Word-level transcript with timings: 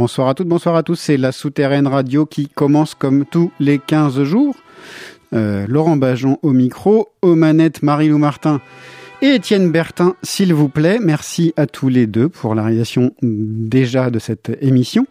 Bonsoir 0.00 0.28
à 0.28 0.34
toutes, 0.34 0.48
bonsoir 0.48 0.76
à 0.76 0.82
tous. 0.82 0.96
C'est 0.96 1.16
la 1.16 1.30
Souterraine 1.30 1.86
Radio 1.86 2.26
qui 2.26 2.48
commence 2.48 2.94
comme 2.94 3.24
tous 3.24 3.52
les 3.60 3.78
15 3.78 4.22
jours. 4.24 4.56
Euh, 5.32 5.66
Laurent 5.68 5.96
Bajon 5.96 6.38
au 6.42 6.52
micro, 6.52 7.08
aux 7.22 7.36
manettes 7.36 7.82
Marie-Lou 7.82 8.18
Martin 8.18 8.60
et 9.22 9.34
Étienne 9.34 9.70
Bertin, 9.70 10.16
s'il 10.22 10.52
vous 10.52 10.68
plaît. 10.68 10.98
Merci 11.00 11.52
à 11.56 11.66
tous 11.66 11.88
les 11.88 12.06
deux 12.06 12.28
pour 12.28 12.54
la 12.54 12.64
réalisation 12.64 13.12
déjà 13.22 14.10
de 14.10 14.18
cette 14.18 14.56
émission. 14.60 15.06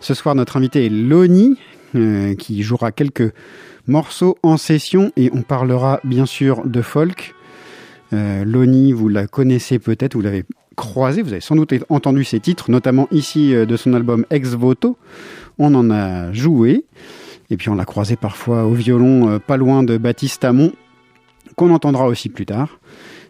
Ce 0.00 0.12
soir, 0.12 0.34
notre 0.34 0.58
invité 0.58 0.86
est 0.86 0.90
Loni, 0.90 1.56
euh, 1.94 2.34
qui 2.34 2.62
jouera 2.62 2.92
quelques 2.92 3.32
morceaux 3.86 4.36
en 4.42 4.58
session 4.58 5.10
et 5.16 5.30
on 5.32 5.42
parlera 5.42 6.00
bien 6.04 6.26
sûr 6.26 6.66
de 6.66 6.82
folk. 6.82 7.34
Euh, 8.12 8.44
Loni, 8.44 8.92
vous 8.92 9.08
la 9.08 9.26
connaissez 9.26 9.78
peut-être, 9.78 10.14
vous 10.14 10.20
l'avez 10.20 10.44
croisé, 10.76 11.22
vous 11.22 11.32
avez 11.32 11.40
sans 11.40 11.56
doute 11.56 11.72
entendu 11.88 12.24
ses 12.24 12.40
titres, 12.40 12.70
notamment 12.70 13.08
ici 13.10 13.52
de 13.52 13.76
son 13.76 13.94
album 13.94 14.26
Ex 14.28 14.50
Voto. 14.50 14.98
On 15.58 15.74
en 15.74 15.90
a 15.90 16.30
joué. 16.32 16.84
Et 17.50 17.56
puis 17.56 17.68
on 17.68 17.74
l'a 17.74 17.84
croisé 17.84 18.16
parfois 18.16 18.64
au 18.64 18.72
violon, 18.72 19.28
euh, 19.28 19.38
pas 19.38 19.56
loin 19.56 19.82
de 19.82 19.96
Baptiste 19.96 20.44
Amon, 20.44 20.72
qu'on 21.54 21.72
entendra 21.72 22.06
aussi 22.06 22.28
plus 22.28 22.46
tard. 22.46 22.80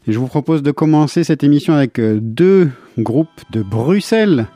Je 0.08 0.18
vous 0.18 0.26
propose 0.26 0.62
de 0.62 0.70
commencer 0.70 1.24
cette 1.24 1.44
émission 1.44 1.74
avec 1.74 1.98
euh, 1.98 2.18
deux 2.20 2.70
groupes 2.98 3.28
de 3.50 3.62
Bruxelles. 3.62 4.46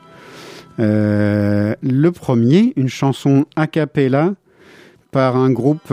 Euh, 0.78 1.74
le 1.82 2.12
premier, 2.12 2.72
une 2.76 2.88
chanson 2.88 3.44
a 3.56 3.66
cappella 3.66 4.34
par 5.10 5.36
un 5.36 5.50
groupe 5.50 5.92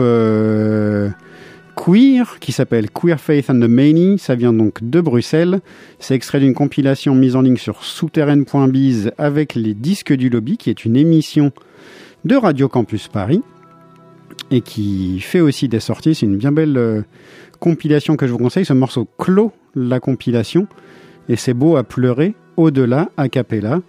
queer 1.76 2.38
qui 2.40 2.52
s'appelle 2.52 2.88
Queer 2.88 3.20
Faith 3.20 3.50
and 3.50 3.60
the 3.60 3.68
Many. 3.68 4.18
Ça 4.18 4.36
vient 4.36 4.52
donc 4.52 4.78
de 4.82 5.00
Bruxelles. 5.00 5.60
C'est 5.98 6.14
extrait 6.14 6.40
d'une 6.40 6.54
compilation 6.54 7.14
mise 7.14 7.36
en 7.36 7.42
ligne 7.42 7.56
sur 7.56 7.84
souterraine.biz 7.84 9.10
avec 9.18 9.56
les 9.56 9.74
disques 9.74 10.14
du 10.14 10.30
lobby, 10.30 10.56
qui 10.56 10.70
est 10.70 10.84
une 10.84 10.96
émission 10.96 11.50
de 12.24 12.36
Radio 12.36 12.68
Campus 12.68 13.08
Paris 13.08 13.42
et 14.50 14.60
qui 14.60 15.20
fait 15.20 15.40
aussi 15.40 15.68
des 15.68 15.80
sorties. 15.80 16.14
C'est 16.14 16.26
une 16.26 16.36
bien 16.36 16.52
belle 16.52 16.76
euh, 16.76 17.02
compilation 17.60 18.16
que 18.16 18.26
je 18.26 18.32
vous 18.32 18.38
conseille. 18.38 18.64
Ce 18.64 18.72
morceau 18.72 19.06
clôt 19.18 19.52
la 19.74 20.00
compilation 20.00 20.66
et 21.28 21.36
c'est 21.36 21.54
beau 21.54 21.76
à 21.76 21.84
pleurer 21.84 22.34
au-delà, 22.56 23.10
a 23.16 23.28
cappella. 23.28 23.80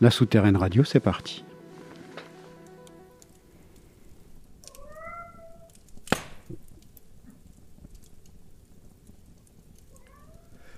La 0.00 0.10
souterraine 0.10 0.56
radio, 0.56 0.82
c'est 0.82 1.00
parti. 1.00 1.44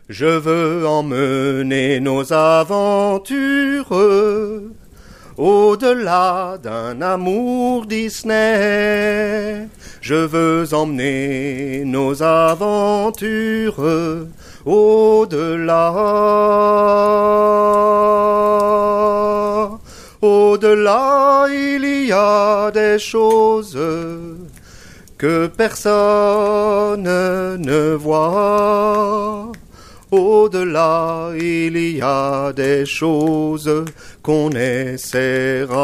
Je 0.08 0.26
veux 0.26 0.86
emmener 0.86 2.00
nos 2.00 2.32
aventures 2.32 3.92
au-delà 5.36 6.58
d'un 6.62 7.00
amour 7.00 7.86
Disney. 7.86 9.68
Je 10.00 10.14
veux 10.14 10.74
emmener 10.74 11.82
nos 11.84 12.22
aventures 12.22 13.82
au-delà. 14.64 15.92
Au-delà, 20.20 21.46
il 21.50 22.06
y 22.06 22.12
a 22.12 22.70
des 22.70 22.98
choses 22.98 23.78
que 25.18 25.46
personne 25.46 27.02
ne 27.02 27.94
voit. 27.94 29.52
Au-delà, 30.12 31.30
il 31.40 31.96
y 31.96 32.02
a 32.02 32.52
des 32.52 32.84
choses 32.84 33.86
qu'on 34.22 34.50
essaiera. 34.50 35.74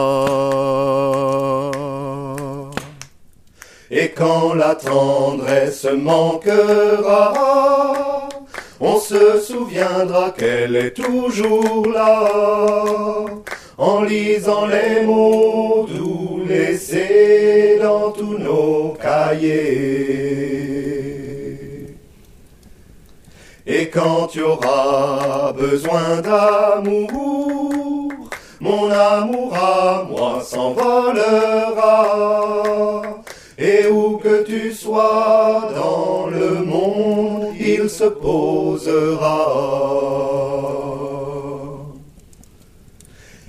Et 3.90 4.10
quand 4.10 4.52
la 4.52 4.74
tendresse 4.74 5.86
manquera, 5.86 7.32
on 8.80 8.98
se 8.98 9.40
souviendra 9.40 10.34
qu'elle 10.36 10.76
est 10.76 10.94
toujours 10.94 11.86
là. 11.90 13.24
En 13.78 14.02
lisant 14.02 14.66
les 14.66 15.06
mots 15.06 15.86
doux 15.88 16.42
laissés 16.46 17.78
dans 17.80 18.10
tous 18.10 18.36
nos 18.36 18.94
cahiers. 19.00 19.97
Quand 23.93 24.26
tu 24.26 24.43
auras 24.43 25.53
besoin 25.53 26.21
d'amour, 26.21 28.12
mon 28.60 28.91
amour 28.91 29.54
à 29.54 30.04
moi 30.09 30.43
s'envolera. 30.43 32.04
Et 33.56 33.87
où 33.88 34.19
que 34.19 34.44
tu 34.44 34.72
sois 34.72 35.71
dans 35.75 36.26
le 36.26 36.65
monde, 36.65 37.54
il 37.59 37.88
se 37.88 38.04
posera. 38.04 39.49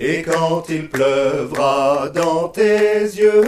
Et 0.00 0.22
quand 0.22 0.64
il 0.68 0.88
pleuvra 0.88 2.08
dans 2.14 2.48
tes 2.48 3.00
yeux, 3.00 3.44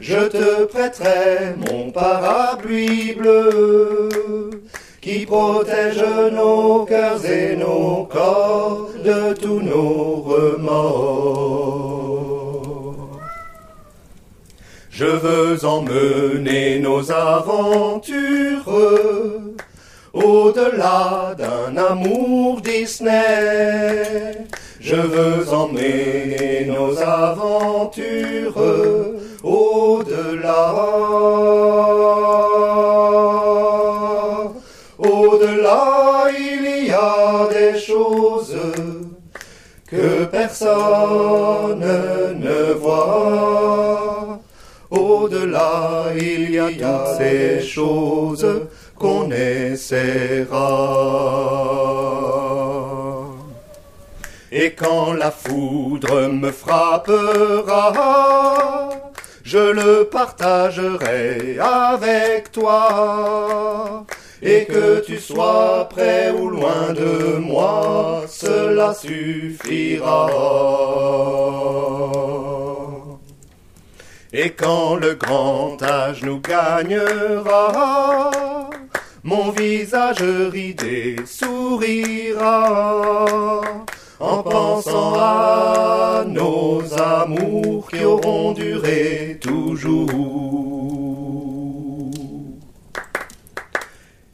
je 0.00 0.28
te 0.28 0.64
prêterai 0.64 1.54
mon 1.56 1.90
parapluie 1.90 3.14
bleu 3.14 4.10
qui 5.04 5.26
protège 5.26 6.02
nos 6.32 6.86
cœurs 6.86 7.22
et 7.26 7.54
nos 7.56 8.08
corps 8.10 8.88
de 9.04 9.34
tous 9.34 9.60
nos 9.60 10.24
remords. 10.32 11.74
Je 14.90 15.04
veux 15.04 15.62
emmener 15.66 16.78
nos 16.78 17.12
aventures 17.12 18.72
au-delà 20.14 21.34
d'un 21.36 21.76
amour 21.76 22.62
Disney. 22.62 24.46
Je 24.80 24.96
veux 24.96 25.52
emmener 25.52 26.64
nos 26.66 26.98
aventures 26.98 28.56
au-delà. 29.42 30.74
Personne 40.34 41.86
ne 42.46 42.72
voit. 42.72 44.40
Au-delà, 44.90 46.06
il 46.16 46.50
y 46.50 46.58
a 46.58 47.16
ces 47.16 47.60
choses 47.60 48.46
qu'on 48.98 49.30
essaiera. 49.30 50.70
Et 54.50 54.72
quand 54.72 55.12
la 55.14 55.30
foudre 55.30 56.28
me 56.28 56.50
frappera, 56.50 57.92
je 59.42 59.58
le 59.58 60.04
partagerai 60.04 61.58
avec 61.60 62.52
toi. 62.52 64.04
Et 64.42 64.64
que 64.66 65.00
tu 65.04 65.18
sois 65.18 65.88
près 65.90 66.30
ou 66.30 66.48
loin 66.48 66.92
de 66.92 67.38
moi, 67.38 68.22
cela 68.28 68.92
suffira. 68.94 70.28
Et 74.32 74.50
quand 74.50 74.96
le 74.96 75.14
grand 75.14 75.80
âge 75.82 76.22
nous 76.22 76.40
gagnera, 76.40 77.70
mon 79.22 79.50
visage 79.52 80.22
ridé 80.22 81.16
sourira 81.24 82.56
en 84.20 84.42
pensant 84.42 85.14
à 85.16 86.24
nos 86.26 86.82
amours 86.94 87.88
qui 87.88 88.04
auront 88.04 88.52
duré 88.52 89.38
toujours. 89.40 91.13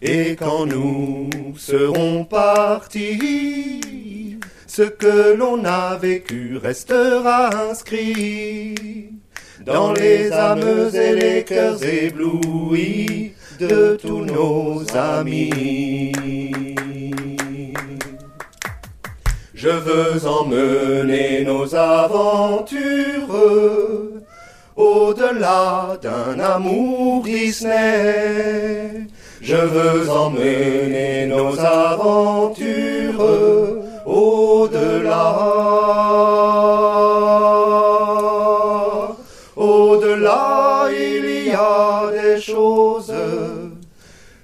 Et 0.03 0.35
quand 0.35 0.65
nous 0.65 1.29
serons 1.59 2.25
partis, 2.25 3.81
ce 4.67 4.83
que 4.83 5.35
l'on 5.35 5.63
a 5.67 5.97
vécu 5.97 6.57
restera 6.57 7.51
inscrit 7.69 9.11
dans 9.67 9.93
les 9.93 10.33
âmes 10.33 10.91
et 10.95 11.15
les 11.15 11.45
cœurs 11.45 11.85
éblouis 11.85 13.33
de 13.59 13.99
tous 14.01 14.25
nos 14.25 14.83
amis. 14.97 16.13
Je 19.53 19.69
veux 19.69 20.27
emmener 20.27 21.45
nos 21.45 21.75
aventures 21.75 23.37
au-delà 24.77 25.99
d'un 26.01 26.41
amour 26.41 27.23
Disney. 27.25 29.07
Je 29.43 29.57
veux 29.57 30.11
emmener 30.11 31.27
nos 31.27 31.59
aventures 31.59 33.25
au-delà. 34.05 35.37
Au-delà, 39.57 40.89
il 40.93 41.47
y 41.47 41.53
a 41.53 42.03
des 42.13 42.41
choses 42.41 43.15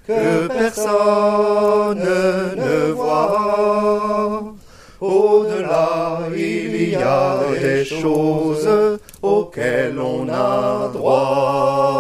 que 0.06 0.48
personne 0.48 2.08
ne 2.56 2.93
voit. 2.93 4.54
Au-delà, 5.00 6.20
il 6.34 6.90
y 6.90 6.94
a 6.96 7.37
des 7.60 7.84
choses 7.84 8.98
auxquelles 9.22 9.98
on 10.00 10.26
a 10.31 10.88
droit. 10.90 11.95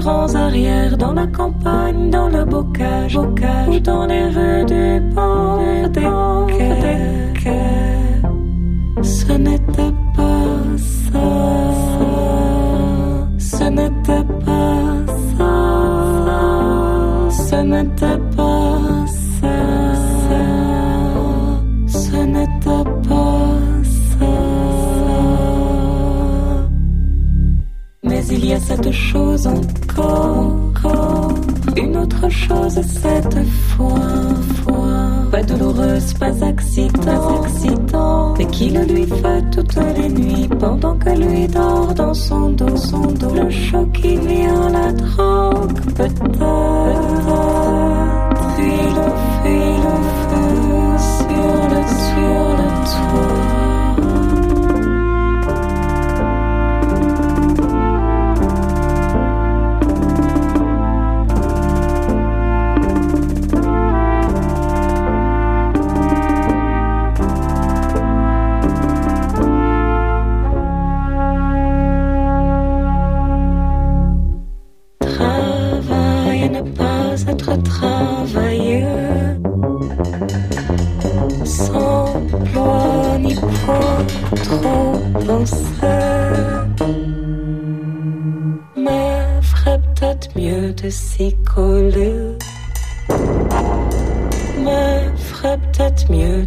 Grands 0.00 0.34
arrières, 0.34 0.96
dans 0.96 1.12
la 1.12 1.26
campagne, 1.26 2.10
dans 2.10 2.28
le 2.28 2.44
bocage, 2.44 3.14
bocage 3.14 3.68
ou 3.68 3.78
dans 3.80 4.06
les 4.06 4.26
rues 4.36 4.64
du 4.64 5.00
quais. 7.42 7.70
Ce 9.02 9.32
n'était 9.32 9.94
pas 10.16 10.58
ça, 10.76 11.28
ce 13.38 13.64
n'était 13.78 14.24
pas 14.44 15.06
ça, 15.36 15.54
ce 17.48 17.56
n'était 17.72 18.20
pas 18.36 19.06
ça, 19.38 19.58
ce 21.86 22.16
n'était 22.16 22.84
pas 23.08 23.30
il 28.32 28.46
y 28.46 28.52
a 28.52 28.60
cette 28.60 28.92
chose 28.92 29.46
encore, 29.46 29.79
une 31.76 31.96
autre 31.96 32.28
chose 32.28 32.80
cette 32.82 33.44
fois, 33.68 34.34
fois, 34.64 35.28
pas 35.30 35.42
douloureuse, 35.42 36.14
pas 36.14 36.44
accident, 36.44 37.02
pas 37.02 37.40
accident, 37.44 38.34
mais 38.38 38.46
qui 38.46 38.70
le 38.70 38.82
lui 38.84 39.06
fait 39.06 39.50
toutes 39.52 39.76
les 39.96 40.08
nuits 40.08 40.48
pendant 40.58 40.96
que 40.98 41.10
lui 41.10 41.46
dort 41.46 41.94
dans 41.94 42.14
son 42.14 42.50
dos, 42.50 42.76
son 42.76 43.02
dos, 43.02 43.34
le 43.34 43.50
choc 43.50 43.92
qui 43.92 44.16
vient 44.16 44.70
la 44.70 44.92
drogue, 44.92 45.72
peut-être, 45.96 46.22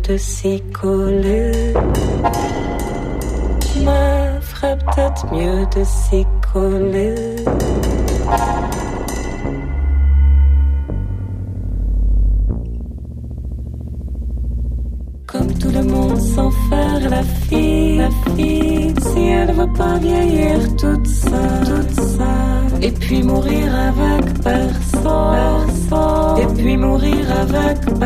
de 0.08 0.18
s'y 0.18 0.62
coller. 0.72 1.74
Mais 3.86 4.40
ferait 4.42 4.78
peut-être 4.78 5.34
mieux 5.34 5.66
de 5.76 5.84
s'y 5.84 6.26
coller. 6.54 7.36
Comme 15.28 15.54
tout 15.54 15.72
le 15.72 15.84
monde 15.84 16.20
sans 16.20 16.52
faire 16.70 17.10
la 17.10 17.24
fille, 17.24 17.98
la 17.98 18.10
fille, 18.36 18.94
si 19.02 19.22
elle 19.28 19.52
va 19.54 19.68
pas 19.68 19.98
vieillir 19.98 20.60
toute 20.76 21.08
seule, 21.08 21.88
toute 21.88 22.04
et 22.84 22.92
puis 22.92 23.24
mourir 23.24 23.74
avec 23.74 24.26
personne, 24.44 25.72
personne, 25.90 26.38
et 26.42 26.54
puis 26.54 26.76
mourir 26.76 27.26
avec 27.42 27.80
personne, 27.80 28.03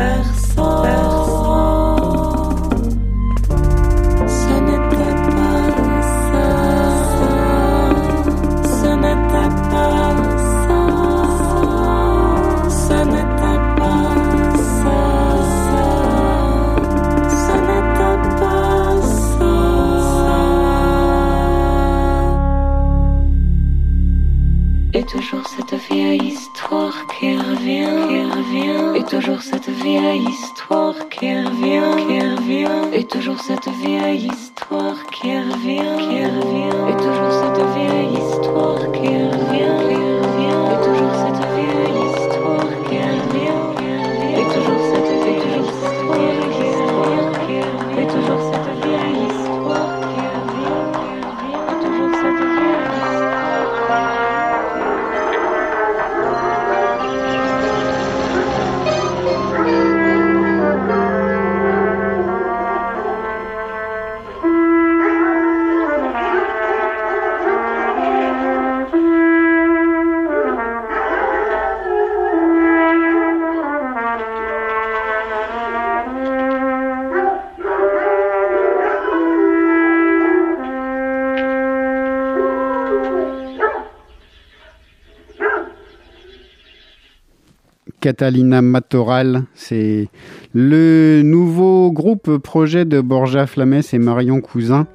revient, 27.58 28.08
qui 28.08 28.20
revient. 28.22 28.98
Et 28.98 29.04
toujours 29.04 29.42
cette 29.42 29.68
vieille 29.68 30.24
histoire 30.28 30.94
qui 31.08 31.34
revient, 31.34 32.06
qui 32.06 32.20
revient. 32.20 32.96
Et 32.96 33.04
toujours 33.04 33.40
cette 33.40 33.68
vieille 33.82 34.26
histoire 34.26 34.96
qui 35.10 35.36
revient, 35.38 35.96
qui 35.98 36.24
revient. 36.24 36.78
Et 36.90 36.96
toujours 36.96 37.32
cette 37.42 37.62
vieille 37.74 38.14
histoire 38.14 38.92
qui 38.92 39.08
revient, 39.08 39.37
Catalina 88.08 88.62
Matoral, 88.62 89.42
c'est 89.54 90.08
le 90.54 91.20
nouveau 91.22 91.92
groupe 91.92 92.38
projet 92.38 92.86
de 92.86 93.02
Borja 93.02 93.46
Flames 93.46 93.82
et 93.92 93.98
Marion 93.98 94.40
Cousin 94.40 94.86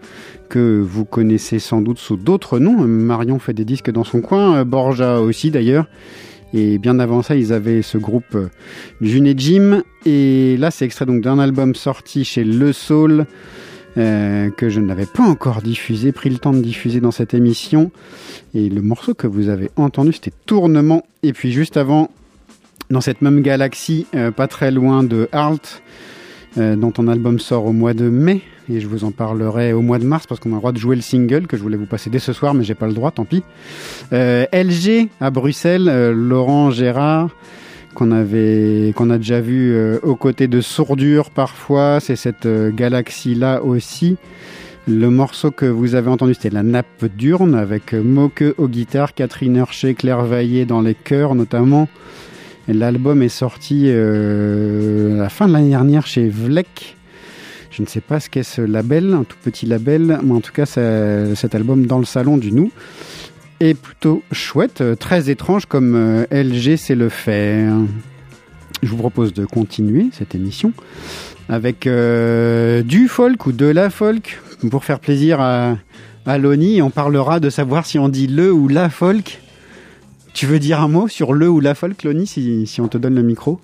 que 0.49 0.81
vous 0.81 1.05
connaissez 1.05 1.59
sans 1.59 1.83
doute 1.83 1.99
sous 1.99 2.17
d'autres 2.17 2.57
noms. 2.57 2.79
Marion 2.87 3.37
fait 3.37 3.53
des 3.53 3.65
disques 3.65 3.91
dans 3.91 4.03
son 4.03 4.21
coin, 4.21 4.65
Borja 4.65 5.21
aussi 5.21 5.51
d'ailleurs. 5.51 5.85
Et 6.55 6.79
bien 6.79 6.97
avant 6.97 7.21
ça, 7.21 7.35
ils 7.35 7.53
avaient 7.53 7.83
ce 7.83 7.99
groupe 7.99 8.35
June 8.99 9.27
et 9.27 9.35
Jim. 9.37 9.83
Et 10.07 10.57
là, 10.57 10.71
c'est 10.71 10.85
extrait 10.85 11.05
donc 11.05 11.21
d'un 11.21 11.37
album 11.37 11.75
sorti 11.75 12.25
chez 12.25 12.43
Le 12.43 12.73
Soul 12.73 13.27
euh, 13.99 14.49
que 14.49 14.69
je 14.69 14.79
n'avais 14.79 15.05
pas 15.05 15.21
encore 15.21 15.61
diffusé, 15.61 16.11
pris 16.13 16.31
le 16.31 16.39
temps 16.39 16.51
de 16.51 16.61
diffuser 16.61 16.99
dans 16.99 17.11
cette 17.11 17.35
émission. 17.35 17.91
Et 18.55 18.69
le 18.69 18.81
morceau 18.81 19.13
que 19.13 19.27
vous 19.27 19.49
avez 19.49 19.69
entendu, 19.75 20.13
c'était 20.13 20.33
Tournement. 20.47 21.03
Et 21.21 21.31
puis 21.31 21.51
juste 21.51 21.77
avant, 21.77 22.09
dans 22.89 23.01
cette 23.01 23.21
même 23.21 23.41
galaxie, 23.41 24.05
euh, 24.15 24.31
pas 24.31 24.47
très 24.47 24.71
loin 24.71 25.03
de 25.03 25.29
Halt, 25.31 25.81
euh, 26.57 26.75
dont 26.75 26.91
ton 26.91 27.07
album 27.07 27.39
sort 27.39 27.65
au 27.65 27.73
mois 27.73 27.93
de 27.93 28.09
mai, 28.09 28.41
et 28.71 28.79
je 28.79 28.87
vous 28.87 29.03
en 29.03 29.11
parlerai 29.11 29.73
au 29.73 29.81
mois 29.81 29.99
de 29.99 30.05
mars 30.05 30.27
parce 30.27 30.39
qu'on 30.39 30.51
a 30.51 30.55
le 30.55 30.59
droit 30.59 30.71
de 30.71 30.77
jouer 30.77 30.95
le 30.95 31.01
single 31.01 31.47
que 31.47 31.57
je 31.57 31.61
voulais 31.61 31.77
vous 31.77 31.85
passer 31.85 32.09
dès 32.09 32.19
ce 32.19 32.33
soir, 32.33 32.53
mais 32.53 32.63
j'ai 32.63 32.75
pas 32.75 32.87
le 32.87 32.93
droit, 32.93 33.11
tant 33.11 33.25
pis. 33.25 33.43
Euh, 34.13 34.45
LG 34.53 35.09
à 35.19 35.31
Bruxelles, 35.31 36.11
Laurent 36.11 36.71
Gérard, 36.71 37.29
qu'on 37.93 38.11
avait, 38.11 38.93
a 38.97 39.17
déjà 39.17 39.39
vu 39.39 39.75
aux 40.01 40.15
côtés 40.15 40.47
de 40.47 40.61
Sourdure 40.61 41.29
parfois, 41.29 41.99
c'est 41.99 42.15
cette 42.15 42.45
euh, 42.45 42.71
galaxie-là 42.71 43.63
aussi. 43.63 44.17
Le 44.87 45.09
morceau 45.09 45.51
que 45.51 45.65
vous 45.65 45.95
avez 45.95 46.09
entendu, 46.09 46.33
c'était 46.33 46.49
La 46.49 46.63
Nappe 46.63 47.05
d'Urne 47.05 47.55
avec 47.55 47.93
Moque 47.93 48.43
aux 48.57 48.67
guitares, 48.67 49.13
Catherine 49.13 49.55
Herché, 49.55 49.93
Claire 49.93 50.25
Vaillé 50.25 50.65
dans 50.65 50.81
les 50.81 50.95
chœurs 50.95 51.35
notamment. 51.35 51.87
L'album 52.67 53.21
est 53.21 53.29
sorti 53.29 53.83
euh, 53.87 55.19
à 55.19 55.23
la 55.23 55.29
fin 55.29 55.47
de 55.47 55.53
l'année 55.53 55.69
dernière 55.69 56.07
chez 56.07 56.29
Vlek. 56.29 56.95
Je 57.71 57.81
ne 57.81 57.87
sais 57.87 58.01
pas 58.01 58.19
ce 58.19 58.29
qu'est 58.29 58.43
ce 58.43 58.61
label, 58.61 59.13
un 59.13 59.23
tout 59.23 59.37
petit 59.43 59.65
label, 59.65 60.19
mais 60.23 60.33
en 60.33 60.41
tout 60.41 60.53
cas, 60.53 60.65
cet 60.65 61.55
album 61.55 61.87
dans 61.87 61.99
le 61.99 62.05
salon 62.05 62.37
du 62.37 62.51
Nou 62.51 62.71
est 63.59 63.73
plutôt 63.73 64.23
chouette, 64.31 64.81
euh, 64.81 64.95
très 64.95 65.29
étrange 65.29 65.65
comme 65.65 65.95
euh, 65.95 66.25
LG 66.31 66.77
sait 66.77 66.95
le 66.95 67.09
faire. 67.09 67.73
Je 68.81 68.89
vous 68.89 68.97
propose 68.97 69.33
de 69.33 69.45
continuer 69.45 70.07
cette 70.11 70.35
émission 70.35 70.73
avec 71.49 71.87
du 71.87 73.07
folk 73.07 73.45
ou 73.45 73.51
de 73.51 73.65
la 73.65 73.89
folk 73.89 74.39
pour 74.69 74.85
faire 74.85 74.99
plaisir 74.99 75.39
à, 75.41 75.77
à 76.25 76.37
Loni. 76.37 76.81
On 76.81 76.89
parlera 76.89 77.39
de 77.39 77.49
savoir 77.49 77.85
si 77.85 77.99
on 77.99 78.09
dit 78.09 78.27
le 78.27 78.51
ou 78.51 78.67
la 78.67 78.89
folk. 78.89 79.42
Tu 80.33 80.45
veux 80.47 80.59
dire 80.59 80.81
un 80.81 80.87
mot 80.87 81.07
sur 81.07 81.33
le 81.33 81.47
ou 81.49 81.59
la 81.59 81.75
folk, 81.75 82.03
Loni, 82.03 82.25
si, 82.27 82.65
si 82.67 82.81
on 82.81 82.87
te 82.87 82.97
donne 82.97 83.15
le 83.15 83.21
micro? 83.23 83.59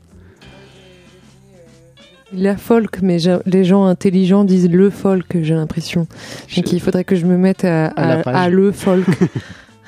La 2.31 2.57
folk, 2.57 3.01
mais 3.01 3.17
les 3.47 3.63
gens 3.63 3.85
intelligents 3.85 4.43
disent 4.43 4.69
le 4.69 4.91
folk, 4.91 5.25
j'ai 5.41 5.55
l'impression. 5.55 6.05
Donc 6.55 6.71
il 6.71 6.79
faudrait 6.79 7.03
que 7.03 7.15
je 7.15 7.25
me 7.25 7.38
mette 7.38 7.65
à, 7.65 7.88
À 7.88 8.05
la 8.07 8.13
à- 8.19 8.23
page. 8.23 8.35
à 8.35 8.49
le 8.49 8.71
folk. 8.71 9.05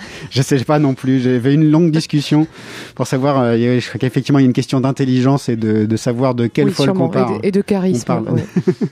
Je 0.32 0.42
sais 0.42 0.58
pas 0.64 0.80
non 0.80 0.96
plus. 0.96 1.20
J'avais 1.20 1.54
une 1.54 1.70
longue 1.70 1.92
discussion 1.92 2.48
pour 2.96 3.06
savoir. 3.06 3.40
euh, 3.40 3.56
je 3.80 3.88
crois 3.88 4.00
qu'effectivement, 4.00 4.40
il 4.40 4.42
y 4.42 4.46
a 4.46 4.48
une 4.48 4.54
question 4.54 4.82
d'intelligence 4.82 5.48
et 5.48 5.56
de, 5.56 5.86
de 5.86 5.96
savoir 5.96 6.34
de 6.34 6.48
quel 6.48 6.66
Oui, 6.70 6.74
folk 6.74 7.00
on 7.00 7.08
parle. 7.10 7.36
Et 7.36 7.40
de, 7.42 7.46
et 7.48 7.52
de 7.52 7.62
charisme. 7.62 8.06
On 8.12 8.24
parle. 8.24 8.36
ouais. 8.36 8.44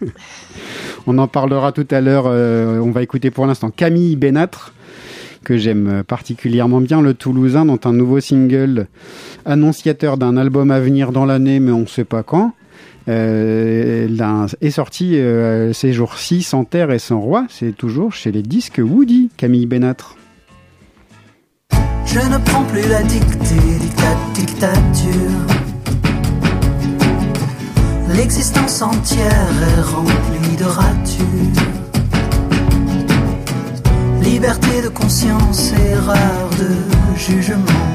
On 1.08 1.18
en 1.18 1.28
parlera 1.28 1.72
tout 1.72 1.88
à 1.90 2.00
l'heure. 2.02 2.26
euh, 2.28 2.78
on 2.80 2.92
va 2.92 3.02
écouter 3.02 3.32
pour 3.32 3.48
l'instant 3.48 3.72
Camille 3.72 4.16
Bénatre, 4.18 4.72
que 5.44 5.58
j'aime 5.58 6.04
particulièrement 6.08 6.82
bien, 6.82 7.02
le 7.02 7.14
Toulousain, 7.14 7.66
dont 7.66 7.80
un 7.86 7.94
nouveau 7.94 8.20
single 8.20 8.88
annonciateur 9.46 10.18
d'un 10.18 10.38
album 10.38 10.72
à 10.72 10.80
venir 10.80 11.12
dans 11.12 11.26
l'année, 11.26 11.60
mais 11.60 11.72
on 11.72 11.82
ne 11.82 11.86
sait 11.88 12.06
pas 12.06 12.24
quand. 12.24 12.54
euh, 13.10 14.48
est 14.62 14.70
sorti 14.72 15.18
euh, 15.18 15.74
ces 15.74 15.94
jours-ci 15.94 16.44
sans 16.44 16.64
terre 16.64 16.92
et 16.92 17.00
sans 17.00 17.20
roi. 17.20 17.46
C'est 17.50 17.76
toujours 17.76 18.14
chez 18.14 18.32
les 18.32 18.44
disques 18.44 18.82
Woody, 18.84 19.30
Camille 19.36 19.66
Bénatre. 19.66 20.16
Je 22.06 22.20
ne 22.20 22.38
prends 22.44 22.64
plus 22.66 22.88
la 22.88 23.04
dictée, 23.04 23.56
dictat, 23.80 24.18
dictature. 24.34 25.60
L'existence 28.16 28.82
entière 28.82 29.54
est 29.78 29.82
remplie 29.82 30.58
de 30.58 30.66
ratures. 30.66 31.69
Liberté 34.42 34.82
de 34.82 34.88
conscience, 34.88 35.74
erreur 35.92 36.50
de 36.58 37.18
jugement. 37.18 37.86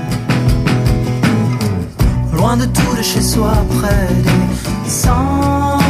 Loin 2.35 2.59
de 2.59 2.67
tout 2.67 2.95
de 2.95 3.01
chez 3.01 3.23
soi, 3.23 3.55
près 3.79 4.09
des 4.23 4.91
sentiments. 4.91 5.81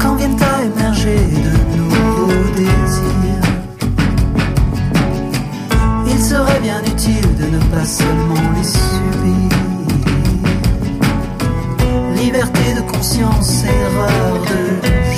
Quand 0.00 0.16
viennent 0.16 0.42
à 0.42 0.64
émerger 0.64 1.16
de 1.46 1.76
nouveaux 1.76 2.50
désirs. 2.56 3.48
Il 6.08 6.20
serait 6.20 6.58
bien 6.60 6.82
utile 6.84 7.36
de 7.36 7.56
ne 7.56 7.60
pas 7.72 7.84
seulement 7.84 8.50
les 8.56 8.64
subir. 8.64 9.48
Liberté 12.16 12.74
de 12.74 12.80
conscience, 12.80 13.62
erreur 13.62 14.40
de 14.50 15.11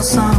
En 0.03 0.32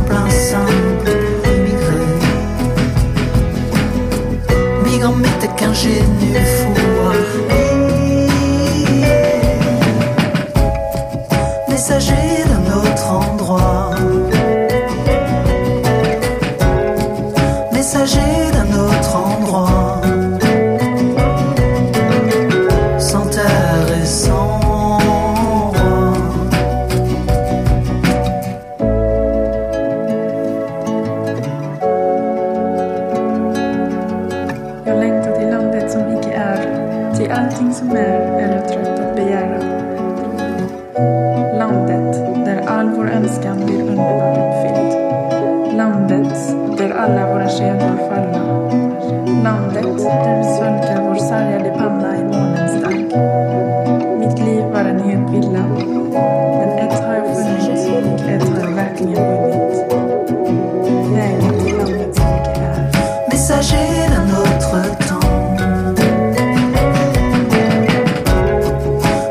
Messager 63.31 64.09
d'un 64.09 64.29
autre 64.41 64.77
temps. 65.07 65.29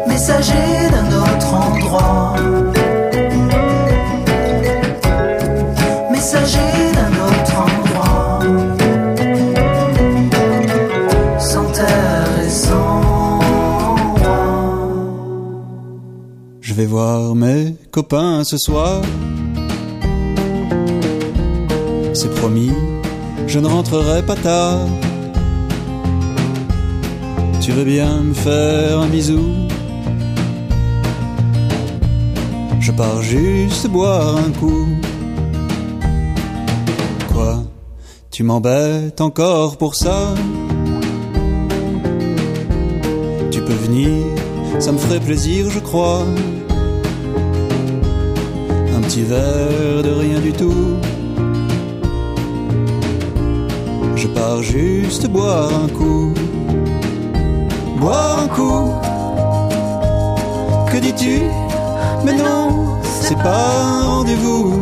Messager 0.08 0.68
d'un 0.92 1.10
autre 1.18 1.52
endroit. 1.56 2.36
Messager 6.12 6.74
d'un 6.94 7.14
autre 7.28 7.56
endroit. 7.66 8.42
Sans 11.40 11.68
terre 11.72 12.40
et 12.46 12.50
sans 12.50 13.40
roi. 14.20 14.40
Je 16.62 16.74
vais 16.76 16.86
voir 16.86 17.34
mes 17.34 17.76
copains 17.90 18.44
ce 18.44 18.58
soir. 18.60 19.02
Je 23.54 23.60
ne 23.60 23.68
rentrerai 23.68 24.24
pas 24.24 24.36
tard. 24.36 24.80
Tu 27.62 27.72
veux 27.72 27.84
bien 27.84 28.24
me 28.24 28.34
faire 28.34 28.98
un 28.98 29.06
bisou? 29.06 29.44
Je 32.80 32.92
pars 32.92 33.22
juste 33.22 33.88
boire 33.90 34.38
un 34.38 34.50
coup. 34.60 34.88
Quoi? 37.32 37.64
Tu 38.32 38.42
m'embêtes 38.42 39.22
encore 39.22 39.78
pour 39.78 39.94
ça? 39.94 40.34
Tu 43.52 43.62
peux 43.62 43.80
venir, 43.86 44.18
ça 44.80 44.92
me 44.92 44.98
ferait 44.98 45.20
plaisir, 45.20 45.70
je 45.70 45.80
crois. 45.80 46.26
Un 48.98 49.02
petit 49.02 49.22
verre 49.22 50.02
de 50.02 50.10
rien 50.10 50.40
du 50.40 50.54
tout. 50.54 50.98
Pars 54.34 54.62
juste 54.64 55.28
boire 55.30 55.70
un 55.84 55.88
coup. 55.88 56.34
Boire 58.00 58.40
un 58.44 58.48
coup. 58.48 58.92
Que 60.92 60.98
dis-tu? 60.98 61.42
Mais 62.26 62.36
non, 62.36 63.00
c'est 63.22 63.38
pas 63.38 63.68
un 64.00 64.04
rendez-vous. 64.04 64.82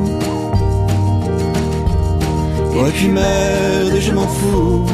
Oh, 2.76 2.88
et 2.88 2.92
puis 2.92 3.10
merde, 3.10 3.96
je 4.00 4.12
m'en 4.12 4.28
fous. 4.28 4.86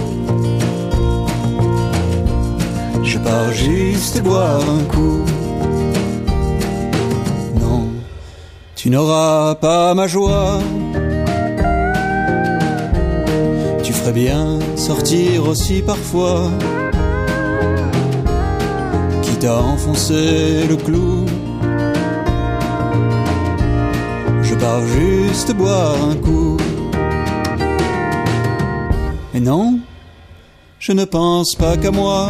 Je 3.04 3.18
pars 3.20 3.52
juste 3.52 4.22
boire 4.24 4.62
un 4.62 4.84
coup. 4.94 5.24
Non, 7.62 7.88
tu 8.76 8.90
n'auras 8.90 9.56
pas 9.56 9.94
ma 9.94 10.08
joie. 10.08 10.60
Bien 14.14 14.58
sortir 14.78 15.48
aussi 15.48 15.82
parfois. 15.82 16.50
Quitte 19.22 19.44
à 19.44 19.62
enfoncer 19.62 20.66
le 20.68 20.76
clou. 20.78 21.26
Je 24.42 24.56
pars 24.56 24.86
juste 24.86 25.54
boire 25.54 25.96
un 26.10 26.16
coup. 26.16 26.58
Et 29.36 29.40
non, 29.42 29.80
je 30.80 30.94
ne 30.94 31.04
pense 31.04 31.56
pas 31.56 31.76
qu'à 31.76 31.92
moi. 31.92 32.30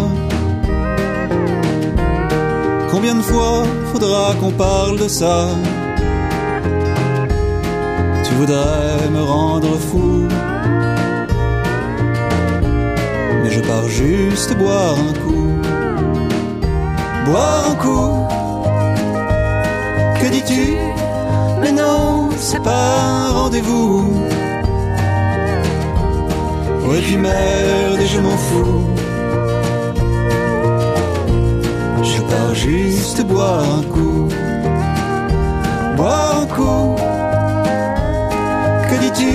Combien 2.89 3.15
de 3.15 3.21
fois 3.21 3.63
faudra 3.93 4.33
qu'on 4.41 4.51
parle 4.51 4.97
de 4.97 5.07
ça? 5.07 5.47
Tu 8.23 8.33
voudrais 8.33 9.09
me 9.13 9.21
rendre 9.21 9.77
fou 9.77 10.27
Pars 13.67 13.89
juste 13.89 14.57
boire 14.57 14.95
un 15.09 15.13
coup 15.21 15.49
Boire 17.25 17.65
un 17.71 17.75
coup 17.75 18.27
Que 20.19 20.27
dis-tu? 20.29 20.77
Mais 21.61 21.71
non, 21.71 22.29
c'est 22.37 22.63
pas 22.63 23.27
un 23.27 23.31
rendez-vous 23.31 24.27
et 26.97 27.01
puis 27.01 27.17
merde, 27.17 27.99
je 28.05 28.19
m'en 28.19 28.37
fous 28.37 28.85
Je 32.01 32.21
pars 32.21 32.55
juste 32.55 33.23
boire 33.25 33.63
un 33.79 33.83
coup. 33.83 34.27
Boire 35.95 36.41
un 36.41 36.45
coup. 36.45 36.95
Que 38.89 38.95
dis-tu? 39.01 39.33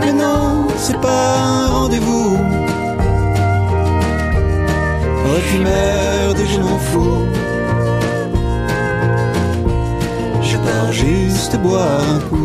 Mais 0.00 0.12
non, 0.12 0.66
c'est 0.76 1.00
pas 1.00 1.38
un 1.38 1.66
rendez-vous. 1.68 1.87
Puis 5.48 5.60
merde, 5.60 6.40
je 6.46 6.60
m'en 6.60 6.78
fous. 6.78 7.26
Je 10.42 10.56
pars 10.58 10.92
juste 10.92 11.56
boire 11.62 12.02
un 12.16 12.20
coup. 12.28 12.37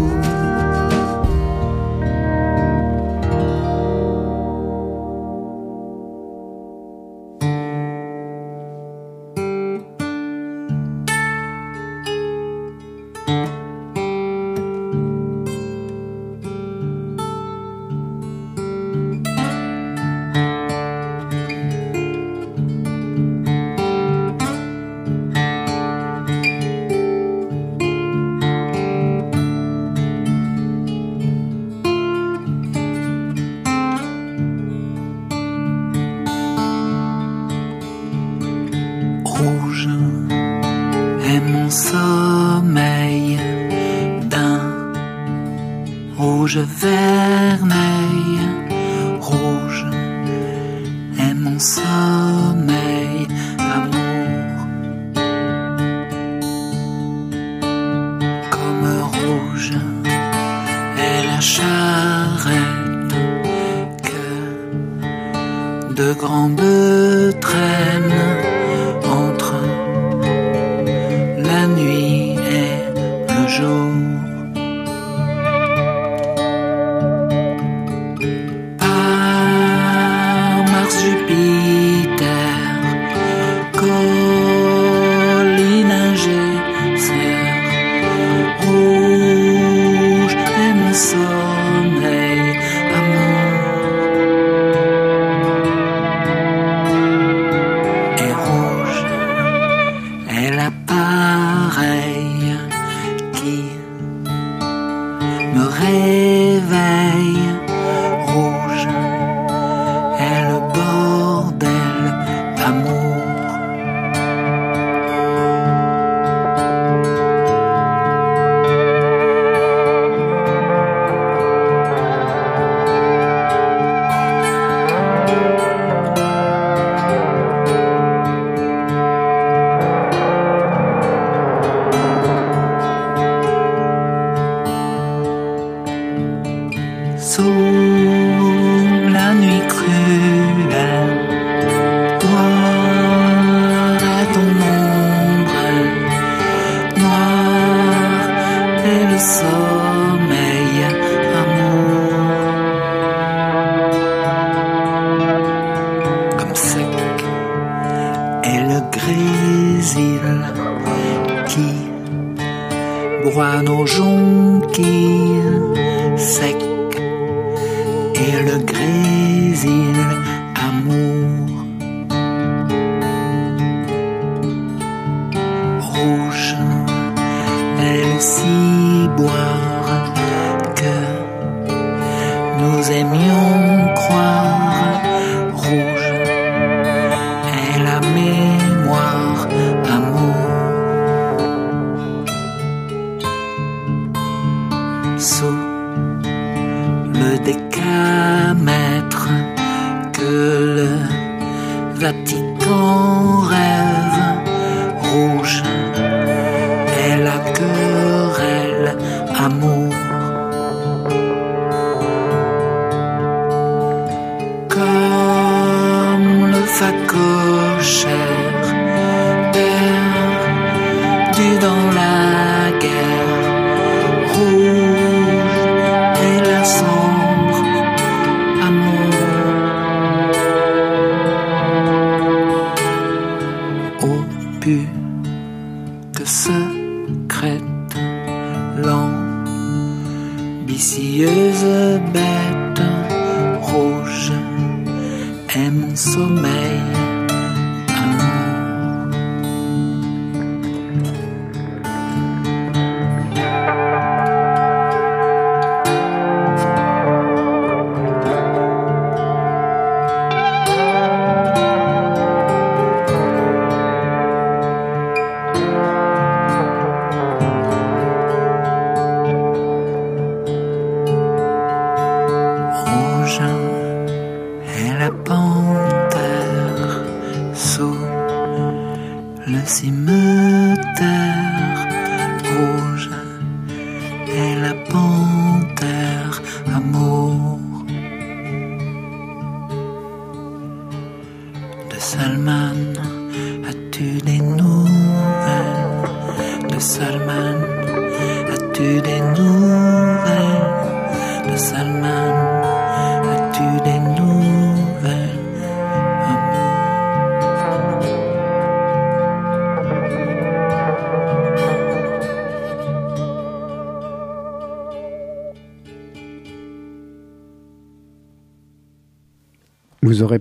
Est 178.24 179.08
le 179.18 180.23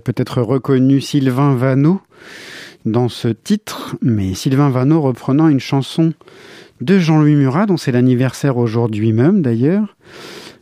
peut-être 0.03 0.41
reconnu 0.41 1.01
Sylvain 1.01 1.55
Vanneau 1.55 2.01
dans 2.85 3.09
ce 3.09 3.29
titre, 3.29 3.95
mais 4.01 4.33
Sylvain 4.33 4.69
Vanneau 4.69 5.01
reprenant 5.01 5.47
une 5.47 5.59
chanson 5.59 6.13
de 6.81 6.99
Jean-Louis 6.99 7.35
Murat, 7.35 7.65
dont 7.65 7.77
c'est 7.77 7.91
l'anniversaire 7.91 8.57
aujourd'hui 8.57 9.13
même 9.13 9.41
d'ailleurs, 9.41 9.95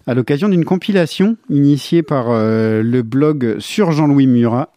à 0.08 0.13
l'occasion 0.13 0.49
d'une 0.49 0.65
compilation 0.65 1.38
initiée 1.49 2.04
par 2.04 2.27
euh, 2.30 2.84
le 2.84 3.01
blog 3.01 3.58
sur 3.60 3.91
Jean-Louis 3.91 4.27
Murat, 4.27 4.71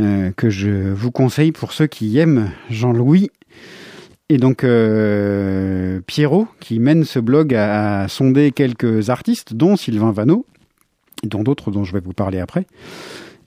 euh, 0.00 0.30
que 0.36 0.50
je 0.50 0.92
vous 0.92 1.10
conseille 1.10 1.52
pour 1.52 1.72
ceux 1.72 1.86
qui 1.86 2.18
aiment 2.18 2.50
Jean-Louis. 2.70 3.30
Et 4.30 4.38
donc 4.38 4.64
euh, 4.64 6.00
Pierrot, 6.06 6.48
qui 6.60 6.78
mène 6.78 7.04
ce 7.04 7.18
blog, 7.18 7.54
a 7.54 8.08
sondé 8.08 8.52
quelques 8.52 9.10
artistes, 9.10 9.54
dont 9.54 9.76
Sylvain 9.76 10.12
Vanneau, 10.12 10.46
dont 11.24 11.42
d'autres 11.42 11.70
dont 11.70 11.84
je 11.84 11.92
vais 11.92 12.00
vous 12.00 12.14
parler 12.14 12.38
après, 12.40 12.66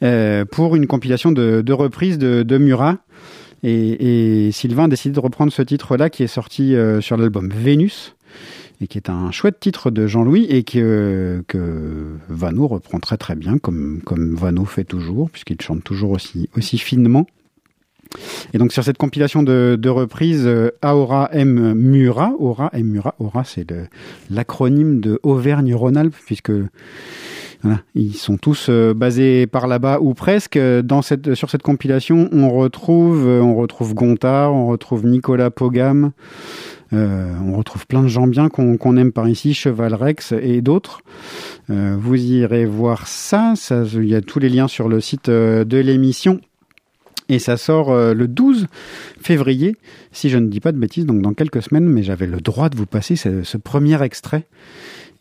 euh, 0.04 0.46
pour 0.46 0.76
une 0.76 0.86
compilation 0.86 1.32
de, 1.32 1.62
de 1.62 1.74
reprises 1.74 2.20
de, 2.20 2.58
Murat. 2.58 2.98
Et, 3.64 4.52
Sylvain 4.52 4.86
a 4.86 4.88
décidé 4.88 5.16
de 5.16 5.20
reprendre 5.20 5.52
ce 5.52 5.64
titre-là 5.64 6.10
qui 6.10 6.24
est 6.24 6.28
sorti 6.28 6.76
euh, 6.76 7.02
sur 7.02 7.18
l'album 7.18 7.50
Vénus 7.50 8.16
et 8.80 8.88
qui 8.88 9.00
est 9.00 9.10
un 9.10 9.32
chouette 9.32 9.60
titre 9.60 9.90
de 9.90 10.06
Jean-Louis 10.06 10.46
et 10.50 10.62
que, 10.64 11.44
que 11.48 12.16
Vano 12.30 12.68
reprend 12.68 13.00
très 13.00 13.18
très 13.18 13.36
bien 13.36 13.58
comme, 13.58 14.02
comme 14.06 14.36
Vano 14.36 14.66
fait 14.66 14.84
toujours 14.84 15.32
puisqu'il 15.32 15.60
chante 15.60 15.84
toujours 15.84 16.12
aussi, 16.12 16.78
finement. 16.78 17.26
Et 18.54 18.60
donc 18.60 18.72
sur 18.72 18.84
cette 18.84 18.98
compilation 18.98 19.42
de, 19.42 19.78
de 19.80 19.90
reprises, 19.90 20.46
euh, 20.46 20.70
Aura 20.84 21.30
M 21.34 21.74
Murat, 21.74 22.34
Aura 22.38 22.70
M 22.74 22.86
Murat, 22.86 23.16
Aura 23.18 23.44
c'est 23.44 23.66
l'acronyme 24.30 25.02
de 25.02 25.20
Auvergne-Rhône-Alpes 25.24 26.16
puisque 26.26 26.52
ils 27.96 28.16
sont 28.16 28.38
tous 28.38 28.68
euh, 28.70 28.94
basés 28.94 29.48
par 29.48 29.68
là-bas 29.68 30.00
ou 30.02 30.14
presque. 30.14 30.58
Dans 30.58 31.02
cette, 31.02 31.36
sur 31.36 31.50
cette 31.50 31.64
compilation, 31.64 32.30
on 32.32 32.50
retrouve, 32.50 33.28
euh, 33.28 33.42
on 33.42 33.56
retrouve 33.56 33.94
Gontard, 33.94 34.54
on 34.54 34.68
retrouve 34.68 35.06
Nicolas 35.06 35.50
Pogam, 35.50 36.12
euh, 36.94 37.34
on 37.46 37.58
retrouve 37.58 37.88
plein 37.88 38.04
de 38.04 38.08
gens 38.08 38.28
bien 38.28 38.50
qu'on 38.50 38.98
aime 38.98 39.12
par 39.12 39.28
ici, 39.28 39.54
Cheval 39.54 39.94
Rex 39.94 40.34
et 40.40 40.62
d'autres. 40.62 41.02
Vous 41.70 42.16
irez 42.16 42.66
voir 42.66 43.08
ça. 43.08 43.54
Il 43.94 44.08
y 44.08 44.16
a 44.16 44.22
tous 44.22 44.40
les 44.40 44.48
liens 44.48 44.70
sur 44.70 44.88
le 44.88 45.02
site 45.02 45.30
de 45.30 45.78
l'émission. 45.78 46.40
Et 47.30 47.40
ça 47.40 47.58
sort 47.58 47.94
le 47.94 48.26
12 48.26 48.68
février, 49.20 49.76
si 50.14 50.30
je 50.30 50.38
ne 50.38 50.48
dis 50.48 50.62
pas 50.62 50.72
de 50.72 50.78
bêtises, 50.78 51.06
donc 51.06 51.22
dans 51.22 51.34
quelques 51.34 51.62
semaines, 51.62 51.86
mais 51.86 52.04
j'avais 52.04 52.26
le 52.26 52.40
droit 52.40 52.70
de 52.70 52.78
vous 52.78 52.86
passer 52.86 53.18
ce 53.18 53.58
premier 53.58 54.02
extrait 54.02 54.46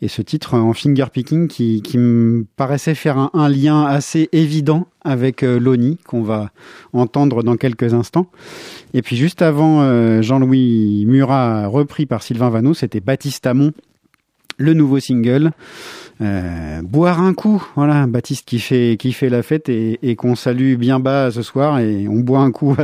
et 0.01 0.07
ce 0.07 0.21
titre 0.21 0.53
en 0.53 0.73
fingerpicking 0.73 1.47
qui, 1.47 1.81
qui 1.81 1.97
me 1.97 2.45
paraissait 2.55 2.93
faire 2.93 3.29
un, 3.33 3.49
lien 3.49 3.83
assez 3.83 4.29
évident 4.31 4.87
avec 5.03 5.43
euh, 5.43 5.59
Loni 5.59 5.97
qu'on 6.05 6.21
va 6.21 6.51
entendre 6.93 7.41
dans 7.41 7.57
quelques 7.57 7.93
instants. 7.93 8.27
Et 8.93 9.01
puis 9.01 9.15
juste 9.15 9.41
avant, 9.41 9.81
euh, 9.81 10.21
Jean-Louis 10.21 11.05
Murat 11.07 11.67
repris 11.67 12.05
par 12.05 12.21
Sylvain 12.21 12.49
Vanneau, 12.49 12.73
c'était 12.73 12.99
Baptiste 12.99 13.47
Amon, 13.47 13.71
le 14.57 14.73
nouveau 14.73 14.99
single. 14.99 15.51
Euh, 16.21 16.81
boire 16.83 17.21
un 17.21 17.33
coup, 17.33 17.63
voilà, 17.75 18.05
Baptiste 18.07 18.47
qui 18.47 18.59
fait 18.59 18.97
qui 18.99 19.13
fait 19.13 19.29
la 19.29 19.43
fête 19.43 19.69
et, 19.69 20.15
qu'on 20.15 20.35
salue 20.35 20.75
bien 20.75 20.99
bas 20.99 21.31
ce 21.31 21.41
soir 21.41 21.79
et 21.79 22.07
on 22.07 22.19
boit 22.19 22.39
un 22.39 22.51
coup 22.51 22.75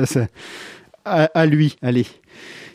à 1.05 1.45
lui. 1.45 1.75
Allez. 1.81 2.05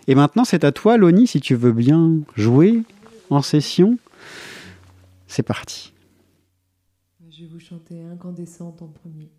Et 0.07 0.15
maintenant 0.15 0.45
c'est 0.45 0.65
à 0.65 0.73
toi, 0.73 0.97
Loni, 0.97 1.27
si 1.27 1.41
tu 1.41 1.55
veux 1.55 1.73
bien 1.73 2.13
jouer 2.37 2.83
en 3.31 3.43
session. 3.43 3.99
C'est 5.29 5.43
parti. 5.43 5.93
Je 7.29 7.43
vais 7.43 7.49
vous 7.49 7.61
chanter 7.61 8.03
Incandescente 8.03 8.81
en 8.81 8.89
premier. 8.89 9.31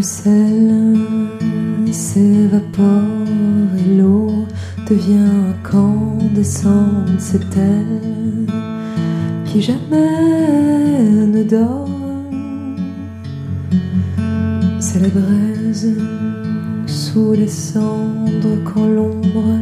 Le 0.00 0.04
sel 0.04 0.72
s'évapore 1.92 2.86
et 3.78 3.96
l'eau 3.98 4.46
devient 4.88 5.28
incandescente, 5.50 7.18
c'est 7.18 7.54
elle 7.54 8.46
qui 9.44 9.60
jamais 9.60 11.02
ne 11.34 11.42
dort. 11.42 11.86
C'est 14.78 15.00
la 15.00 15.08
braise 15.08 15.94
sous 16.86 17.32
les 17.32 17.48
cendres 17.48 18.56
quand 18.64 18.86
l'ombre 18.86 19.52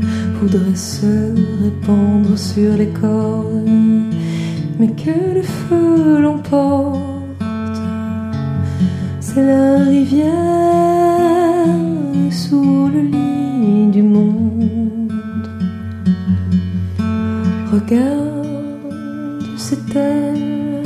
voudrait 0.40 0.77
se 0.77 1.35
répandre 1.64 2.38
sur 2.38 2.77
les 2.77 2.90
cordes, 2.90 3.68
mais 4.79 4.92
que 4.92 5.35
le 5.35 5.42
feu 5.42 6.20
l'emporte. 6.20 7.17
La 9.38 9.85
rivière 9.85 10.33
sous 12.29 12.90
le 12.92 13.03
lit 13.03 13.87
du 13.92 14.03
monde. 14.03 15.12
Regarde, 17.72 19.46
c'est 19.57 19.94
elle 19.94 20.83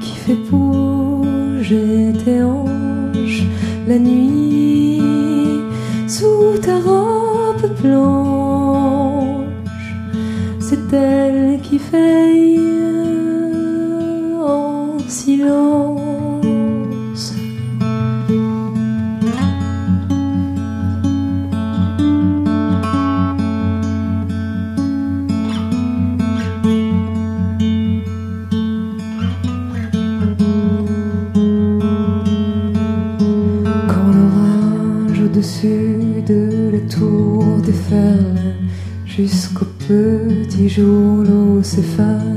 qui 0.00 0.16
fait 0.16 0.38
bouger 0.50 2.14
tes 2.24 2.42
hanches 2.42 3.44
la 3.86 3.98
nuit 3.98 5.02
sous 6.08 6.56
ta 6.62 6.78
robe 6.78 7.68
blanche. 7.82 9.36
C'est 10.58 10.90
elle 10.94 11.53
jour, 40.74 41.22
l'eau 41.22 41.62
s'efface, 41.62 42.33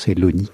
c'est 0.00 0.14
Loni 0.18 0.48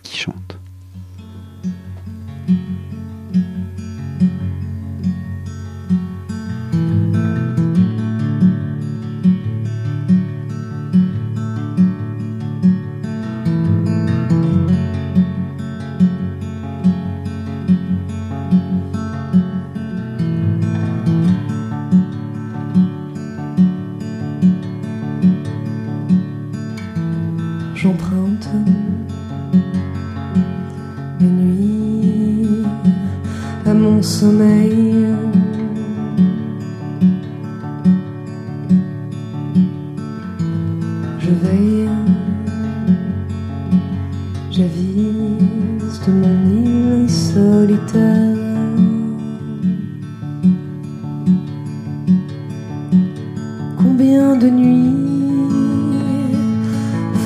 de 54.16 54.48
nuits 54.48 54.94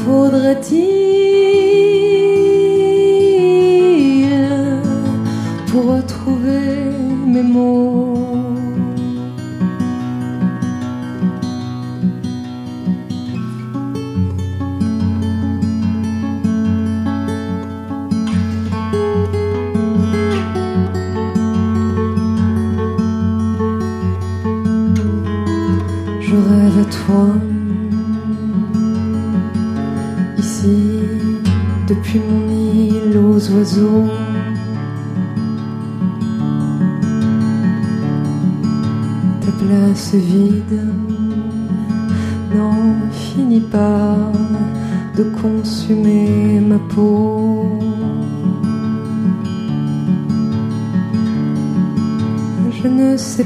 faudrait-il 0.04 0.99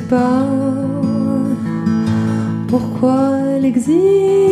pas. 0.09 0.47
Pourquoi 2.69 3.59
l'exil? 3.61 4.43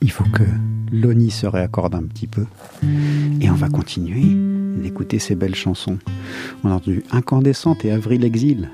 Il 0.00 0.10
faut 0.10 0.24
que 0.24 0.44
Loni 0.92 1.30
se 1.30 1.46
réaccorde 1.46 1.94
un 1.94 2.04
petit 2.04 2.26
peu. 2.26 2.46
Et 3.40 3.50
on 3.50 3.54
va 3.54 3.68
continuer 3.68 4.24
d'écouter 4.80 5.18
ces 5.18 5.34
belles 5.34 5.54
chansons. 5.54 5.98
On 6.62 6.70
a 6.70 6.74
entendu 6.74 7.02
Incandescente 7.10 7.84
et 7.84 7.90
Avril 7.90 8.24
Exil. 8.24 8.70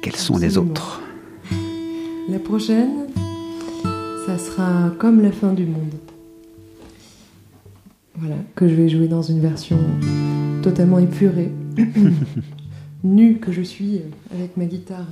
Quels 0.00 0.16
sont 0.16 0.38
les 0.38 0.58
autres? 0.58 1.00
La 2.28 2.38
prochaine, 2.38 3.06
ça 4.26 4.38
sera 4.38 4.90
comme 4.98 5.20
la 5.22 5.32
fin 5.32 5.52
du 5.52 5.66
monde. 5.66 5.94
Voilà, 8.16 8.36
que 8.54 8.68
je 8.68 8.74
vais 8.74 8.88
jouer 8.88 9.08
dans 9.08 9.22
une 9.22 9.40
version 9.40 9.78
totalement 10.62 11.00
épurée, 11.00 11.50
nue 13.04 13.38
que 13.38 13.50
je 13.50 13.62
suis 13.62 14.00
avec 14.32 14.56
ma 14.56 14.66
guitare. 14.66 15.06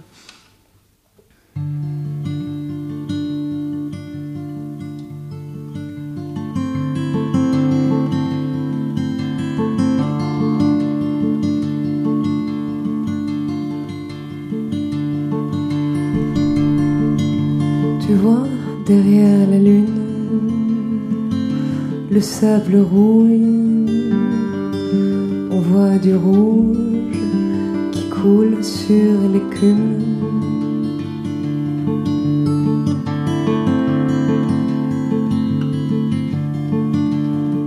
Derrière 18.90 19.48
la 19.48 19.58
lune 19.58 20.00
le 22.10 22.20
sable 22.20 22.76
rouille, 22.92 23.86
on 25.52 25.60
voit 25.60 25.96
du 25.98 26.16
rouge 26.16 27.22
qui 27.92 28.04
coule 28.08 28.64
sur 28.64 29.12
l'écume. 29.32 29.94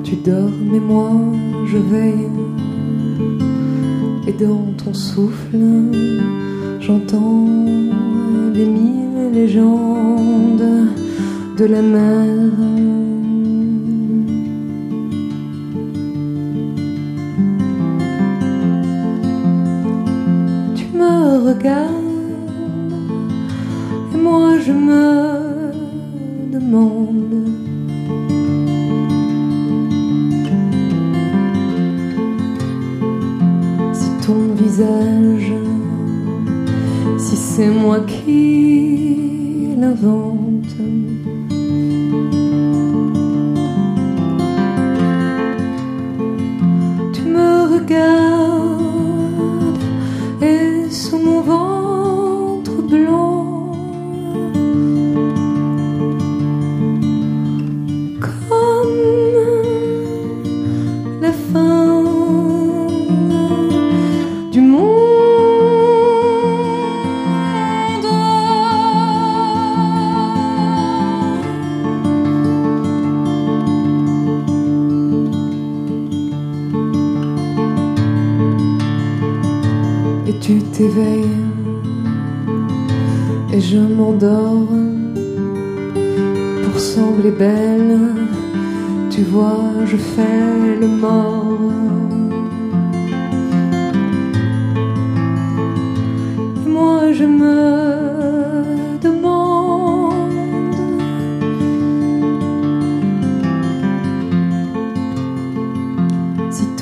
Tu 0.03 0.15
dors, 0.26 0.57
mais 0.71 0.82
moi 0.82 1.11
je 1.65 1.78
veille, 1.78 2.32
et 4.28 4.34
dans 4.34 4.65
ton 4.84 4.93
souffle, 4.93 5.57
J'entends 6.86 7.53
de 11.64 11.70
la 11.70 11.82
mer. 11.82 12.72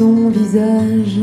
Visage, 0.10 1.20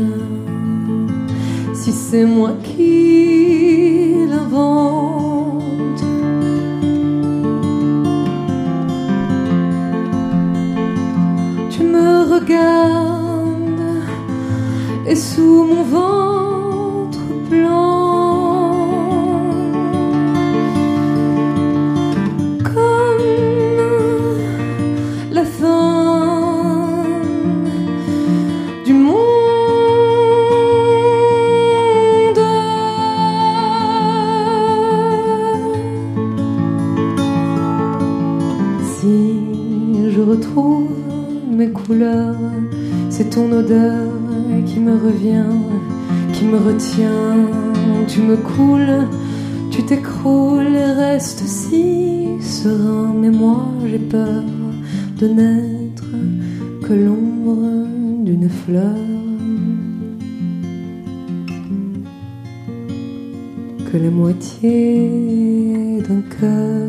si 1.73 1.91
c'est 1.91 2.25
moi 2.25 2.53
qui 2.63 4.25
l'invente. 4.29 5.63
Tu 11.69 11.83
me 11.83 12.33
regardes 12.33 13.81
et 15.05 15.15
sous 15.15 15.65
mon 15.65 15.83
ventre 15.83 16.28
c'est 43.19 43.31
ton 43.31 43.51
odeur 43.51 44.07
qui 44.65 44.79
me 44.79 44.93
revient, 44.93 45.57
qui 46.31 46.45
me 46.45 46.57
retient. 46.57 47.35
Tu 48.07 48.21
me 48.21 48.37
coules, 48.37 49.07
tu 49.69 49.83
t'écroules 49.83 50.73
et 50.73 50.91
restes 50.93 51.43
si 51.45 52.27
serein. 52.39 53.13
Mais 53.19 53.29
moi 53.29 53.65
j'ai 53.85 53.99
peur 53.99 54.43
de 55.17 55.27
n'être 55.27 56.11
que 56.87 56.93
l'ombre 56.93 57.87
d'une 58.23 58.47
fleur. 58.47 58.95
Que 63.91 63.97
la 63.97 64.11
moitié 64.11 64.71
d'un 66.07 66.21
cœur. 66.39 66.88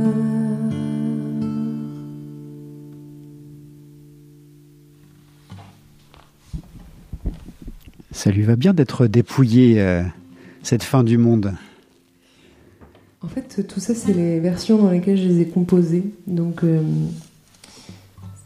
Ça 8.21 8.31
lui 8.31 8.43
va 8.43 8.55
bien 8.55 8.75
d'être 8.75 9.07
dépouillé, 9.07 9.81
euh, 9.81 10.03
cette 10.63 10.83
fin 10.83 11.03
du 11.03 11.17
monde. 11.17 11.55
En 13.23 13.29
fait, 13.29 13.67
tout 13.67 13.81
ça, 13.81 13.95
c'est 13.95 14.13
les 14.13 14.41
versions 14.41 14.77
dans 14.77 14.91
lesquelles 14.91 15.17
je 15.17 15.27
les 15.27 15.41
ai 15.41 15.47
composées. 15.47 16.05
Donc, 16.27 16.63
euh, 16.63 16.83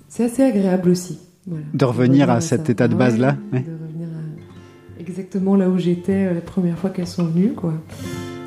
c'est 0.09 0.27
assez 0.27 0.45
agréable 0.45 0.91
aussi. 0.91 1.18
Voilà. 1.49 1.64
De 1.75 1.85
revenir 1.85 2.31
à 2.31 2.41
cet 2.41 2.66
ça. 2.66 2.70
état 2.72 2.87
de 2.87 2.95
base-là, 2.95 3.37
Ouais, 3.53 3.59
ouais. 3.59 3.64
De 3.64 3.72
revenir 3.72 4.07
à 4.07 5.01
exactement 5.01 5.57
là 5.57 5.68
où 5.68 5.77
j'étais 5.77 6.27
euh, 6.27 6.35
la 6.35 6.41
première 6.41 6.79
fois 6.79 6.91
qu'elles 6.91 7.09
sont 7.09 7.25
venues, 7.25 7.55
quoi. 7.55 7.75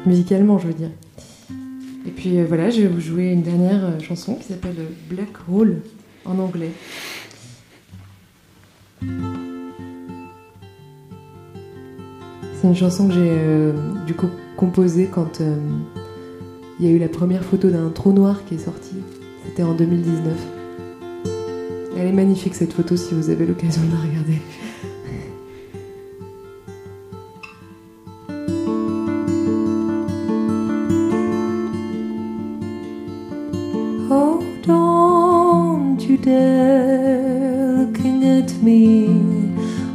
Musicalement, 0.05 0.57
je 0.59 0.67
veux 0.67 0.73
dire. 0.75 0.91
Et 2.05 2.11
puis 2.11 2.39
euh, 2.39 2.45
voilà, 2.47 2.69
je 2.69 2.83
vais 2.83 2.87
vous 2.87 3.01
jouer 3.01 3.33
une 3.33 3.43
dernière 3.43 3.99
chanson 3.99 4.35
qui 4.35 4.45
s'appelle 4.45 4.77
Black 5.09 5.33
Hole 5.51 5.81
en 6.23 6.39
anglais. 6.39 6.71
C'est 12.59 12.67
une 12.67 12.75
chanson 12.75 13.07
que 13.07 13.13
j'ai 13.13 13.29
euh, 13.29 13.71
du 14.07 14.15
coup 14.15 14.29
composée 14.55 15.07
quand 15.13 15.41
euh, 15.41 15.55
il 16.79 16.87
y 16.87 16.89
a 16.89 16.91
eu 16.91 16.97
la 16.97 17.07
première 17.07 17.43
photo 17.43 17.69
d'un 17.69 17.89
trou 17.89 18.11
noir 18.13 18.45
qui 18.45 18.55
est 18.55 18.65
sorti. 18.65 18.95
C'était 19.45 19.61
en 19.61 19.75
2019. 19.75 20.33
Elle 21.95 22.07
est 22.07 22.11
magnifique 22.11 22.55
cette 22.55 22.73
photo 22.73 22.97
si 22.97 23.13
vous 23.13 23.29
avez 23.29 23.45
l'occasion 23.45 23.83
de 23.83 23.91
la 23.91 24.01
regarder. 24.01 24.41
Oh, 34.09 34.41
looking 37.85 38.23
at 38.23 38.53
me, 38.63 39.07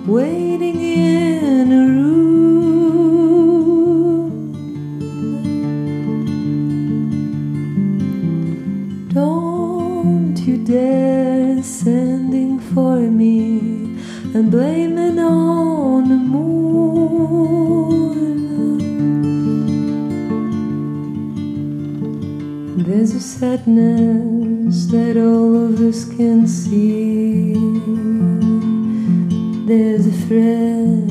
waiting 0.07 0.77
in 0.77 1.22
sadness 23.65 24.87
that 24.87 25.17
all 25.17 25.67
of 25.67 25.81
us 25.81 26.05
can 26.05 26.47
see. 26.47 27.55
There's 29.67 30.07
a 30.07 30.13
thread 30.27 31.09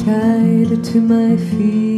tied 0.00 0.84
to 0.84 1.00
my 1.00 1.36
feet. 1.36 1.89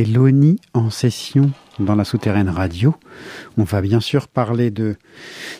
C'était 0.00 0.12
Loni 0.12 0.58
en 0.72 0.88
session 0.88 1.50
dans 1.78 1.94
la 1.94 2.04
souterraine 2.04 2.48
radio. 2.48 2.94
On 3.58 3.64
va 3.64 3.82
bien 3.82 4.00
sûr 4.00 4.28
parler 4.28 4.70
de 4.70 4.96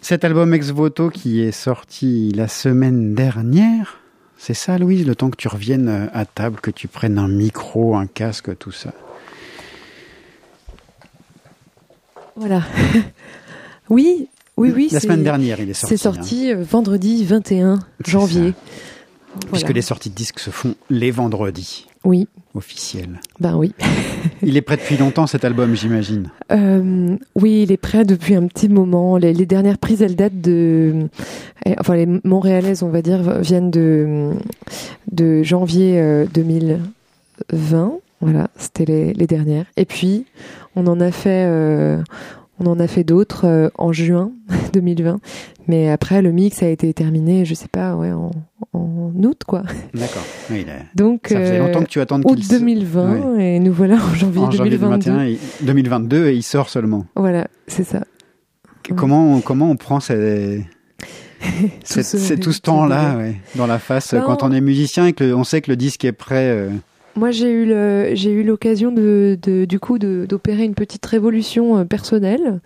cet 0.01 0.25
album 0.25 0.55
Ex 0.55 0.71
Voto 0.71 1.11
qui 1.11 1.43
est 1.43 1.53
sorti 1.53 2.33
la 2.35 2.49
semaine 2.49 3.15
dernière. 3.15 4.01
C'est 4.39 4.55
ça, 4.55 4.79
Louise, 4.79 5.07
le 5.07 5.15
temps 5.15 5.29
que 5.29 5.37
tu 5.37 5.49
reviennes 5.49 6.09
à 6.15 6.25
table, 6.25 6.59
que 6.63 6.71
tu 6.71 6.89
prennes 6.89 7.19
un 7.19 7.29
micro, 7.29 7.97
un 7.97 8.07
casque, 8.07 8.57
tout 8.57 8.73
ça. 8.73 8.95
Voilà. 12.35 12.63
oui, 13.91 14.29
oui, 14.57 14.73
oui. 14.75 14.89
La 14.91 15.01
c'est- 15.01 15.07
semaine 15.07 15.23
dernière, 15.23 15.61
il 15.61 15.69
est 15.69 15.75
sorti. 15.75 15.99
C'est 15.99 16.03
sorti 16.03 16.51
euh, 16.51 16.63
vendredi 16.63 17.27
21 17.27 17.79
C'est 18.03 18.11
janvier. 18.11 18.55
Puisque 19.53 19.69
les 19.69 19.83
sorties 19.83 20.09
de 20.09 20.15
disques 20.15 20.39
se 20.41 20.49
font 20.49 20.77
les 20.89 21.11
vendredis, 21.11 21.90
Oui, 22.05 22.29
officiels. 22.55 23.21
ben 23.41 23.57
oui. 23.57 23.75
Il 24.43 24.57
est 24.57 24.63
prêt 24.63 24.77
depuis 24.79 24.97
longtemps 24.97 25.27
cet 25.27 25.45
album, 25.45 25.75
j'imagine. 25.75 26.31
Euh, 26.51 27.17
oui, 27.35 27.63
il 27.63 27.73
est 27.73 27.77
prêt 27.77 28.05
depuis 28.05 28.35
un 28.35 28.47
petit 28.47 28.69
moment. 28.69 29.17
Les, 29.19 29.33
les 29.35 29.47
dernières 29.47 29.77
prises, 29.79 30.01
elles 30.03 30.17
datent 30.17 30.41
de, 30.41 31.09
eh, 31.67 31.75
enfin 31.79 31.97
les 31.97 32.07
Montréalaises, 32.25 32.83
on 32.83 32.89
va 32.89 33.03
dire, 33.03 33.41
viennent 33.41 33.71
de 33.71 34.31
de 35.13 35.43
janvier 35.43 36.01
euh, 36.01 36.27
2020. 36.33 37.93
Voilà, 38.23 38.49
c'était 38.57 38.85
les, 38.85 39.13
les 39.15 39.27
dernières. 39.27 39.65
Et 39.77 39.85
puis, 39.87 40.27
on 40.77 40.87
en 40.87 41.01
a 41.01 41.11
fait, 41.11 41.47
euh, 41.47 42.03
on 42.61 42.67
en 42.67 42.79
a 42.79 42.87
fait 42.87 43.03
d'autres 43.05 43.47
euh, 43.47 43.69
en 43.77 43.93
juin 43.93 44.31
2020. 44.73 45.19
Mais 45.67 45.91
après, 45.91 46.21
le 46.23 46.33
mix 46.33 46.63
a 46.63 46.69
été 46.69 46.93
terminé, 46.95 47.45
je 47.45 47.55
sais 47.55 47.69
pas, 47.69 47.95
ouais, 47.95 48.11
en, 48.13 48.31
en 48.73 49.13
août, 49.23 49.43
quoi. 49.47 49.63
D'accord. 49.95 50.23
Oui, 50.51 50.67
Donc, 50.95 51.27
Ça 51.29 51.39
faisait 51.41 51.59
euh, 51.61 51.67
longtemps 51.67 51.83
que 51.83 51.89
tu 51.89 52.01
attends 52.01 52.21
août 52.21 52.35
qu'il 52.37 52.45
se- 52.45 52.55
2020, 52.59 53.39
et 53.39 53.59
nous 53.61 53.73
voilà 53.73 53.97
en 53.97 54.15
janvier 54.15 54.41
en 54.43 54.51
janvier 54.51 54.79
2022. 54.79 55.11
2021 55.11 55.25
et 55.27 55.39
2022 55.65 56.27
et 56.29 56.35
il 56.35 56.43
sort 56.43 56.69
seulement. 56.69 57.07
Voilà, 57.17 57.47
c'est 57.67 57.85
ça. 57.85 58.01
Comment, 58.97 59.35
on- 59.37 59.41
comment 59.41 59.71
on 59.71 59.77
prend 59.77 60.01
ces- 60.01 60.65
c'est 61.85 62.39
tout 62.41 62.53
ce 62.53 62.57
ce 62.59 62.61
temps-là 62.63 63.17
ouais, 63.17 63.37
dans 63.55 63.67
la 63.67 63.79
face 63.79 64.13
Ben, 64.15 64.23
quand 64.27 64.43
on 64.43 64.53
est 64.53 64.61
musicien 64.61 65.07
et 65.07 65.13
que 65.13 65.33
on 65.33 65.45
sait 65.45 65.61
que 65.63 65.71
le 65.71 65.77
disque 65.77 66.05
est 66.05 66.13
prêt 66.13 66.49
euh, 66.51 66.69
Moi, 67.21 67.33
j'ai 67.33 67.51
eu 67.51 67.67
le, 67.67 68.13
j'ai 68.15 68.31
eu 68.33 68.43
l'occasion 68.43 68.93
de, 68.93 69.39
de- 69.43 69.67
du 69.67 69.79
coup, 69.79 69.99
d'opérer 69.99 70.65
une 70.65 70.75
petite 70.75 71.05
révolution 71.05 71.77
euh, 71.77 71.85
personnelle, 71.85 72.61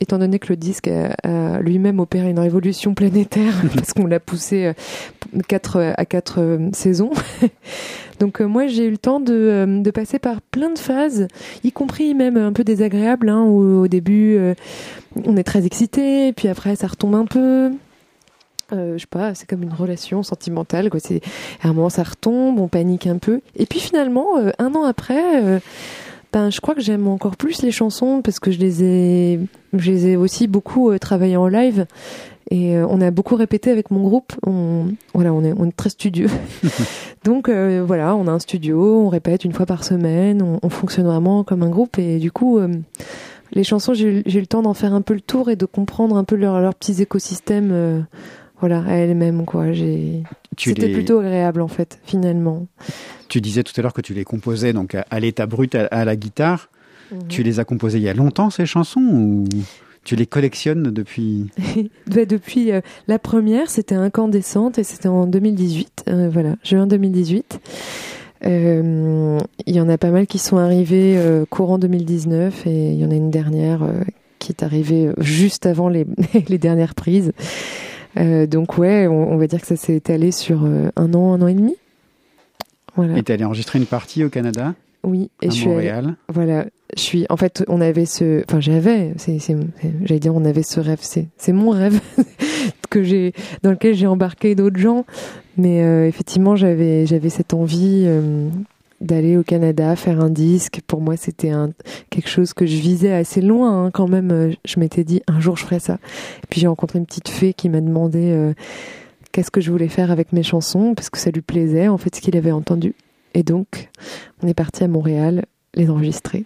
étant 0.00 0.18
donné 0.18 0.38
que 0.38 0.50
le 0.52 0.56
disque 0.56 0.86
a, 0.86 1.16
a 1.24 1.60
lui-même 1.60 1.98
opéré 1.98 2.30
une 2.30 2.38
révolution 2.38 2.94
planétaire 2.94 3.52
parce 3.74 3.92
qu'on 3.94 4.06
l'a 4.06 4.20
poussé 4.20 4.66
euh, 4.66 5.40
quatre, 5.48 5.94
à 5.96 6.04
quatre 6.04 6.40
euh, 6.40 6.68
saisons. 6.72 7.10
Donc 8.20 8.40
euh, 8.40 8.46
moi, 8.46 8.68
j'ai 8.68 8.84
eu 8.84 8.90
le 8.92 8.98
temps 8.98 9.18
de, 9.18 9.34
euh, 9.34 9.82
de 9.82 9.90
passer 9.90 10.20
par 10.20 10.42
plein 10.42 10.70
de 10.72 10.78
phases, 10.78 11.26
y 11.64 11.72
compris 11.72 12.14
même 12.14 12.36
un 12.36 12.52
peu 12.52 12.62
désagréables, 12.62 13.28
hein, 13.28 13.42
où 13.46 13.80
au 13.82 13.88
début, 13.88 14.36
euh, 14.36 14.54
on 15.24 15.36
est 15.36 15.42
très 15.42 15.66
excité, 15.66 16.32
puis 16.34 16.46
après, 16.46 16.76
ça 16.76 16.86
retombe 16.86 17.16
un 17.16 17.26
peu. 17.26 17.72
Euh, 18.72 18.94
je 18.94 19.02
sais 19.02 19.06
pas, 19.08 19.34
c'est 19.34 19.48
comme 19.48 19.62
une 19.62 19.72
relation 19.72 20.22
sentimentale. 20.22 20.90
Quoi. 20.90 21.00
C'est, 21.00 21.20
à 21.62 21.68
un 21.68 21.72
moment, 21.72 21.88
ça 21.88 22.02
retombe, 22.02 22.60
on 22.60 22.68
panique 22.68 23.06
un 23.06 23.18
peu. 23.18 23.40
Et 23.56 23.66
puis 23.66 23.80
finalement, 23.80 24.38
euh, 24.38 24.50
un 24.58 24.74
an 24.74 24.84
après, 24.84 25.42
euh, 25.42 25.58
ben, 26.32 26.50
je 26.50 26.60
crois 26.60 26.74
que 26.74 26.82
j'aime 26.82 27.08
encore 27.08 27.36
plus 27.36 27.62
les 27.62 27.70
chansons 27.70 28.20
parce 28.22 28.40
que 28.40 28.50
je 28.50 28.58
les 28.58 28.84
ai, 28.84 29.40
je 29.72 29.90
les 29.90 30.08
ai 30.08 30.16
aussi 30.16 30.48
beaucoup 30.48 30.90
euh, 30.90 30.98
travaillées 30.98 31.38
en 31.38 31.48
live. 31.48 31.86
Et 32.50 32.78
on 32.78 33.02
a 33.02 33.10
beaucoup 33.10 33.36
répété 33.36 33.70
avec 33.70 33.90
mon 33.90 34.00
groupe. 34.00 34.32
On, 34.46 34.86
voilà, 35.12 35.34
on 35.34 35.44
est, 35.44 35.52
on 35.54 35.66
est 35.66 35.76
très 35.76 35.90
studieux. 35.90 36.30
Donc 37.24 37.50
voilà, 37.50 38.16
on 38.16 38.26
a 38.26 38.30
un 38.30 38.38
studio, 38.38 39.02
on 39.02 39.10
répète 39.10 39.44
une 39.44 39.52
fois 39.52 39.66
par 39.66 39.84
semaine, 39.84 40.40
on, 40.40 40.58
on 40.62 40.70
fonctionne 40.70 41.04
vraiment 41.04 41.44
comme 41.44 41.62
un 41.62 41.68
groupe. 41.68 41.98
Et 41.98 42.18
du 42.18 42.32
coup, 42.32 42.58
les 43.52 43.64
chansons, 43.64 43.92
j'ai 43.92 44.22
eu 44.26 44.40
le 44.40 44.46
temps 44.46 44.62
d'en 44.62 44.72
faire 44.72 44.94
un 44.94 45.02
peu 45.02 45.12
le 45.12 45.20
tour 45.20 45.50
et 45.50 45.56
de 45.56 45.66
comprendre 45.66 46.16
un 46.16 46.24
peu 46.24 46.36
leurs 46.36 46.58
leurs 46.62 46.74
petits 46.74 47.02
écosystèmes. 47.02 48.06
Voilà, 48.60 48.82
à 48.86 48.92
elles-mêmes, 48.94 49.44
quoi. 49.44 49.72
J'ai... 49.72 50.22
C'était 50.56 50.88
les- 50.88 50.92
plutôt 50.92 51.20
agréable, 51.20 51.60
en 51.60 51.68
fait, 51.68 51.98
finalement. 52.04 52.66
tu 53.28 53.40
disais 53.40 53.62
tout 53.62 53.72
à 53.78 53.82
l'heure 53.82 53.92
que 53.92 54.00
tu 54.00 54.14
les 54.14 54.24
composais 54.24 54.72
donc 54.72 54.94
à, 54.94 55.20
l'état 55.20 55.46
brut 55.46 55.74
à, 55.74 55.86
à 55.86 56.04
la 56.04 56.16
guitare 56.16 56.68
Mhm. 57.10 57.20
tu 57.28 57.42
les 57.42 57.58
as 57.58 57.64
composées 57.64 57.96
il 57.96 58.04
y 58.04 58.08
a 58.10 58.12
longtemps 58.12 58.50
ces 58.50 58.66
chansons 58.66 59.00
ou 59.00 59.44
tu 60.04 60.14
les 60.14 60.26
collectionnes 60.26 60.90
depuis? 60.90 61.46
Bah, 62.06 62.26
depuis 62.26 62.70
euh, 62.70 62.82
la 63.06 63.18
première, 63.18 63.70
c'était 63.70 63.94
Incandescente 63.94 64.78
et 64.78 64.84
c'était 64.84 65.08
en 65.08 65.26
2018. 65.26 66.04
euh, 66.08 66.28
voilà, 66.30 66.56
juin 66.64 66.86
2018. 66.86 67.60
Euh, 68.44 69.38
Il 69.66 69.74
y 69.74 69.80
en 69.80 69.88
a 69.88 69.96
pas 69.98 70.10
mal 70.10 70.26
qui 70.26 70.38
sont 70.38 70.56
arrivés 70.58 71.18
courant 71.50 71.78
2019 71.78 72.66
et 72.66 72.90
il 72.92 72.98
y 73.00 73.04
en 73.04 73.10
a 73.10 73.14
une 73.14 73.30
dernière 73.30 73.80
qui 74.38 74.52
est 74.52 74.62
arrivée 74.62 75.10
juste 75.18 75.66
avant 75.66 75.88
les, 75.88 76.06
les 76.48 76.58
dernières 76.58 76.94
prises. 76.94 77.32
Euh, 78.16 78.46
donc 78.46 78.78
ouais, 78.78 79.06
on, 79.06 79.32
on 79.32 79.36
va 79.36 79.46
dire 79.46 79.60
que 79.60 79.66
ça 79.66 79.76
s'est 79.76 79.94
étalé 79.96 80.32
sur 80.32 80.64
euh, 80.64 80.88
un 80.96 81.12
an, 81.14 81.34
un 81.34 81.42
an 81.42 81.46
et 81.46 81.54
demi. 81.54 81.76
Voilà. 82.96 83.16
et 83.18 83.22
t'es 83.22 83.34
allé 83.34 83.44
enregistrer 83.44 83.78
une 83.78 83.86
partie 83.86 84.24
au 84.24 84.28
Canada 84.28 84.74
Oui, 85.04 85.30
et 85.40 85.46
à 85.48 85.50
je 85.50 85.54
suis 85.54 85.64
allée- 85.66 85.74
Montréal 85.74 86.16
voilà, 86.28 86.66
je 86.96 87.00
suis. 87.02 87.26
En 87.30 87.36
fait, 87.36 87.64
on 87.68 87.80
avait 87.80 88.06
ce. 88.06 88.42
Enfin, 88.48 88.58
j'avais. 88.60 89.12
C'est, 89.18 89.38
c'est, 89.38 89.56
c'est- 89.80 89.92
j'allais 90.04 90.18
dire, 90.20 90.34
on 90.34 90.44
avait 90.44 90.62
ce 90.64 90.80
rêve. 90.80 90.98
C'est, 91.02 91.26
c'est 91.36 91.52
mon 91.52 91.70
rêve 91.70 92.00
que 92.90 93.02
j'ai, 93.04 93.34
dans 93.62 93.70
lequel 93.70 93.94
j'ai 93.94 94.06
embarqué 94.06 94.54
d'autres 94.54 94.78
gens. 94.80 95.04
Mais 95.56 95.82
euh, 95.82 96.08
effectivement, 96.08 96.56
j'avais, 96.56 97.06
j'avais 97.06 97.28
cette 97.28 97.52
envie. 97.54 98.04
euh, 98.06 98.48
d'aller 99.00 99.36
au 99.36 99.42
Canada 99.42 99.94
faire 99.96 100.20
un 100.20 100.30
disque. 100.30 100.80
Pour 100.86 101.00
moi, 101.00 101.16
c'était 101.16 101.50
un, 101.50 101.70
quelque 102.10 102.28
chose 102.28 102.52
que 102.52 102.66
je 102.66 102.76
visais 102.76 103.12
assez 103.12 103.40
loin 103.40 103.86
hein, 103.86 103.90
quand 103.90 104.08
même. 104.08 104.30
Euh, 104.30 104.52
je 104.64 104.80
m'étais 104.80 105.04
dit 105.04 105.22
un 105.26 105.40
jour 105.40 105.56
je 105.56 105.64
ferai 105.64 105.78
ça. 105.78 105.94
Et 106.42 106.46
puis 106.48 106.60
j'ai 106.60 106.66
rencontré 106.66 106.98
une 106.98 107.06
petite 107.06 107.28
fée 107.28 107.54
qui 107.54 107.68
m'a 107.68 107.80
demandé 107.80 108.30
euh, 108.32 108.54
qu'est-ce 109.32 109.50
que 109.50 109.60
je 109.60 109.70
voulais 109.70 109.88
faire 109.88 110.10
avec 110.10 110.32
mes 110.32 110.42
chansons 110.42 110.94
parce 110.94 111.10
que 111.10 111.18
ça 111.18 111.30
lui 111.30 111.42
plaisait 111.42 111.88
en 111.88 111.98
fait 111.98 112.14
ce 112.14 112.20
qu'il 112.20 112.36
avait 112.36 112.52
entendu. 112.52 112.94
Et 113.34 113.42
donc 113.42 113.88
on 114.42 114.48
est 114.48 114.54
parti 114.54 114.84
à 114.84 114.88
Montréal 114.88 115.44
les 115.74 115.90
enregistrer 115.90 116.44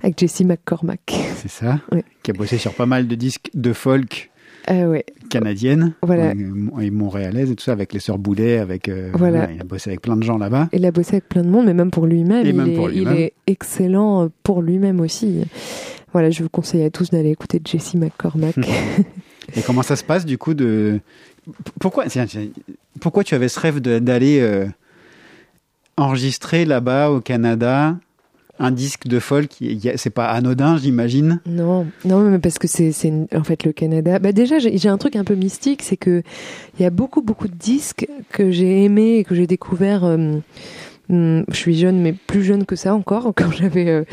avec 0.00 0.18
Jessie 0.18 0.44
McCormack. 0.44 1.14
C'est 1.36 1.50
ça? 1.50 1.80
Qui 2.22 2.30
a 2.30 2.34
bossé 2.34 2.58
sur 2.58 2.74
pas 2.74 2.86
mal 2.86 3.08
de 3.08 3.14
disques 3.14 3.50
de 3.54 3.72
folk 3.72 4.30
euh, 4.70 4.86
ouais. 4.86 5.04
canadienne 5.30 5.94
voilà. 6.02 6.32
et 6.80 6.90
montréalaise 6.90 7.50
et 7.50 7.56
tout 7.56 7.64
ça 7.64 7.72
avec 7.72 7.92
les 7.92 8.00
sœurs 8.00 8.18
Boulet 8.18 8.58
avec 8.58 8.88
euh, 8.88 9.10
voilà. 9.14 9.50
il 9.50 9.60
a 9.60 9.64
bossé 9.64 9.90
avec 9.90 10.02
plein 10.02 10.16
de 10.16 10.22
gens 10.22 10.38
là-bas 10.38 10.68
il 10.72 10.84
a 10.84 10.90
bossé 10.90 11.16
avec 11.16 11.28
plein 11.28 11.42
de 11.42 11.48
monde 11.48 11.66
mais 11.66 11.74
même 11.74 11.90
pour 11.90 12.06
lui-même 12.06 12.46
il, 12.46 12.60
est, 12.60 12.94
il 12.94 13.08
est 13.08 13.32
excellent 13.46 14.28
pour 14.42 14.62
lui-même 14.62 15.00
aussi 15.00 15.44
voilà 16.12 16.30
je 16.30 16.42
vous 16.42 16.48
conseille 16.48 16.84
à 16.84 16.90
tous 16.90 17.10
d'aller 17.10 17.30
écouter 17.30 17.60
Jesse 17.64 17.94
McCormack 17.94 18.56
et 19.56 19.62
comment 19.62 19.82
ça 19.82 19.96
se 19.96 20.04
passe 20.04 20.24
du 20.24 20.38
coup 20.38 20.54
de 20.54 21.00
pourquoi 21.80 22.04
pourquoi 23.00 23.24
tu 23.24 23.34
avais 23.34 23.48
ce 23.48 23.60
rêve 23.60 23.80
d'aller 23.80 24.40
euh, 24.40 24.66
enregistrer 25.96 26.64
là-bas 26.64 27.10
au 27.10 27.20
Canada 27.20 27.96
un 28.58 28.70
disque 28.70 29.06
de 29.06 29.18
folk, 29.18 29.50
c'est 29.96 30.10
pas 30.10 30.26
anodin, 30.26 30.76
j'imagine. 30.76 31.40
Non, 31.46 31.86
non, 32.04 32.20
mais 32.22 32.38
parce 32.38 32.58
que 32.58 32.66
c'est, 32.66 32.92
en 33.34 33.44
fait 33.44 33.64
le 33.64 33.72
Canada. 33.72 34.18
Bah 34.18 34.32
déjà, 34.32 34.58
j'ai 34.58 34.88
un 34.88 34.98
truc 34.98 35.16
un 35.16 35.24
peu 35.24 35.34
mystique, 35.34 35.82
c'est 35.82 35.96
que 35.96 36.22
il 36.78 36.82
y 36.82 36.86
a 36.86 36.90
beaucoup, 36.90 37.22
beaucoup 37.22 37.48
de 37.48 37.54
disques 37.54 38.06
que 38.30 38.50
j'ai 38.50 38.84
aimés 38.84 39.18
et 39.18 39.24
que 39.24 39.34
j'ai 39.34 39.46
découvert. 39.46 40.04
Euh, 40.04 40.38
hmm, 41.08 41.42
je 41.48 41.56
suis 41.56 41.76
jeune, 41.76 42.00
mais 42.00 42.12
plus 42.12 42.42
jeune 42.42 42.64
que 42.64 42.76
ça 42.76 42.94
encore, 42.94 43.32
quand 43.36 43.50
j'avais, 43.52 43.88
euh, 43.88 44.04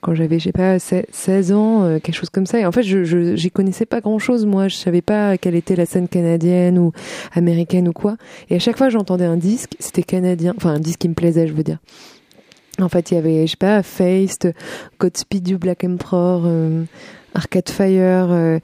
quand 0.00 0.14
j'avais, 0.14 0.38
je 0.38 0.44
sais 0.44 0.52
pas, 0.52 0.78
16 0.78 1.52
ans, 1.52 1.84
euh, 1.84 1.98
quelque 1.98 2.14
chose 2.14 2.30
comme 2.30 2.46
ça. 2.46 2.58
Et 2.58 2.66
en 2.66 2.72
fait, 2.72 2.82
je, 2.82 3.04
je 3.04 3.36
j'y 3.36 3.50
connaissais 3.50 3.86
pas 3.86 4.00
grand 4.00 4.18
chose, 4.18 4.46
moi. 4.46 4.68
Je 4.68 4.76
savais 4.76 5.02
pas 5.02 5.36
quelle 5.36 5.54
était 5.54 5.76
la 5.76 5.86
scène 5.86 6.08
canadienne 6.08 6.78
ou 6.78 6.92
américaine 7.34 7.88
ou 7.88 7.92
quoi. 7.92 8.16
Et 8.48 8.56
à 8.56 8.58
chaque 8.58 8.78
fois, 8.78 8.88
j'entendais 8.88 9.26
un 9.26 9.36
disque, 9.36 9.72
c'était 9.78 10.02
canadien, 10.02 10.54
enfin 10.56 10.70
un 10.70 10.80
disque 10.80 11.00
qui 11.00 11.08
me 11.08 11.14
plaisait, 11.14 11.46
je 11.46 11.52
veux 11.52 11.64
dire. 11.64 11.78
En 12.82 12.88
fait, 12.88 13.10
il 13.10 13.14
y 13.14 13.16
avait, 13.18 13.46
je 13.46 13.52
sais 13.52 13.56
pas, 13.56 13.82
Faced, 13.82 14.54
Godspeed 14.98 15.42
du 15.42 15.58
Black 15.58 15.84
Emperor, 15.84 16.42
euh, 16.46 16.84
Arcade 17.34 17.68
Fire. 17.68 18.28
Euh, 18.30 18.58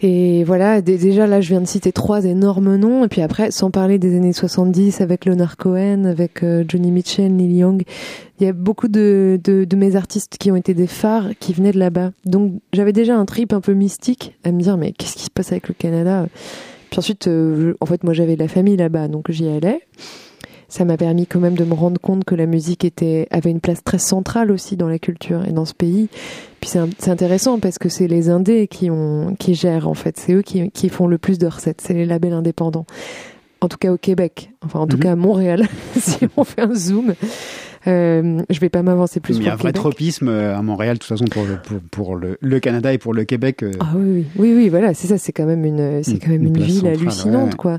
et 0.00 0.44
voilà, 0.44 0.82
déjà 0.82 1.26
là, 1.26 1.40
je 1.40 1.48
viens 1.48 1.60
de 1.60 1.66
citer 1.66 1.90
trois 1.90 2.24
énormes 2.24 2.76
noms. 2.76 3.04
Et 3.04 3.08
puis 3.08 3.22
après, 3.22 3.50
sans 3.50 3.70
parler 3.70 3.98
des 3.98 4.14
années 4.16 4.32
70 4.32 5.00
avec 5.00 5.24
Leonard 5.24 5.56
Cohen, 5.56 6.04
avec 6.04 6.42
euh, 6.42 6.64
Johnny 6.68 6.90
Mitchell, 6.90 7.34
Neil 7.34 7.56
Young, 7.56 7.82
il 8.38 8.46
y 8.46 8.48
a 8.48 8.52
beaucoup 8.52 8.88
de, 8.88 9.40
de, 9.42 9.64
de, 9.64 9.76
mes 9.76 9.96
artistes 9.96 10.36
qui 10.38 10.50
ont 10.50 10.56
été 10.56 10.74
des 10.74 10.86
phares 10.86 11.30
qui 11.40 11.54
venaient 11.54 11.72
de 11.72 11.78
là-bas. 11.78 12.12
Donc 12.26 12.60
j'avais 12.74 12.92
déjà 12.92 13.16
un 13.16 13.24
trip 13.24 13.54
un 13.54 13.62
peu 13.62 13.72
mystique 13.72 14.36
à 14.44 14.52
me 14.52 14.60
dire, 14.60 14.76
mais 14.76 14.92
qu'est-ce 14.92 15.16
qui 15.16 15.24
se 15.24 15.30
passe 15.30 15.52
avec 15.52 15.68
le 15.68 15.74
Canada? 15.74 16.26
Puis 16.90 16.98
ensuite, 16.98 17.28
en 17.80 17.86
fait, 17.86 18.04
moi 18.04 18.12
j'avais 18.12 18.34
de 18.34 18.42
la 18.42 18.48
famille 18.48 18.76
là-bas, 18.76 19.08
donc 19.08 19.30
j'y 19.30 19.48
allais 19.48 19.80
ça 20.76 20.84
m'a 20.84 20.98
permis 20.98 21.26
quand 21.26 21.40
même 21.40 21.56
de 21.56 21.64
me 21.64 21.72
rendre 21.72 21.98
compte 21.98 22.24
que 22.24 22.34
la 22.34 22.44
musique 22.44 22.84
était 22.84 23.28
avait 23.30 23.50
une 23.50 23.60
place 23.60 23.82
très 23.82 23.98
centrale 23.98 24.50
aussi 24.50 24.76
dans 24.76 24.88
la 24.88 24.98
culture 24.98 25.42
et 25.46 25.52
dans 25.52 25.64
ce 25.64 25.72
pays. 25.72 26.08
Puis 26.60 26.70
c'est 26.98 27.10
intéressant 27.10 27.58
parce 27.58 27.78
que 27.78 27.88
c'est 27.88 28.08
les 28.08 28.28
indés 28.28 28.68
qui 28.68 28.90
ont 28.90 29.34
qui 29.38 29.54
gèrent 29.54 29.88
en 29.88 29.94
fait, 29.94 30.18
c'est 30.18 30.34
eux 30.34 30.42
qui, 30.42 30.70
qui 30.70 30.90
font 30.90 31.06
le 31.06 31.16
plus 31.16 31.38
de 31.38 31.46
recettes, 31.46 31.80
c'est 31.80 31.94
les 31.94 32.04
labels 32.04 32.34
indépendants. 32.34 32.84
En 33.62 33.68
tout 33.68 33.78
cas 33.78 33.90
au 33.90 33.96
Québec, 33.96 34.50
enfin 34.62 34.80
en 34.80 34.86
tout 34.86 34.98
mhm. 34.98 35.02
cas 35.02 35.12
à 35.12 35.16
Montréal, 35.16 35.66
si 35.96 36.18
on 36.36 36.44
fait 36.44 36.60
un 36.60 36.74
zoom. 36.74 37.14
Euh, 37.86 38.42
je 38.50 38.60
vais 38.60 38.68
pas 38.68 38.82
m'avancer 38.82 39.20
plus. 39.20 39.36
il 39.36 39.42
y 39.42 39.48
a 39.48 39.52
un 39.52 39.56
vrai 39.56 39.72
tropisme 39.72 40.28
euh, 40.28 40.56
à 40.56 40.62
Montréal, 40.62 40.94
de 40.94 40.98
toute 41.00 41.08
façon, 41.08 41.24
pour 41.26 41.44
le, 41.44 41.56
pour, 41.56 41.80
pour 41.90 42.16
le, 42.16 42.38
le, 42.40 42.60
Canada 42.60 42.92
et 42.92 42.98
pour 42.98 43.14
le 43.14 43.24
Québec. 43.24 43.62
Euh. 43.62 43.72
Ah 43.80 43.92
oui, 43.96 44.04
oui, 44.04 44.24
oui, 44.36 44.54
oui, 44.56 44.68
voilà, 44.68 44.94
c'est 44.94 45.06
ça, 45.06 45.18
c'est 45.18 45.32
quand 45.32 45.46
même 45.46 45.64
une, 45.64 46.02
c'est 46.02 46.18
quand 46.18 46.30
même 46.30 46.46
une, 46.46 46.58
ville 46.58 46.86
hallucinante, 46.86 47.54
quoi. 47.56 47.78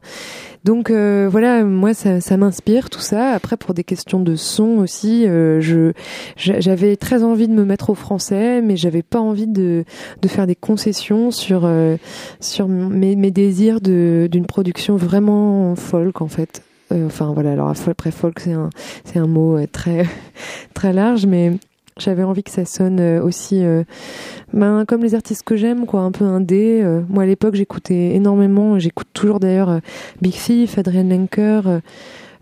Donc 0.67 0.91
euh, 0.91 1.29
voilà, 1.31 1.63
moi 1.63 1.93
ça, 1.93 2.19
ça 2.19 2.35
m'inspire 2.35 2.89
tout 2.89 2.99
ça. 2.99 3.29
Après 3.29 3.55
pour 3.55 3.73
des 3.73 3.85
questions 3.85 4.19
de 4.19 4.35
son 4.35 4.79
aussi, 4.79 5.25
euh, 5.25 5.61
je 5.61 5.93
j'avais 6.35 6.97
très 6.97 7.23
envie 7.23 7.47
de 7.47 7.53
me 7.53 7.63
mettre 7.63 7.89
au 7.89 7.95
français, 7.95 8.61
mais 8.61 8.75
j'avais 8.75 9.01
pas 9.01 9.21
envie 9.21 9.47
de 9.47 9.85
de 10.21 10.27
faire 10.27 10.45
des 10.45 10.55
concessions 10.55 11.31
sur 11.31 11.61
euh, 11.63 11.95
sur 12.41 12.67
mes, 12.67 13.15
mes 13.15 13.31
désirs 13.31 13.79
de 13.79 14.27
d'une 14.29 14.45
production 14.45 14.97
vraiment 14.97 15.73
folk 15.77 16.21
en 16.21 16.27
fait. 16.27 16.63
Euh, 16.91 17.07
enfin 17.07 17.31
voilà, 17.33 17.51
alors 17.51 17.69
après 17.69 18.11
folk 18.11 18.39
c'est 18.39 18.53
un 18.53 18.69
c'est 19.03 19.19
un 19.19 19.27
mot 19.27 19.57
euh, 19.57 19.67
très 19.67 20.05
très 20.73 20.93
large, 20.93 21.25
mais 21.25 21.53
j'avais 21.97 22.23
envie 22.23 22.43
que 22.43 22.51
ça 22.51 22.65
sonne 22.65 22.99
euh, 22.99 23.21
aussi 23.21 23.63
ben, 24.53 24.85
comme 24.85 25.01
les 25.01 25.15
artistes 25.15 25.43
que 25.43 25.55
j'aime 25.55 25.85
quoi 25.85 26.01
un 26.01 26.11
peu 26.11 26.25
indé 26.25 26.83
moi 27.09 27.23
à 27.23 27.25
l'époque 27.25 27.55
j'écoutais 27.55 28.15
énormément 28.15 28.77
j'écoute 28.77 29.07
toujours 29.13 29.39
d'ailleurs 29.39 29.79
Big 30.21 30.33
Thief 30.33 30.77
Adrian 30.77 31.09
Lenker 31.09 31.81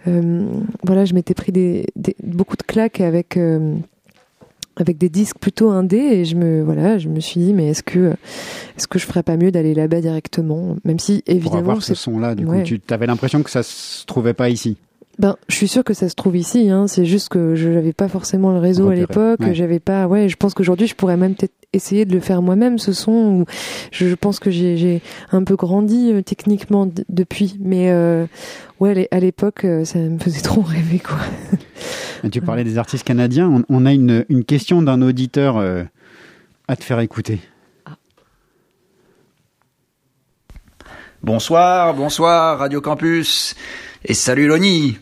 voilà 0.05 1.05
je 1.05 1.13
m'étais 1.13 1.33
pris 1.33 1.53
des, 1.53 1.85
beaucoup 2.21 2.57
de 2.57 2.63
claques 2.63 2.99
avec 2.99 3.39
avec 4.78 4.97
des 4.97 5.09
disques 5.09 5.38
plutôt 5.39 5.69
indés 5.69 5.97
et 5.97 6.26
je 6.26 6.36
me 6.36 6.61
voilà 6.63 6.97
je 6.97 7.07
me 7.07 7.19
suis 7.19 7.39
dit 7.39 7.53
mais 7.53 7.67
est-ce 7.67 7.84
que 7.84 8.13
est-ce 8.78 8.88
que 8.88 8.99
je 8.99 9.05
ferais 9.05 9.23
pas 9.23 9.38
mieux 9.38 9.51
d'aller 9.51 9.73
là-bas 9.73 10.01
directement? 10.01 10.78
Même 10.84 10.99
si 10.99 11.23
évidemment 11.28 11.49
Pour 11.49 11.59
avoir 11.59 11.84
ce 11.84 11.95
son 11.95 12.19
là 12.19 12.36
du 12.36 12.45
coup 12.45 12.61
tu 12.63 12.82
avais 12.89 13.07
l'impression 13.07 13.43
que 13.43 13.49
ça 13.49 13.63
se 13.63 14.05
trouvait 14.05 14.34
pas 14.34 14.49
ici 14.49 14.78
ben, 15.18 15.38
je 15.47 15.55
suis 15.55 15.68
sûre 15.68 15.84
que 15.84 15.93
ça 15.93 16.09
se 16.09 16.16
trouve 16.16 16.36
ici. 16.36 16.70
Hein. 16.70 16.88
C'est 16.88 17.05
juste 17.05 17.30
que 17.30 17.55
je 17.55 17.70
n'avais 17.70 17.93
pas 17.93 18.07
forcément 18.07 18.51
le 18.51 18.59
réseau 18.59 18.89
à 18.89 18.95
l'époque. 18.95 19.39
J'avais 19.53 19.80
pas. 19.80 20.07
Ouais, 20.07 20.28
je 20.28 20.36
pense 20.36 20.53
qu'aujourd'hui, 20.53 20.88
je 20.88 20.95
pourrais 20.95 21.18
même 21.18 21.36
peut-être 21.36 21.53
essayer 21.74 22.05
de 22.05 22.13
le 22.13 22.20
faire 22.20 22.41
moi-même 22.41 22.80
ce 22.80 22.91
son. 22.91 23.11
Ou 23.11 23.45
je, 23.91 24.13
pense 24.16 24.39
que 24.39 24.51
j'ai 24.51 25.01
un 25.32 25.43
peu 25.43 25.55
grandi 25.55 26.11
euh, 26.11 26.22
techniquement 26.22 26.89
depuis. 27.09 27.57
Mais 27.61 27.91
euh, 27.91 28.26
ouais, 28.80 29.07
à 29.11 29.20
l'époque, 29.20 29.63
euh, 29.63 29.86
ça 29.86 29.99
me 29.99 30.20
faisait 30.20 30.41
trop 30.43 30.61
rêver, 30.61 30.99
quoi. 30.99 31.18
Tu 32.32 32.41
parlais 32.41 32.63
des 32.63 32.78
artistes 32.78 33.05
canadiens. 33.05 33.63
On, 33.70 33.86
a 33.86 33.93
une, 33.93 34.26
une 34.30 34.43
question 34.43 34.82
d'un 34.82 35.01
auditeur 35.01 35.57
euh, 35.57 35.84
à 36.68 36.76
te 36.76 36.84
faire 36.84 36.99
écouter. 36.99 37.39
Bonsoir, 41.22 41.93
bonsoir 41.93 42.59
Radio 42.59 42.82
Campus 42.82 43.55
et 44.03 44.13
salut 44.13 44.47
Loni. 44.47 44.97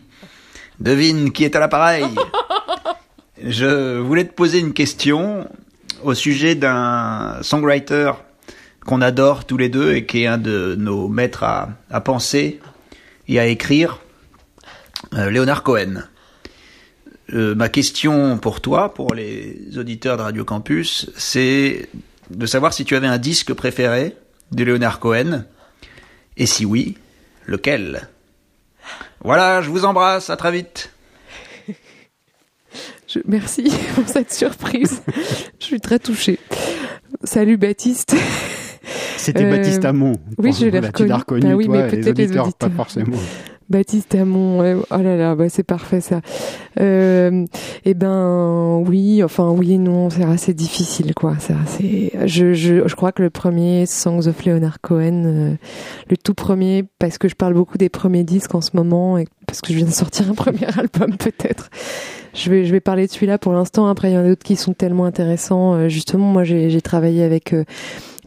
Devine 0.80 1.32
qui 1.32 1.44
est 1.44 1.56
à 1.56 1.60
l'appareil. 1.60 2.04
Je 3.42 3.98
voulais 3.98 4.24
te 4.24 4.32
poser 4.32 4.58
une 4.58 4.72
question 4.72 5.48
au 6.02 6.14
sujet 6.14 6.54
d'un 6.54 7.38
songwriter 7.42 8.12
qu'on 8.84 9.00
adore 9.00 9.44
tous 9.44 9.56
les 9.56 9.68
deux 9.68 9.94
et 9.94 10.06
qui 10.06 10.22
est 10.22 10.26
un 10.26 10.38
de 10.38 10.76
nos 10.78 11.08
maîtres 11.08 11.42
à, 11.42 11.70
à 11.90 12.00
penser 12.00 12.60
et 13.28 13.38
à 13.38 13.46
écrire, 13.46 14.00
euh, 15.14 15.30
Léonard 15.30 15.62
Cohen. 15.62 16.04
Euh, 17.32 17.54
ma 17.54 17.68
question 17.68 18.38
pour 18.38 18.60
toi, 18.60 18.92
pour 18.92 19.14
les 19.14 19.78
auditeurs 19.78 20.18
de 20.18 20.22
Radio 20.22 20.44
Campus, 20.44 21.10
c'est 21.16 21.88
de 22.30 22.46
savoir 22.46 22.74
si 22.74 22.84
tu 22.84 22.96
avais 22.96 23.06
un 23.06 23.18
disque 23.18 23.54
préféré 23.54 24.14
de 24.52 24.64
Leonard 24.64 25.00
Cohen, 25.00 25.44
et 26.36 26.46
si 26.46 26.64
oui, 26.64 26.96
lequel? 27.46 28.08
Voilà, 29.24 29.62
je 29.62 29.70
vous 29.70 29.86
embrasse, 29.86 30.28
à 30.28 30.36
très 30.36 30.52
vite. 30.52 30.92
merci 33.24 33.72
pour 33.94 34.06
cette 34.06 34.30
surprise. 34.30 35.02
je 35.58 35.64
suis 35.64 35.80
très 35.80 35.98
touchée. 35.98 36.38
Salut 37.24 37.56
Baptiste. 37.56 38.14
C'était 39.16 39.50
Baptiste 39.50 39.82
Amon. 39.86 40.12
Oui, 40.36 40.52
je 40.52 40.66
l'ai 40.66 40.78
reconnu. 40.78 41.12
reconnu. 41.14 41.40
Bah 41.40 41.54
oui, 41.54 41.68
mais 41.68 41.88
peut-être 41.88 42.18
les 42.18 42.26
auditeurs, 42.26 42.52
pas 42.52 42.68
forcément. 42.68 43.16
Baptiste 43.70 44.14
Amon, 44.14 44.82
oh 44.90 44.96
là 44.96 45.16
là, 45.16 45.34
bah 45.34 45.48
c'est 45.48 45.62
parfait 45.62 46.00
ça. 46.00 46.20
Euh, 46.80 47.44
eh 47.84 47.94
ben 47.94 48.82
oui, 48.86 49.22
enfin 49.24 49.50
oui 49.50 49.72
et 49.72 49.78
non, 49.78 50.10
c'est 50.10 50.24
assez 50.24 50.52
difficile 50.52 51.14
quoi. 51.14 51.36
C'est. 51.38 52.12
Je, 52.26 52.52
je, 52.52 52.86
je 52.86 52.94
crois 52.94 53.12
que 53.12 53.22
le 53.22 53.30
premier 53.30 53.86
Songs 53.86 54.26
of 54.26 54.44
Leonard 54.44 54.80
Cohen, 54.80 55.24
euh, 55.24 55.54
le 56.10 56.16
tout 56.16 56.34
premier, 56.34 56.84
parce 56.98 57.16
que 57.16 57.28
je 57.28 57.34
parle 57.34 57.54
beaucoup 57.54 57.78
des 57.78 57.88
premiers 57.88 58.24
disques 58.24 58.54
en 58.54 58.60
ce 58.60 58.70
moment 58.74 59.18
parce 59.46 59.60
que 59.60 59.72
je 59.72 59.78
viens 59.78 59.86
de 59.86 59.92
sortir 59.92 60.30
un 60.30 60.34
premier 60.34 60.66
album 60.78 61.16
peut-être. 61.16 61.70
Je 62.34 62.50
vais 62.50 62.64
je 62.66 62.72
vais 62.72 62.80
parler 62.80 63.06
de 63.06 63.12
celui-là 63.12 63.38
pour 63.38 63.52
l'instant. 63.54 63.86
Après 63.86 64.10
il 64.10 64.14
y 64.14 64.18
en 64.18 64.24
a 64.24 64.28
d'autres 64.28 64.44
qui 64.44 64.56
sont 64.56 64.74
tellement 64.74 65.06
intéressants. 65.06 65.74
Euh, 65.74 65.88
justement, 65.88 66.26
moi 66.26 66.44
j'ai 66.44 66.82
travaillé 66.82 67.22
avec 67.22 67.54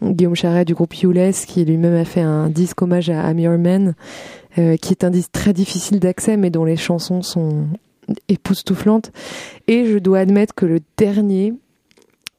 Guillaume 0.01 0.35
Charret 0.35 0.65
du 0.65 0.73
groupe 0.73 0.95
Youles 0.95 1.33
qui 1.47 1.65
lui-même 1.65 1.95
a 1.95 2.05
fait 2.05 2.21
un 2.21 2.49
disque 2.49 2.81
hommage 2.81 3.09
à 3.09 3.23
Amir 3.23 3.57
Man 3.57 3.93
euh, 4.57 4.77
qui 4.77 4.91
est 4.93 5.03
un 5.03 5.09
disque 5.09 5.31
très 5.31 5.53
difficile 5.53 5.99
d'accès, 5.99 6.37
mais 6.37 6.49
dont 6.49 6.65
les 6.65 6.77
chansons 6.77 7.21
sont 7.21 7.67
époustouflantes. 8.27 9.11
Et 9.67 9.85
je 9.85 9.97
dois 9.97 10.19
admettre 10.19 10.55
que 10.55 10.65
le 10.65 10.79
dernier, 10.97 11.53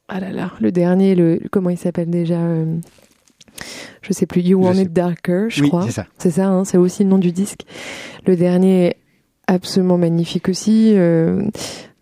ah 0.08 0.20
là 0.20 0.30
là, 0.30 0.52
le 0.60 0.72
dernier, 0.72 1.14
le 1.14 1.40
comment 1.50 1.70
il 1.70 1.78
s'appelle 1.78 2.10
déjà 2.10 2.40
euh, 2.40 2.76
Je 4.02 4.12
sais 4.12 4.26
plus. 4.26 4.40
You 4.40 4.62
Want 4.62 4.74
It 4.74 4.92
Darker, 4.92 5.46
je 5.48 5.64
crois. 5.64 5.84
C'est 5.86 5.92
ça. 5.92 6.06
C'est 6.18 6.30
ça. 6.30 6.46
Hein, 6.48 6.64
c'est 6.64 6.78
aussi 6.78 7.04
le 7.04 7.10
nom 7.10 7.18
du 7.18 7.32
disque. 7.32 7.62
Le 8.26 8.36
dernier 8.36 8.96
absolument 9.46 9.98
magnifique 9.98 10.48
aussi. 10.48 10.92
euh, 10.96 11.42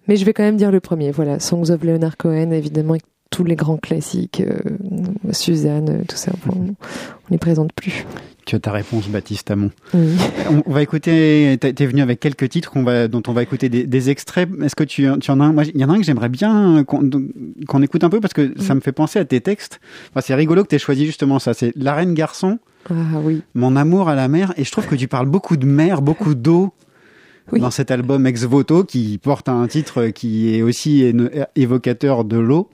mais 0.09 0.17
je 0.17 0.25
vais 0.25 0.33
quand 0.33 0.45
même 0.45 0.57
dire 0.57 0.71
le 0.71 0.81
premier. 0.81 1.11
Voilà, 1.11 1.41
Songs 1.41 1.71
of 1.71 1.83
Leonard 1.83 2.17
Cohen, 2.17 2.53
évidemment, 2.53 2.93
avec 2.93 3.03
tous 3.31 3.45
les 3.45 3.57
grands 3.57 3.77
classiques, 3.77 4.41
euh, 4.41 5.33
Suzanne, 5.33 6.05
tout 6.09 6.17
ça. 6.17 6.33
Bon, 6.47 6.55
on 6.59 7.31
n'y 7.31 7.39
présente 7.39 7.73
plus. 7.73 8.07
Tu 8.47 8.55
as 8.55 8.61
ta 8.61 8.71
réponse, 8.71 9.09
Baptiste 9.09 9.51
Amon. 9.51 9.73
Oui. 9.93 10.17
On, 10.49 10.63
on 10.67 10.73
va 10.73 10.81
écouter. 10.81 11.59
T'es 11.61 11.73
t'es 11.73 11.85
venu 11.85 12.01
avec 12.01 12.21
quelques 12.21 12.49
titres 12.49 12.71
qu'on 12.71 12.85
va, 12.85 13.09
dont 13.09 13.23
on 13.27 13.33
va 13.33 13.43
écouter 13.43 13.69
des, 13.69 13.85
des 13.89 14.09
extraits. 14.09 14.49
Est-ce 14.63 14.77
que 14.77 14.85
tu, 14.85 15.09
tu 15.21 15.31
en 15.33 15.41
as 15.41 15.45
un? 15.45 15.53
Moi, 15.53 15.65
il 15.65 15.81
y 15.81 15.85
en 15.85 15.91
a 15.91 15.95
un 15.95 15.99
que 15.99 16.05
j'aimerais 16.05 16.29
bien 16.29 16.85
qu'on 16.85 17.83
écoute 17.83 18.05
un 18.05 18.09
peu 18.09 18.21
parce 18.21 18.35
que 18.35 18.55
ça 18.61 18.77
me 18.77 18.81
fait 18.81 18.93
penser 18.93 19.19
à 19.19 19.25
tes 19.25 19.41
textes. 19.41 19.81
Enfin, 20.11 20.21
c'est 20.21 20.35
rigolo 20.37 20.63
que 20.63 20.69
tu 20.69 20.77
aies 20.77 20.79
choisi 20.79 21.07
justement 21.07 21.41
ça. 21.41 21.55
C'est 21.55 21.73
La 21.75 21.95
Reine 21.95 22.15
Garçon. 22.15 22.61
Ah 22.89 22.95
oui. 23.21 23.43
Mon 23.55 23.75
amour 23.75 24.09
à 24.09 24.15
la 24.15 24.29
mer. 24.29 24.55
Et 24.57 24.63
je 24.63 24.71
trouve 24.71 24.87
que 24.87 24.95
tu 24.95 25.09
parles 25.09 25.27
beaucoup 25.27 25.57
de 25.57 25.67
mer, 25.67 26.01
beaucoup 26.01 26.37
d'eau. 26.37 26.73
Dans 27.53 27.71
cet 27.71 27.93
album 27.93 28.27
Ex 28.27 28.43
Voto, 28.43 28.83
qui 28.83 29.19
porte 29.19 29.49
un 29.49 29.69
titre 29.69 30.09
qui 30.09 30.57
est 30.57 30.63
aussi 30.63 31.15
évocateur 31.55 32.25
de 32.25 32.39
l'eau. 32.39 32.69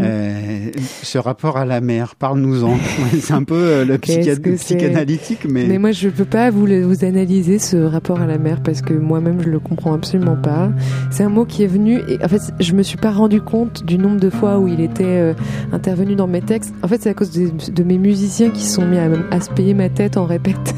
Euh, 0.00 0.70
ce 1.02 1.18
rapport 1.18 1.56
à 1.56 1.64
la 1.64 1.80
mer, 1.80 2.14
parle-nous-en. 2.16 2.76
c'est 3.20 3.32
un 3.34 3.42
peu 3.44 3.54
euh, 3.54 3.84
le 3.84 3.98
c'est 4.04 4.40
psychanalytique, 4.56 5.46
mais... 5.48 5.66
Mais 5.66 5.78
moi, 5.78 5.92
je 5.92 6.08
peux 6.08 6.24
pas 6.24 6.50
vous, 6.50 6.66
le- 6.66 6.82
vous 6.84 7.04
analyser 7.04 7.58
ce 7.58 7.76
rapport 7.76 8.20
à 8.20 8.26
la 8.26 8.38
mer 8.38 8.60
parce 8.62 8.82
que 8.82 8.92
moi-même, 8.94 9.40
je 9.42 9.48
le 9.48 9.60
comprends 9.60 9.94
absolument 9.94 10.36
pas. 10.36 10.70
C'est 11.10 11.22
un 11.24 11.28
mot 11.28 11.44
qui 11.44 11.62
est 11.62 11.68
venu 11.68 12.00
et 12.08 12.24
en 12.24 12.28
fait, 12.28 12.40
je 12.60 12.72
me 12.72 12.82
suis 12.82 12.96
pas 12.98 13.10
rendu 13.12 13.40
compte 13.40 13.84
du 13.84 13.98
nombre 13.98 14.18
de 14.20 14.30
fois 14.30 14.58
où 14.58 14.68
il 14.68 14.80
était 14.80 15.04
euh, 15.04 15.34
intervenu 15.72 16.14
dans 16.16 16.26
mes 16.26 16.42
textes. 16.42 16.74
En 16.82 16.88
fait, 16.88 17.00
c'est 17.02 17.10
à 17.10 17.14
cause 17.14 17.30
de, 17.30 17.82
mes 17.84 17.98
musiciens 17.98 18.50
qui 18.50 18.62
se 18.62 18.74
sont 18.74 18.86
mis 18.86 18.98
à, 18.98 19.08
à 19.30 19.40
se 19.40 19.50
payer 19.50 19.74
ma 19.74 19.88
tête 19.88 20.16
en 20.16 20.24
répète 20.24 20.74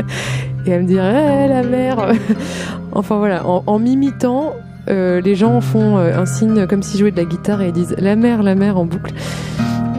et 0.66 0.74
à 0.74 0.78
me 0.78 0.84
dire 0.86 1.02
Eh, 1.04 1.48
la 1.48 1.62
mer. 1.62 2.12
enfin 2.92 3.18
voilà, 3.18 3.46
en, 3.46 3.62
en 3.66 3.78
m'imitant. 3.78 4.52
Euh, 4.90 5.20
les 5.20 5.34
gens 5.36 5.60
font 5.60 5.98
euh, 5.98 6.18
un 6.18 6.26
signe 6.26 6.66
comme 6.66 6.82
s'ils 6.82 6.98
jouaient 7.00 7.12
de 7.12 7.16
la 7.16 7.24
guitare 7.24 7.62
et 7.62 7.68
ils 7.68 7.72
disent 7.72 7.94
la 7.98 8.16
mer, 8.16 8.42
la 8.42 8.54
mer 8.54 8.76
en 8.76 8.84
boucle. 8.84 9.14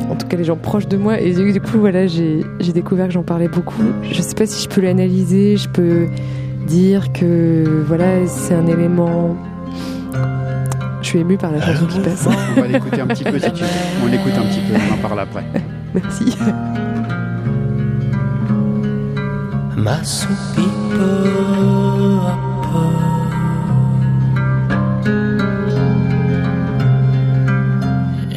En 0.09 0.15
tout 0.15 0.27
cas 0.27 0.35
les 0.35 0.43
gens 0.43 0.57
proches 0.57 0.87
de 0.87 0.97
moi. 0.97 1.19
Et 1.19 1.31
du 1.31 1.61
coup 1.61 1.79
voilà 1.79 2.07
j'ai 2.07 2.43
découvert 2.73 3.07
que 3.07 3.13
j'en 3.13 3.23
parlais 3.23 3.47
beaucoup. 3.47 3.83
Je 4.03 4.21
sais 4.21 4.35
pas 4.35 4.45
si 4.45 4.63
je 4.63 4.69
peux 4.69 4.81
l'analyser. 4.81 5.57
Je 5.57 5.69
peux 5.69 6.07
dire 6.67 7.13
que 7.13 7.83
voilà 7.87 8.27
c'est 8.27 8.53
un 8.53 8.67
élément. 8.67 9.37
Je 11.01 11.07
suis 11.07 11.19
émue 11.19 11.37
par 11.37 11.51
la 11.51 11.61
chanson 11.61 11.85
qui 11.87 11.99
passe. 11.99 12.27
On 12.57 12.61
va 12.61 12.67
l'écouter 12.67 13.01
un 13.01 13.07
petit 13.07 13.23
peu 13.23 13.39
si 13.39 13.51
tu 13.53 13.63
veux. 13.63 13.69
On 14.03 14.07
l'écoute 14.07 14.33
un 14.37 14.43
petit 14.43 14.59
peu, 14.59 14.75
on 14.75 14.93
en 14.93 14.97
parle 14.97 15.19
après. 15.21 15.43
merci 19.77 20.27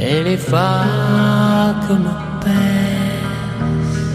Et 0.07 0.23
les 0.23 0.37
vagues 0.37 1.93
me 2.05 2.15
pèsent. 2.43 4.15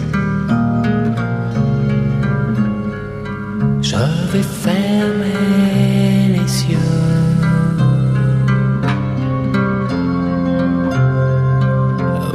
Je 3.90 4.04
vais 4.32 4.46
fermer 4.66 6.28
les 6.36 6.50
yeux. 6.70 7.00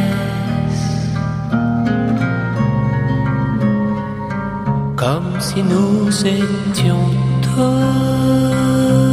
Comme 4.96 5.32
si 5.40 5.60
nous 5.64 6.10
étions 6.28 7.10
deux. 7.56 9.11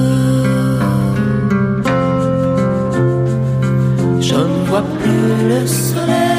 Le 5.36 5.66
soleil. 5.66 6.37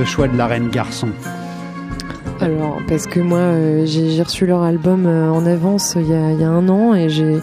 Ce 0.00 0.06
choix 0.06 0.28
de 0.28 0.36
la 0.38 0.46
reine 0.46 0.70
garçon 0.70 1.08
alors 2.40 2.78
parce 2.88 3.06
que 3.06 3.20
moi 3.20 3.38
euh, 3.38 3.84
j'ai 3.84 4.22
reçu 4.22 4.46
leur 4.46 4.62
album 4.62 5.04
euh, 5.04 5.28
en 5.30 5.44
avance 5.44 5.94
il 5.94 6.08
y 6.08 6.14
a, 6.14 6.32
il 6.32 6.40
y 6.40 6.44
a 6.44 6.48
un 6.48 6.70
an 6.70 6.94
et 6.94 7.10
j'ai 7.10 7.38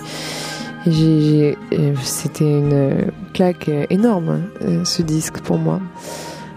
euh, 0.87 1.93
c'était 2.01 2.49
une 2.49 3.11
claque 3.35 3.69
énorme 3.91 4.41
euh, 4.63 4.83
ce 4.85 5.03
disque 5.03 5.39
pour 5.41 5.59
moi 5.59 5.79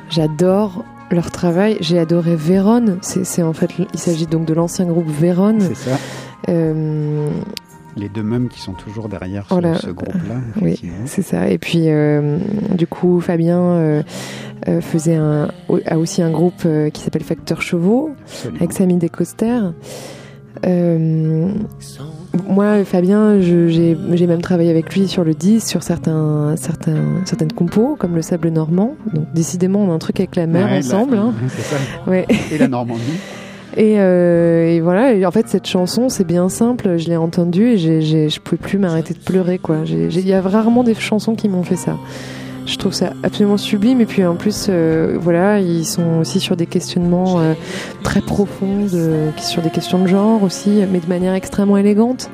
j'adore 0.09 0.87
leur 1.11 1.31
travail 1.31 1.77
j'ai 1.83 1.99
adoré 1.99 2.35
Véron 2.35 2.97
c'est 3.03 3.43
en 3.43 3.53
fait 3.53 3.71
il 3.93 4.01
s'agit 4.01 4.27
donc 4.27 4.47
de 4.47 4.55
l'ancien 4.55 4.87
groupe 4.87 5.09
Véron 5.11 5.59
C'est 5.61 5.75
ça. 5.77 5.99
Les 7.97 8.09
deux 8.09 8.23
mêmes 8.23 8.49
qui 8.49 8.61
sont 8.61 8.73
toujours 8.73 9.09
derrière 9.09 9.45
ce, 9.49 9.49
Voilà. 9.53 9.75
ce 9.75 9.91
groupe-là. 9.91 10.37
Oui, 10.63 10.81
c'est 11.07 11.23
ça. 11.23 11.49
Et 11.49 11.59
puis, 11.59 11.89
du 12.77 12.87
coup, 12.87 13.21
Fabien 13.21 14.03
euh, 14.69 14.81
faisait 14.81 15.15
un, 15.17 15.49
a 15.87 15.99
aussi 15.99 16.23
un 16.23 16.31
groupe 16.31 16.63
euh, 16.67 16.91
qui 16.91 17.03
s'appelle 17.03 17.23
Facteur 17.25 17.63
Chevaux, 17.63 18.11
Absolument. 18.25 18.57
avec 18.59 18.73
Samy 18.73 18.95
Descoster. 18.97 19.59
Euh, 20.67 21.49
moi, 22.49 22.85
Fabien, 22.85 23.41
j'ai 23.41 23.97
même 24.27 24.43
travaillé 24.43 24.71
avec 24.71 24.95
lui 24.95 25.09
sur 25.09 25.25
le 25.25 25.35
disque, 25.35 25.69
sur 25.69 25.83
certains, 25.83 26.55
certains, 26.57 27.03
certaines 27.25 27.53
compos, 27.53 27.97
comme 27.99 28.15
le 28.15 28.23
sable 28.23 28.49
normand. 28.51 28.95
Donc, 29.15 29.33
décidément, 29.35 29.81
on 29.81 29.91
a 29.91 29.95
un 29.95 29.99
truc 29.99 30.21
avec 30.21 30.37
la 30.37 30.47
mer 30.47 30.67
Ouais, 30.67 30.79
ensemble. 30.79 31.17
bah, 31.17 31.23
hein. 31.29 31.35
ça. 31.49 32.11
Ouais. 32.11 32.27
Et 32.53 32.59
la 32.59 32.69
Normandie. 32.69 33.03
Et, 33.77 34.01
euh, 34.01 34.67
et 34.67 34.81
voilà, 34.81 35.13
et 35.15 35.25
en 35.25 35.31
fait, 35.31 35.47
cette 35.49 35.69
chanson, 35.69 36.09
c'est 36.09 36.25
bien 36.27 36.49
simple. 36.49 36.97
Je 36.99 37.09
l'ai 37.09 37.17
entendue 37.17 37.69
et 37.69 37.79
j'ai, 37.79 38.03
j'ai, 38.03 38.29
je 38.29 38.41
pouvais 38.41 38.57
plus 38.57 38.79
m'arrêter 38.79 39.15
de 39.15 39.21
pleurer, 39.21 39.59
quoi. 39.59 39.85
Il 39.87 40.27
y 40.27 40.33
a 40.33 40.41
rarement 40.43 40.83
des 40.83 40.95
chansons 40.97 41.37
qui 41.37 41.49
m'ont 41.49 41.63
fait 41.63 41.77
ça. 41.77 41.97
Je 42.71 42.77
trouve 42.77 42.93
ça 42.93 43.13
absolument 43.25 43.57
sublime. 43.57 44.01
Et 44.01 44.07
puis 44.07 44.25
en 44.25 44.37
plus, 44.37 44.69
euh, 44.69 45.19
voilà, 45.21 45.59
ils 45.59 45.85
sont 45.85 46.19
aussi 46.21 46.39
sur 46.39 46.57
des 46.57 46.67
questionnements 46.67 47.41
euh, 47.41 47.55
très 48.05 48.21
profonds, 48.21 48.87
de, 48.87 49.31
sur 49.39 49.61
des 49.61 49.71
questions 49.71 49.99
de 49.99 50.07
genre 50.07 50.41
aussi, 50.45 50.85
mais 50.91 51.01
de 51.01 51.09
manière 51.09 51.35
extrêmement 51.35 51.77
élégante 51.77 52.31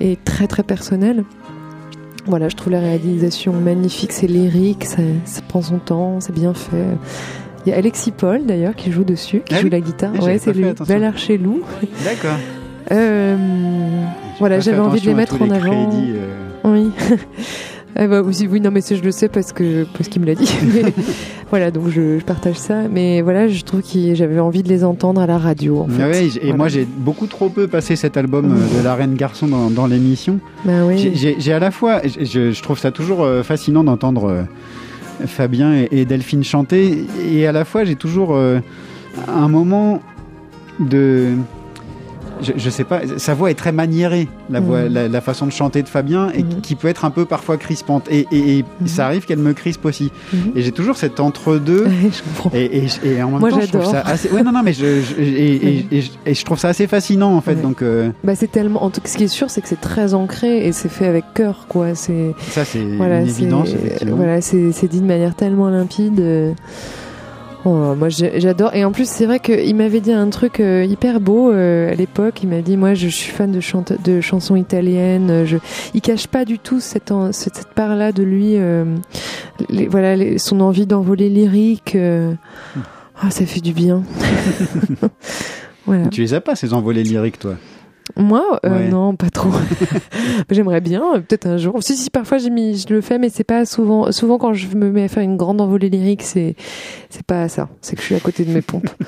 et 0.00 0.16
très 0.24 0.46
très 0.46 0.62
personnelle. 0.62 1.24
Voilà, 2.26 2.48
je 2.48 2.54
trouve 2.54 2.72
la 2.72 2.78
réalisation 2.78 3.52
magnifique, 3.52 4.12
c'est 4.12 4.28
lyrique, 4.28 4.84
ça, 4.84 5.02
ça 5.24 5.42
prend 5.48 5.62
son 5.62 5.78
temps, 5.78 6.20
c'est 6.20 6.32
bien 6.32 6.54
fait. 6.54 6.86
Il 7.66 7.70
y 7.70 7.72
a 7.72 7.76
Alexis 7.76 8.12
Paul 8.12 8.46
d'ailleurs 8.46 8.76
qui 8.76 8.92
joue 8.92 9.02
dessus, 9.02 9.42
qui 9.44 9.56
Ah 9.56 9.58
joue 9.58 9.64
oui 9.64 9.70
la 9.70 9.80
guitare. 9.80 10.12
J'avais 10.14 10.26
ouais, 10.26 10.38
c'est 10.38 10.52
lui. 10.52 10.66
Bel 10.86 11.02
Archelou. 11.02 11.62
D'accord. 12.04 12.38
Euh, 12.92 13.36
voilà, 14.38 14.60
j'avais 14.60 14.78
envie 14.78 15.00
de 15.00 15.06
les 15.06 15.14
mettre 15.14 15.42
en 15.42 15.50
avant. 15.50 15.88
crédits. 15.88 16.12
Oui. 16.64 16.90
Ah 17.94 18.06
bah, 18.06 18.22
oui, 18.24 18.34
oui, 18.50 18.60
non, 18.60 18.70
mais 18.70 18.80
ça, 18.80 18.94
je 18.94 19.02
le 19.02 19.10
sais 19.10 19.28
parce 19.28 19.52
que 19.52 19.84
parce 19.96 20.08
qu'il 20.08 20.22
me 20.22 20.26
l'a 20.26 20.34
dit. 20.34 20.50
Mais 20.74 20.92
voilà, 21.50 21.70
donc 21.70 21.88
je, 21.88 22.18
je 22.18 22.24
partage 22.24 22.56
ça. 22.56 22.88
Mais 22.90 23.20
voilà, 23.20 23.48
je 23.48 23.62
trouve 23.62 23.82
que 23.82 24.14
j'avais 24.14 24.40
envie 24.40 24.62
de 24.62 24.68
les 24.68 24.82
entendre 24.82 25.20
à 25.20 25.26
la 25.26 25.36
radio. 25.38 25.80
En 25.80 25.88
fait. 25.88 26.02
Ah 26.02 26.08
ouais, 26.08 26.26
et 26.26 26.30
Voilà. 26.40 26.56
moi 26.56 26.68
j'ai 26.68 26.84
beaucoup 26.86 27.26
trop 27.26 27.48
peu 27.50 27.66
passé 27.68 27.94
cet 27.96 28.16
album 28.16 28.52
euh, 28.56 28.78
de 28.80 28.84
la 28.84 28.94
Reine 28.94 29.14
Garçon 29.14 29.46
dans, 29.46 29.68
dans 29.70 29.86
l'émission. 29.86 30.38
Bah 30.64 30.84
oui. 30.86 31.12
J'ai- 31.14 31.52
à 31.52 31.58
la 31.58 31.70
fois, 31.70 32.00
je, 32.04 32.50
je 32.52 32.62
trouve 32.62 32.78
ça 32.78 32.90
toujours 32.90 33.22
euh, 33.22 33.42
fascinant 33.42 33.84
d'entendre 33.84 34.24
euh, 34.30 34.42
Fabien 35.26 35.74
et, 35.74 35.88
et 35.92 36.04
Delphine 36.06 36.42
chanter, 36.44 37.04
et 37.30 37.46
à 37.46 37.52
la 37.52 37.64
fois 37.66 37.84
j'ai 37.84 37.94
toujours 37.96 38.34
un 38.36 39.48
moment 39.48 40.00
de 40.80 41.28
je, 42.42 42.52
je 42.56 42.70
sais 42.70 42.84
pas, 42.84 43.00
sa 43.16 43.34
voix 43.34 43.50
est 43.50 43.54
très 43.54 43.72
maniérée, 43.72 44.28
la, 44.50 44.60
voix, 44.60 44.82
Mhm. 44.82 44.92
la, 44.92 45.08
la 45.08 45.20
façon 45.20 45.46
de 45.46 45.52
chanter 45.52 45.82
de 45.82 45.88
Fabien, 45.88 46.30
et 46.34 46.42
qui 46.42 46.74
peut 46.74 46.88
être 46.88 47.04
un 47.04 47.10
peu 47.10 47.24
parfois 47.24 47.56
crispante. 47.56 48.06
Et, 48.10 48.26
et- 48.32 48.58
et 48.58 48.64
Mhm. 48.80 48.86
ça 48.86 49.06
arrive 49.06 49.24
qu'elle 49.24 49.38
me 49.38 49.52
crispe 49.52 49.84
aussi. 49.84 50.10
Et 50.56 50.62
j'ai 50.62 50.72
toujours 50.72 50.96
cet 50.96 51.20
entre-deux. 51.20 51.86
Et, 52.54 52.86
et, 53.04 53.22
en 53.22 53.30
même 53.30 53.40
Moi, 53.40 53.50
temps, 53.50 53.60
je 53.60 53.66
trouve 53.66 53.84
ça 53.84 54.00
assez. 54.00 54.28
Ouais, 54.30 54.42
non, 54.42 54.52
non, 54.52 54.62
mais 54.62 54.72
je, 54.72 55.00
je- 55.00 55.20
et, 55.20 56.34
je- 56.34 56.44
trouve 56.44 56.58
ça 56.58 56.68
assez 56.68 56.86
fascinant 56.86 57.34
en 57.36 57.40
fait. 57.40 57.54
Ouais. 57.54 57.62
Donc 57.62 57.82
euh, 57.82 58.10
Bah, 58.24 58.34
c'est 58.34 58.50
tellement. 58.50 58.82
En 58.84 58.90
tout 58.90 59.00
cas, 59.00 59.08
ce 59.08 59.16
qui 59.16 59.24
est 59.24 59.28
sûr, 59.28 59.48
c'est 59.50 59.60
que 59.60 59.68
c'est 59.68 59.80
très 59.80 60.14
ancré 60.14 60.66
et 60.66 60.72
c'est 60.72 60.88
fait 60.88 61.06
avec 61.06 61.24
cœur, 61.34 61.66
quoi. 61.68 61.94
C'est. 61.94 62.34
ça, 62.50 62.64
c'est 62.64 62.82
Voilà, 62.96 63.20
une 63.20 63.28
évidence. 63.28 63.70
Voilà, 64.06 64.40
c'est 64.40 64.88
dit 64.88 65.00
de 65.00 65.06
manière 65.06 65.34
tellement 65.34 65.68
limpide. 65.70 66.20
euh. 66.20 66.52
Oh, 67.64 67.94
moi, 67.94 68.08
j'adore. 68.08 68.74
Et 68.74 68.84
en 68.84 68.90
plus, 68.90 69.08
c'est 69.08 69.24
vrai 69.24 69.38
qu'il 69.38 69.76
m'avait 69.76 70.00
dit 70.00 70.12
un 70.12 70.28
truc 70.30 70.58
euh, 70.58 70.84
hyper 70.84 71.20
beau 71.20 71.52
euh, 71.52 71.92
à 71.92 71.94
l'époque. 71.94 72.40
Il 72.42 72.48
m'a 72.48 72.60
dit, 72.60 72.76
moi, 72.76 72.94
je 72.94 73.06
suis 73.06 73.30
fan 73.30 73.52
de, 73.52 73.60
chante 73.60 73.92
de 74.02 74.20
chansons 74.20 74.56
italiennes. 74.56 75.44
Je... 75.46 75.58
Il 75.94 76.00
cache 76.00 76.26
pas 76.26 76.44
du 76.44 76.58
tout 76.58 76.80
cette, 76.80 77.12
en- 77.12 77.30
cette, 77.32 77.54
cette 77.56 77.68
part-là 77.74 78.10
de 78.10 78.24
lui. 78.24 78.56
euh, 78.56 78.84
les- 79.68 79.86
voilà, 79.86 80.16
les- 80.16 80.38
son 80.38 80.60
envie 80.60 80.86
d'envoler 80.86 81.28
lyrique. 81.28 81.94
euh. 81.94 82.32
Ah, 83.20 83.30
ça 83.30 83.46
fait 83.46 83.60
du 83.60 83.72
bien. 83.72 84.02
voilà. 85.86 86.06
Tu 86.08 86.22
les 86.22 86.34
as 86.34 86.40
pas 86.40 86.56
ces 86.56 86.74
envolées 86.74 87.04
lyriques, 87.04 87.38
toi? 87.38 87.54
Moi, 88.16 88.60
euh, 88.66 88.70
Ouais. 88.70 88.88
non, 88.88 89.14
pas 89.16 89.30
trop. 89.30 89.50
J'aimerais 90.50 90.80
bien, 90.80 91.00
peut-être 91.26 91.46
un 91.46 91.56
jour. 91.56 91.82
Si, 91.82 91.96
si, 91.96 92.10
parfois 92.10 92.38
j'ai 92.38 92.50
mis, 92.50 92.76
je 92.78 92.92
le 92.92 93.00
fais, 93.00 93.18
mais 93.18 93.28
c'est 93.28 93.44
pas 93.44 93.64
souvent. 93.64 94.12
Souvent, 94.12 94.38
quand 94.38 94.52
je 94.54 94.68
me 94.76 94.90
mets 94.90 95.04
à 95.04 95.08
faire 95.08 95.22
une 95.22 95.36
grande 95.36 95.60
envolée 95.60 95.88
lyrique, 95.88 96.22
c'est, 96.22 96.54
c'est 97.10 97.24
pas 97.24 97.48
ça. 97.48 97.68
C'est 97.80 97.96
que 97.96 98.02
je 98.02 98.06
suis 98.06 98.14
à 98.14 98.20
côté 98.20 98.44
de 98.44 98.52
mes 98.52 98.62
pompes. 98.62 98.90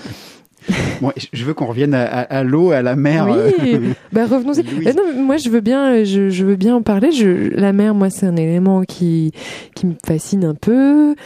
Bon, 1.03 1.13
je- 1.35 1.45
veux 1.45 1.53
qu'on 1.53 1.67
revienne 1.67 1.93
à, 1.93 2.05
à- 2.07 2.21
à 2.39 2.43
l'eau, 2.43 2.71
à 2.71 2.81
la 2.81 2.97
mer. 2.97 3.29
Oui, 3.29 3.79
bah 4.15 4.25
revenons-y. 4.25 4.61
Euh, 4.89 4.95
non, 4.95 5.23
moi 5.23 5.37
je 5.37 5.51
veux 5.51 5.61
bien, 5.61 6.05
je, 6.05 6.31
je 6.31 6.43
veux 6.47 6.57
bien 6.57 6.75
en 6.77 6.81
parler. 6.81 7.13
Je, 7.13 7.51
la 7.55 7.75
mer, 7.75 7.95
moi, 7.95 8.09
c'est 8.09 8.25
un 8.25 8.37
élément 8.37 8.83
qui 8.85 9.33
qui 9.75 9.85
me 9.85 9.93
fascine 10.07 10.43
un 10.43 10.55
peu 10.55 11.17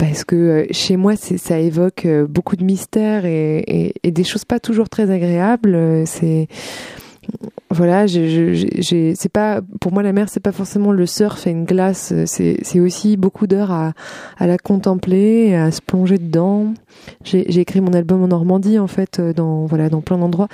parce 0.00 0.24
que 0.24 0.34
euh, 0.34 0.66
chez 0.72 0.96
moi, 0.96 1.14
ça 1.14 1.60
évoque 1.60 2.08
beaucoup 2.28 2.56
de 2.56 2.64
mystères 2.64 3.24
et, 3.24 3.58
et, 3.68 3.94
et 4.02 4.10
des 4.10 4.24
choses 4.24 4.44
pas 4.44 4.58
toujours 4.58 4.88
très 4.88 5.12
agréables. 5.12 5.78
C'est 6.06 6.48
voilà, 7.70 8.06
c'est 8.08 9.28
pas 9.32 9.60
pour 9.80 9.92
moi 9.92 10.02
la 10.02 10.12
mer, 10.12 10.28
c'est 10.28 10.40
pas 10.40 10.52
forcément 10.52 10.90
le 10.90 11.06
surf 11.06 11.46
et 11.46 11.50
une 11.50 11.64
glace. 11.64 12.12
C'est 12.26 12.58
c'est 12.62 12.80
aussi 12.80 13.16
beaucoup 13.16 13.46
d'heures 13.46 13.70
à 13.70 13.92
à 14.38 14.46
la 14.46 14.56
contempler, 14.58 15.54
à 15.54 15.70
se 15.70 15.82
plonger 15.82 16.18
dedans. 16.18 16.72
J'ai 17.24 17.44
j'ai 17.48 17.60
écrit 17.60 17.80
mon 17.80 17.92
album 17.92 18.22
en 18.22 18.28
Normandie 18.28 18.78
en 18.78 18.86
fait, 18.86 19.18
euh, 19.18 19.32
dans 19.32 19.66
voilà 19.66 19.90
dans 19.90 20.00
plein 20.00 20.18
d'endroits. 20.18 20.48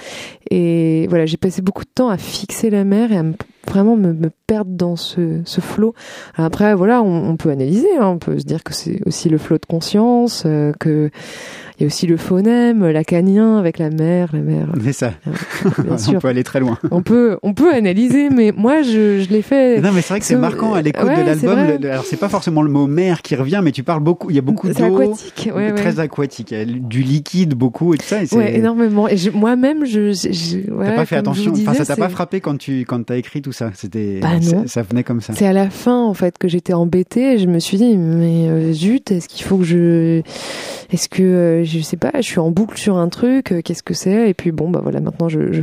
Et 0.51 1.07
voilà, 1.09 1.25
j'ai 1.27 1.37
passé 1.37 1.63
beaucoup 1.63 1.85
de 1.85 1.91
temps 1.95 2.09
à 2.09 2.17
fixer 2.19 2.69
la 2.69 2.85
mer 2.85 3.13
et 3.13 3.17
à 3.17 3.23
me- 3.23 3.35
vraiment 3.67 3.97
me, 3.97 4.15
perdre 4.47 4.73
dans 4.73 4.95
ce, 4.95 5.41
ce 5.47 5.61
flot. 5.63 5.95
Après, 6.37 6.75
voilà, 6.75 7.03
on, 7.03 7.31
on 7.31 7.37
peut 7.37 7.49
analyser, 7.51 7.89
hein, 7.99 8.09
on 8.09 8.19
peut 8.19 8.39
se 8.39 8.45
dire 8.45 8.63
que 8.63 8.75
c'est 8.75 9.01
aussi 9.07 9.31
le 9.31 9.39
flot 9.39 9.57
de 9.57 9.65
conscience, 9.65 10.43
euh, 10.45 10.73
que 10.79 11.11
il 11.79 11.83
y 11.83 11.85
a 11.85 11.87
aussi 11.87 12.07
le 12.07 12.17
phonème, 12.17 12.87
lacanien 12.89 13.59
avec 13.59 13.79
la 13.79 13.91
mer, 13.91 14.29
la 14.33 14.41
mer. 14.41 14.69
Mais 14.83 14.93
ça, 14.93 15.13
Bien 15.79 15.97
on 16.09 16.19
peut 16.21 16.29
aller 16.29 16.45
très 16.45 16.61
loin. 16.61 16.79
On 16.91 17.03
peut, 17.03 17.39
on 17.43 17.53
peut 17.55 17.73
analyser, 17.75 18.31
mais 18.31 18.53
moi, 18.57 18.83
je, 18.83 19.21
je 19.23 19.29
l'ai 19.31 19.43
fait. 19.43 19.81
Non, 19.81 19.91
mais 19.93 20.01
c'est 20.01 20.11
vrai 20.11 20.21
que 20.21 20.27
c'est 20.27 20.35
Ce- 20.35 20.39
marquant 20.39 20.75
à 20.75 20.83
l'écoute 20.83 21.05
Ouais, 21.09 21.25
de 21.25 21.39
c'est 21.39 21.47
l'album. 21.47 21.91
Alors, 21.91 22.05
c'est 22.05 22.17
pas 22.19 22.29
forcément 22.29 22.63
le 22.63 22.71
mot 22.71 22.87
mer 22.87 23.23
qui 23.23 23.35
revient, 23.35 23.61
mais 23.63 23.73
tu 23.73 23.83
parles 23.83 24.03
beaucoup. 24.03 24.31
Il 24.31 24.37
y 24.37 24.39
a 24.39 24.43
beaucoup 24.43 24.69
C'est 24.73 24.79
d'eau. 24.87 24.97
aquatique, 25.01 25.51
ouais, 25.55 25.73
ouais. 25.73 25.75
Très 25.75 25.99
aquatique. 25.99 26.51
Il 26.53 26.59
y 26.59 26.61
a 26.61 26.65
du 26.65 27.03
liquide 27.03 27.55
beaucoup 27.55 27.95
et 27.95 27.99
tout 27.99 28.07
ça. 28.07 28.23
Et 28.23 28.27
c'est- 28.27 28.37
Ouais, 28.37 28.57
énormément. 28.57 29.09
Et 29.09 29.17
moi-même, 29.35 29.85
je, 29.85 30.13
je, 30.13 30.59
T'as 30.85 30.93
pas 30.93 31.07
fait 31.07 31.17
attention. 31.17 31.53
Enfin, 31.53 31.75
ça 31.75 31.85
t'a 31.85 31.97
pas 31.97 32.07
c'est- 32.09 32.13
frappé 32.13 32.41
quand 32.41 32.57
tu 32.57 32.81
quand 32.87 33.03
t'as 33.05 33.17
écrit 33.17 33.43
tout 33.43 33.53
ça. 33.53 33.71
C'était. 33.75 34.21
Bah. 34.21 34.29
Ça 34.67 34.83
venait 34.83 35.03
comme 35.05 35.21
ça. 35.21 35.33
C'est 35.35 35.47
à 35.47 35.53
la 35.53 35.71
fin 35.71 36.01
en 36.03 36.15
fait 36.15 36.39
que 36.39 36.47
j'étais 36.49 36.73
embêtée 36.73 37.35
et 37.35 37.39
je 37.39 37.47
me 37.47 37.59
suis 37.59 37.79
dit 37.79 37.97
mais 37.97 38.49
euh, 38.49 38.73
zut 38.73 39.11
est-ce 39.11 39.29
qu'il 39.29 39.45
faut 39.45 39.57
que 39.59 39.65
je 39.65 40.23
est-ce 40.93 41.09
que 41.09 41.23
euh, 41.23 41.64
je 41.65 41.81
sais 41.81 41.97
pas 41.97 42.11
je 42.17 42.23
suis 42.23 42.39
en 42.41 42.51
boucle 42.51 42.79
sur 42.79 42.97
un 42.97 43.09
truc 43.09 43.53
euh, 43.53 43.61
qu'est-ce 43.63 43.83
que 43.83 43.95
c'est? 43.95 44.29
Et 44.31 44.35
puis 44.35 44.53
bon 44.53 44.71
bah 44.71 44.81
voilà 44.83 45.01
maintenant 45.01 45.29
je 45.29 45.53
je, 45.53 45.63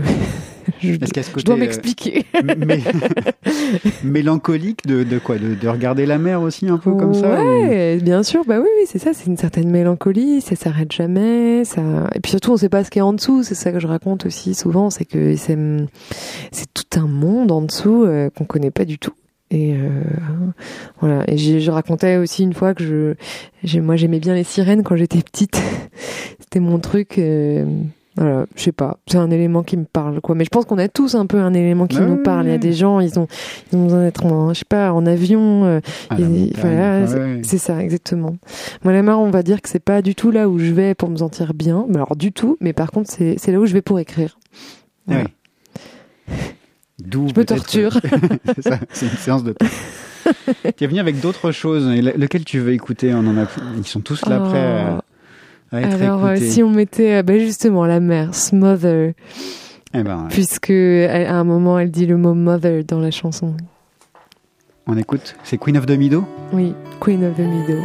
dois 1.45 1.55
euh, 1.55 1.57
m'expliquer. 1.57 2.25
mais- 2.57 2.81
mélancolique 4.03 4.85
de, 4.87 5.03
de 5.03 5.19
quoi? 5.19 5.37
De, 5.37 5.55
de 5.55 5.67
regarder 5.67 6.05
la 6.05 6.17
mer 6.17 6.41
aussi 6.41 6.67
un 6.67 6.77
peu 6.77 6.93
comme 6.93 7.13
ça. 7.13 7.27
ou- 7.41 7.63
ouais 7.67 7.97
bien 8.01 8.23
sûr 8.23 8.43
bah 8.45 8.59
oui 8.59 8.67
oui 8.79 8.85
c'est 8.87 8.99
ça 8.99 9.13
c'est 9.13 9.25
une 9.27 9.37
certaine 9.37 9.69
mélancolie 9.69 10.41
ça 10.41 10.55
s'arrête 10.55 10.91
jamais 10.91 11.63
ça 11.65 11.81
et 12.15 12.19
puis 12.19 12.29
surtout 12.31 12.51
on 12.53 12.57
sait 12.57 12.69
pas 12.69 12.83
ce 12.83 12.89
qu'il 12.91 12.99
y 12.99 13.03
a 13.03 13.05
en 13.05 13.13
dessous 13.13 13.43
c'est 13.43 13.55
ça 13.55 13.71
que 13.71 13.79
je 13.79 13.87
raconte 13.87 14.25
aussi 14.25 14.53
souvent 14.53 14.89
c'est 14.89 15.05
que 15.05 15.35
c'est 15.35 15.57
c'est 16.51 16.67
tout 16.73 16.99
un 16.99 17.07
monde 17.07 17.51
en 17.51 17.61
dessous 17.61 18.03
euh, 18.03 18.29
qu'on 18.29 18.45
connaît 18.45 18.71
pas 18.71 18.85
du 18.85 18.97
tout 18.99 19.13
et 19.51 19.73
euh, 19.75 20.01
voilà. 21.01 21.23
Et 21.29 21.37
je 21.37 21.69
racontais 21.69 22.17
aussi 22.17 22.41
une 22.43 22.53
fois 22.53 22.73
que 22.73 23.15
je, 23.63 23.79
moi 23.79 23.95
j'aimais 23.97 24.19
bien 24.19 24.33
les 24.33 24.43
sirènes 24.43 24.81
quand 24.83 24.95
j'étais 24.95 25.21
petite. 25.21 25.61
C'était 26.39 26.59
mon 26.59 26.79
truc. 26.79 27.17
euh, 27.19 27.65
voilà, 28.17 28.45
je 28.57 28.61
sais 28.63 28.71
pas. 28.73 28.97
C'est 29.07 29.17
un 29.17 29.31
élément 29.31 29.63
qui 29.63 29.77
me 29.77 29.85
parle, 29.85 30.19
quoi. 30.19 30.35
Mais 30.35 30.43
je 30.43 30.49
pense 30.49 30.65
qu'on 30.65 30.77
a 30.77 30.89
tous 30.89 31.15
un 31.15 31.25
peu 31.25 31.39
un 31.39 31.53
élément 31.53 31.87
qui 31.87 31.97
Ouais, 31.97 32.05
nous 32.05 32.17
parle. 32.21 32.45
Il 32.47 32.51
y 32.51 32.53
a 32.53 32.57
des 32.57 32.73
gens, 32.73 32.99
ils 32.99 33.17
ont, 33.17 33.27
ils 33.71 33.77
ont 33.77 33.83
besoin 33.85 34.01
d'être, 34.03 34.25
en, 34.25 34.53
je 34.53 34.59
sais 34.59 34.65
pas, 34.67 34.91
en 34.91 35.05
avion. 35.05 35.63
euh, 35.63 35.79
montagne, 36.11 36.51
voilà, 36.57 37.07
c'est- 37.07 37.17
ouais. 37.17 37.41
c'est 37.43 37.57
ça, 37.57 37.81
exactement. 37.81 38.35
Moi, 38.83 38.91
la 38.91 39.17
on 39.17 39.31
va 39.31 39.43
dire 39.43 39.61
que 39.61 39.69
c'est 39.69 39.79
pas 39.79 40.01
du 40.01 40.13
tout 40.13 40.29
là 40.29 40.49
où 40.49 40.59
je 40.59 40.73
vais 40.73 40.93
pour 40.93 41.09
me 41.09 41.15
sentir 41.15 41.53
bien. 41.53 41.85
Mais 41.87 41.95
Alors 41.95 42.17
du 42.17 42.33
tout. 42.33 42.57
Mais 42.59 42.73
par 42.73 42.91
contre, 42.91 43.09
c'est, 43.09 43.35
c'est 43.37 43.53
là 43.53 43.59
où 43.59 43.65
je 43.65 43.73
vais 43.73 43.81
pour 43.81 43.97
écrire. 43.97 44.37
Ah 45.09 45.13
oui. 45.23 46.35
D'où 47.05 47.27
Je 47.33 47.39
me 47.39 47.45
torture. 47.45 47.99
c'est 48.55 48.61
ça, 48.61 48.79
c'est 48.91 49.05
une 49.07 49.17
séance 49.17 49.43
de. 49.43 49.55
tu 50.77 50.83
es 50.83 50.87
venu 50.87 50.99
avec 50.99 51.19
d'autres 51.19 51.51
choses. 51.51 51.87
Et 51.89 52.01
lequel 52.01 52.43
tu 52.45 52.59
veux 52.59 52.73
écouter 52.73 53.13
On 53.13 53.19
en 53.27 53.37
a. 53.37 53.45
Ils 53.77 53.85
sont 53.87 54.01
tous 54.01 54.25
là 54.25 54.39
Oh. 54.43 54.49
prêts 54.49 54.59
à, 54.59 55.01
à 55.71 55.81
être 55.81 56.01
Alors, 56.01 56.25
euh, 56.25 56.33
écoutés. 56.35 56.49
si 56.49 56.63
on 56.63 56.69
mettait, 56.69 57.15
euh, 57.15 57.23
bah, 57.23 57.37
justement, 57.39 57.85
la 57.85 57.99
mère, 57.99 58.35
Smother, 58.35 59.13
Eh 59.93 60.03
ben, 60.03 60.27
puisque 60.29 60.69
à 60.69 61.33
un 61.39 61.43
moment, 61.43 61.79
elle 61.79 61.91
dit 61.91 62.05
le 62.05 62.17
mot 62.17 62.33
mother 62.33 62.83
dans 62.83 62.99
la 62.99 63.11
chanson. 63.11 63.55
on 64.87 64.97
écoute. 64.97 65.35
C'est 65.43 65.57
Queen 65.57 65.77
of 65.77 65.85
the 65.85 65.97
Meadow. 65.97 66.25
Oui, 66.53 66.73
Queen 66.99 67.23
of 67.23 67.35
the 67.35 67.39
Meadow. 67.39 67.79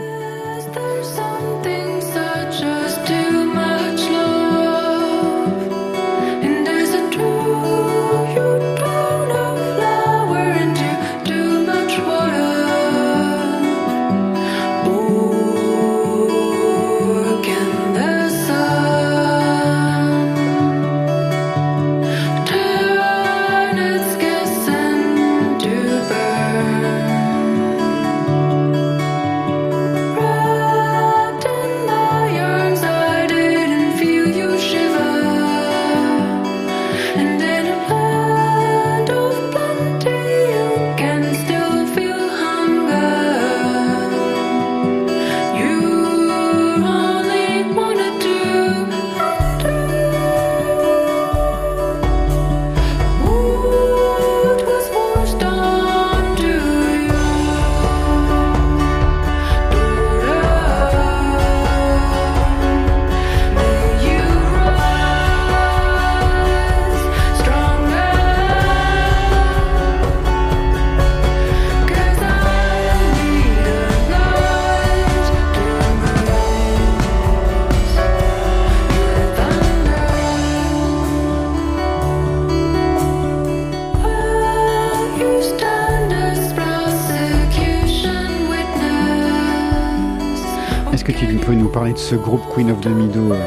Tu 91.47 91.53
peux 91.53 91.59
nous 91.59 91.69
parler 91.69 91.93
de 91.93 91.99
ce 91.99 92.17
groupe 92.17 92.41
Queen 92.53 92.73
of 92.73 92.81
the 92.81 92.89
Meadow, 92.89 93.33
euh, 93.33 93.39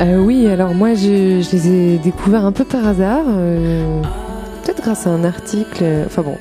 Euh, 0.00 0.18
oui, 0.18 0.48
alors 0.48 0.74
moi 0.74 0.94
je, 0.94 1.40
je 1.42 1.52
les 1.52 1.68
ai 1.68 1.98
découverts 1.98 2.44
un 2.44 2.50
peu 2.50 2.64
par 2.64 2.84
hasard, 2.88 3.22
euh, 3.28 4.02
peut-être 4.64 4.82
grâce 4.82 5.06
à 5.06 5.10
un 5.10 5.22
article. 5.22 5.78
euh, 5.82 6.04
Enfin 6.06 6.22
bon, 6.22 6.36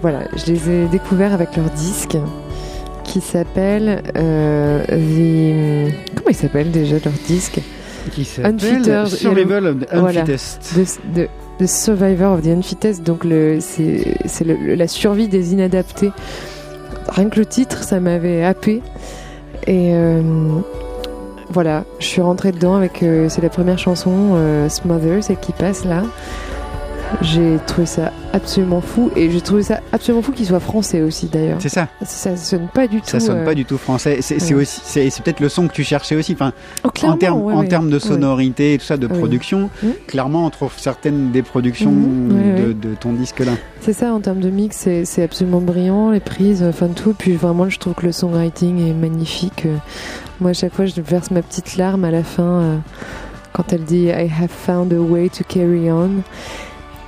voilà, 0.00 0.20
je 0.34 0.50
les 0.52 0.70
ai 0.70 0.86
découverts 0.86 1.34
avec 1.34 1.56
leur 1.56 1.68
disque 1.70 2.16
qui 3.04 3.20
s'appelle 3.20 4.02
euh, 4.16 4.82
The. 4.86 5.94
Comment 6.16 6.30
il 6.30 6.34
s'appelle 6.34 6.70
déjà 6.70 6.96
leur 7.04 7.12
disque 7.26 7.60
Qui 8.12 8.24
s'appelle. 8.24 8.58
Survival 9.08 9.66
of 9.66 9.78
the. 9.80 9.92
Unfittest. 9.92 10.74
The, 10.74 11.18
the- 11.18 11.28
The 11.58 11.66
Survivor 11.66 12.32
of 12.32 12.42
the 12.42 12.46
Unfittest, 12.48 13.02
donc 13.02 13.24
le, 13.24 13.58
c'est, 13.60 14.14
c'est 14.24 14.44
le- 14.44 14.56
le- 14.56 14.74
la 14.74 14.88
survie 14.88 15.28
des 15.28 15.52
inadaptés. 15.52 16.10
Rien 17.08 17.28
que 17.28 17.38
le 17.38 17.46
titre, 17.46 17.82
ça 17.84 18.00
m'avait 18.00 18.42
happé. 18.42 18.80
Et 19.66 19.90
euh, 19.94 20.22
voilà, 21.50 21.84
je 21.98 22.06
suis 22.06 22.20
rentrée 22.20 22.52
dedans 22.52 22.74
avec. 22.74 23.02
euh, 23.02 23.28
c'est 23.28 23.42
la 23.42 23.50
première 23.50 23.78
chanson, 23.78 24.32
euh, 24.34 24.68
Smother, 24.68 25.22
celle 25.22 25.38
qui 25.38 25.52
passe 25.52 25.84
là. 25.84 26.02
J'ai 27.20 27.58
trouvé 27.66 27.86
ça 27.86 28.12
absolument 28.32 28.80
fou. 28.80 29.10
Et 29.16 29.30
j'ai 29.30 29.40
trouvé 29.40 29.62
ça 29.62 29.80
absolument 29.92 30.22
fou 30.22 30.32
qu'il 30.32 30.46
soit 30.46 30.60
français 30.60 31.02
aussi 31.02 31.26
d'ailleurs. 31.26 31.58
C'est 31.60 31.68
ça. 31.68 31.88
Ça 32.04 32.36
sonne 32.36 32.68
pas 32.72 32.86
du 32.88 33.00
tout. 33.00 33.06
Ça 33.06 33.20
sonne 33.20 33.38
euh, 33.38 33.44
pas 33.44 33.54
du 33.54 33.64
tout 33.64 33.76
français. 33.78 34.18
C'est 34.22 34.42
ouais. 34.54 34.62
aussi, 34.62 34.80
c'est 34.84 35.22
peut-être 35.22 35.40
le 35.40 35.48
son 35.48 35.68
que 35.68 35.72
tu 35.72 35.84
cherchais 35.84 36.16
aussi. 36.16 36.32
Enfin, 36.32 36.52
Oh, 36.84 36.88
en 37.06 37.16
termes, 37.16 37.40
ouais, 37.42 37.54
en 37.54 37.60
ouais. 37.60 37.68
termes 37.68 37.90
de 37.90 37.98
sonorité 37.98 38.74
et 38.74 38.78
tout 38.78 38.84
ça, 38.84 38.96
de 38.96 39.06
production, 39.06 39.68
Mhm. 39.82 39.92
clairement, 40.06 40.46
on 40.46 40.50
trouve 40.50 40.72
certaines 40.76 41.30
des 41.32 41.42
productions 41.42 41.90
ouais, 41.92 42.74
de, 42.74 42.94
ton 42.94 43.12
disque 43.12 43.40
là. 43.40 43.52
C'est 43.80 43.92
ça, 43.92 44.12
en 44.12 44.20
termes 44.20 44.40
de 44.40 44.50
mix, 44.50 44.88
c'est 45.04 45.22
absolument 45.22 45.60
brillant, 45.60 46.10
les 46.10 46.20
prises, 46.20 46.62
enfin 46.62 46.88
tout. 46.88 47.14
Puis 47.16 47.32
vraiment, 47.34 47.68
je 47.68 47.78
trouve 47.78 47.94
que 47.94 48.06
le 48.06 48.12
songwriting 48.12 48.88
est 48.88 48.94
magnifique. 48.94 49.66
Euh, 49.66 49.76
Moi, 50.40 50.50
à 50.50 50.54
chaque 50.54 50.72
fois, 50.74 50.86
je 50.86 51.00
verse 51.00 51.30
ma 51.30 51.42
petite 51.42 51.76
larme 51.76 52.04
à 52.04 52.10
la 52.10 52.22
fin 52.24 52.42
euh, 52.42 52.76
quand 53.52 53.72
elle 53.72 53.84
dit 53.84 54.04
I 54.06 54.30
have 54.40 54.48
found 54.50 54.92
a 54.92 54.96
way 55.00 55.28
to 55.28 55.44
carry 55.46 55.90
on. 55.90 56.22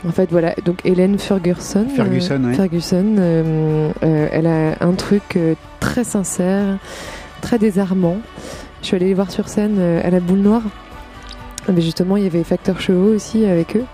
En 0.07 0.13
fait, 0.13 0.31
voilà. 0.31 0.55
Donc, 0.65 0.81
Hélène 0.85 1.19
Ferguson. 1.19 1.87
euh, 1.91 1.95
Ferguson, 1.97 2.45
ouais. 2.45 2.55
Ferguson, 2.55 3.15
euh, 3.19 3.91
euh, 4.03 4.29
elle 4.31 4.47
a 4.47 4.77
un 4.81 4.93
truc 4.93 5.23
euh, 5.37 5.55
très 5.81 6.05
sincère, 6.05 6.79
très 7.41 7.59
désarmant. 7.59 8.19
Je 8.83 8.89
suis 8.89 8.97
allée 8.97 9.07
les 9.07 9.15
voir 9.15 9.31
sur 9.31 9.49
scène 9.49 9.77
euh, 9.79 10.01
à 10.05 10.11
la 10.11 10.21
boule 10.21 10.41
noire. 10.41 10.63
Mais 11.73 11.81
justement, 11.81 12.19
il 12.19 12.25
y 12.25 12.27
avait 12.27 12.45
Facteur 12.45 12.81
Chevaux 12.81 13.15
aussi 13.15 13.47
avec 13.47 13.77
eux 13.77 13.85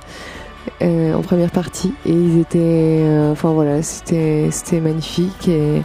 euh, 0.83 1.15
en 1.15 1.23
première 1.23 1.51
partie 1.53 1.95
et 2.05 2.11
ils 2.11 2.41
étaient 2.41 2.59
euh, 2.59 3.31
enfin 3.31 3.51
voilà 3.53 3.81
c'était 3.83 4.49
c'était 4.51 4.81
magnifique 4.81 5.47
et 5.49 5.81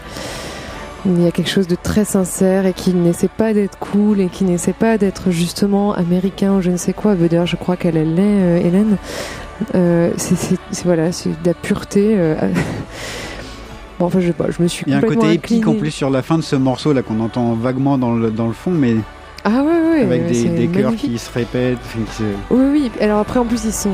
il 1.06 1.22
y 1.22 1.28
a 1.28 1.32
quelque 1.32 1.50
chose 1.50 1.68
de 1.68 1.76
très 1.76 2.04
sincère 2.04 2.66
et 2.66 2.74
qui 2.74 2.94
n'essaie 2.94 3.28
pas 3.30 3.54
d'être 3.54 3.78
cool 3.78 4.20
et 4.20 4.28
qui 4.30 4.44
n'essaie 4.46 4.74
pas 4.74 4.98
d'être 4.98 5.30
justement 5.30 5.94
américain 5.94 6.56
ou 6.56 6.62
je 6.62 6.72
ne 6.72 6.78
sais 6.78 6.94
quoi 6.94 7.14
d'ailleurs 7.14 7.46
je 7.46 7.56
crois 7.56 7.78
qu'elle 7.78 7.98
elle 7.98 8.16
l'est 8.16 8.22
euh, 8.24 8.58
Hélène 8.58 8.98
Euh, 9.74 10.12
c'est 10.18 10.58
voilà 10.84 11.12
c'est 11.12 11.30
de 11.30 11.36
la 11.46 11.54
pureté 11.54 12.14
euh, 12.18 12.36
bon 14.00 14.06
enfin 14.08 14.20
je 14.20 14.28
sais 14.28 14.34
pas 14.34 14.48
je 14.56 14.62
me 14.62 14.68
suis 14.68 14.84
Il 14.88 14.92
y 14.92 14.96
a 14.96 14.98
un 14.98 15.02
côté 15.02 15.34
épique 15.34 15.68
en 15.68 15.76
plus 15.76 15.92
sur 15.92 16.10
la 16.10 16.22
fin 16.22 16.38
de 16.38 16.44
ce 16.44 16.56
morceau 16.58 16.92
là 16.94 17.02
qu'on 17.02 17.20
entend 17.22 17.54
vaguement 17.54 17.98
dans 17.98 18.14
le, 18.14 18.32
dans 18.32 18.48
le 18.48 18.54
fond, 18.54 18.72
mais 18.72 18.96
ah 19.46 19.64
ouais 19.64 19.90
ouais 19.92 20.02
avec 20.04 20.28
des, 20.28 20.44
des 20.46 20.68
chœurs 20.68 20.96
qui 20.96 21.18
se 21.18 21.32
répètent. 21.32 21.78
enfin, 21.86 22.00
qui 22.10 22.16
se- 22.18 22.24
Oui, 22.50 22.66
oui. 22.72 22.92
Alors 23.00 23.20
après, 23.20 23.40
en 23.40 23.46
plus, 23.46 23.64
ils 23.64 23.72
sont. 23.72 23.92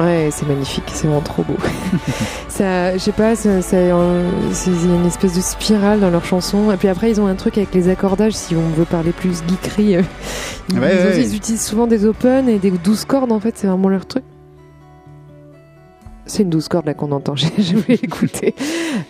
Ouais, 0.00 0.30
c'est 0.32 0.48
magnifique, 0.48 0.84
c'est 0.88 1.06
vraiment 1.06 1.20
trop 1.20 1.42
beau. 1.42 1.56
ça, 2.48 2.94
je 2.94 2.98
sais 2.98 3.12
pas, 3.12 3.36
c'est 3.36 3.50
une 3.90 5.06
espèce 5.06 5.36
de 5.36 5.42
spirale 5.42 6.00
dans 6.00 6.08
leurs 6.08 6.24
chansons. 6.24 6.72
Et 6.72 6.76
puis 6.78 6.88
après, 6.88 7.10
ils 7.10 7.20
ont 7.20 7.26
un 7.26 7.34
truc 7.34 7.58
avec 7.58 7.74
les 7.74 7.90
accordages, 7.90 8.32
si 8.32 8.56
on 8.56 8.66
veut 8.78 8.86
parler 8.86 9.12
plus 9.12 9.42
geekerie. 9.46 9.96
euh, 9.96 10.02
Ils, 10.70 10.78
Ouais, 10.80 10.88
ils 10.94 11.00
ont- 11.06 11.10
ouais. 11.10 11.22
ils 11.22 11.36
utilisent 11.36 11.64
souvent 11.66 11.86
des 11.86 12.06
open 12.06 12.48
et 12.48 12.58
des 12.58 12.70
12 12.70 13.04
cordes, 13.04 13.30
en 13.30 13.40
fait, 13.40 13.58
c'est 13.58 13.66
vraiment 13.66 13.90
leur 13.90 14.06
truc. 14.06 14.24
C'est 16.30 16.44
une 16.44 16.50
12 16.50 16.68
cordes 16.68 16.86
là 16.86 16.94
qu'on 16.94 17.12
entend, 17.12 17.34
j'ai 17.36 17.48
j'ai 17.58 17.74
voulu 17.74 17.94
écouter. 17.94 18.54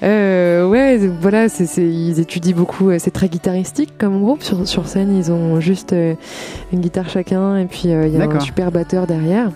Euh, 0.02 0.66
ouais, 0.68 0.96
voilà, 1.20 1.48
c'est 1.48 1.66
c'est- 1.66 1.86
ils 1.86 2.18
étudient 2.18 2.54
beaucoup, 2.56 2.88
euh, 2.90 2.96
c'est 2.98 3.10
très 3.10 3.28
guitaristique 3.28 3.92
comme 3.98 4.20
groupe. 4.22 4.42
Sur, 4.42 4.66
sur 4.66 4.88
scène, 4.88 5.16
ils 5.16 5.30
ont 5.30 5.60
juste 5.60 5.92
euh, 5.92 6.14
une 6.72 6.80
guitare 6.80 7.08
chacun 7.08 7.56
et 7.58 7.66
puis 7.66 7.90
euh, 7.92 8.06
il 8.06 8.12
y 8.14 8.16
a 8.16 8.20
un 8.36 8.40
super 8.40 8.72
batteur 8.72 9.06
derrière. 9.06 9.50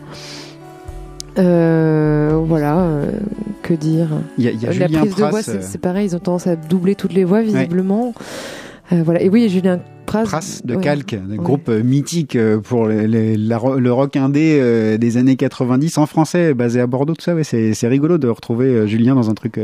Euh, 1.37 2.39
voilà, 2.47 2.79
euh, 2.79 3.11
que 3.63 3.75
dire 3.75 4.09
Il 4.39 4.45
y 4.45 4.49
a, 4.49 4.51
il 4.53 4.63
y 4.63 4.67
a 4.67 4.69
La 4.69 4.73
Julien 4.87 5.01
prise 5.01 5.15
de 5.17 5.23
voix, 5.31 5.43
c'est 5.43 5.57
euh, 5.57 5.63
c'est 5.63 5.79
pareil, 5.81 6.07
ils 6.09 6.15
ont 6.15 6.21
tendance 6.21 6.47
à 6.47 6.55
doubler 6.55 6.95
toutes 6.95 7.13
les 7.13 7.25
voix 7.25 7.41
visiblement. 7.43 8.15
Euh, 8.93 9.03
voilà, 9.05 9.21
et 9.23 9.29
oui, 9.29 9.49
Julien 9.49 9.81
Pras. 10.07 10.23
Pras 10.25 10.61
de 10.65 10.75
ouais. 10.77 10.83
Calque, 10.83 11.15
un 11.15 11.31
Ouais. 11.31 11.37
groupe 11.37 11.69
euh, 11.69 11.83
mythique 11.83 12.37
euh, 12.37 12.59
pour 12.59 12.87
les- 12.89 13.07
les- 13.09 13.37
la 13.37 13.59
ro- 13.59 13.79
le 13.79 13.93
rock 13.93 14.17
indé 14.17 14.59
euh, 14.61 14.97
des 14.99 15.17
années 15.17 15.37
90 15.37 15.99
en 15.99 16.07
français, 16.07 16.55
basé 16.55 16.81
à 16.81 16.87
Bordeaux, 16.87 17.15
tout 17.15 17.23
ça. 17.25 17.35
Ouais, 17.35 17.45
c'est 17.45 17.89
rigolo 17.89 18.19
de 18.19 18.29
retrouver 18.29 18.87
Julien 18.87 19.15
dans 19.15 19.31
un 19.31 19.35
truc 19.35 19.59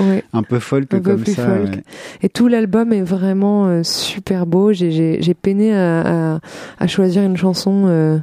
Ouais. 0.00 0.24
un 0.32 0.42
peu 0.42 0.58
folk 0.58 0.84
Un 0.92 0.98
peu 0.98 1.00
comme 1.00 1.24
ça. 1.24 1.46
folk. 1.46 1.80
Et 2.22 2.28
tout 2.28 2.48
l'album 2.48 2.92
est 2.92 3.02
vraiment 3.02 3.82
super 3.84 4.46
beau. 4.46 4.72
J'ai- 4.72 5.20
peiné 5.42 5.72
à, 5.74 6.34
à, 6.34 6.40
à 6.78 6.86
choisir 6.86 7.22
une 7.22 7.36
chanson 7.36 8.20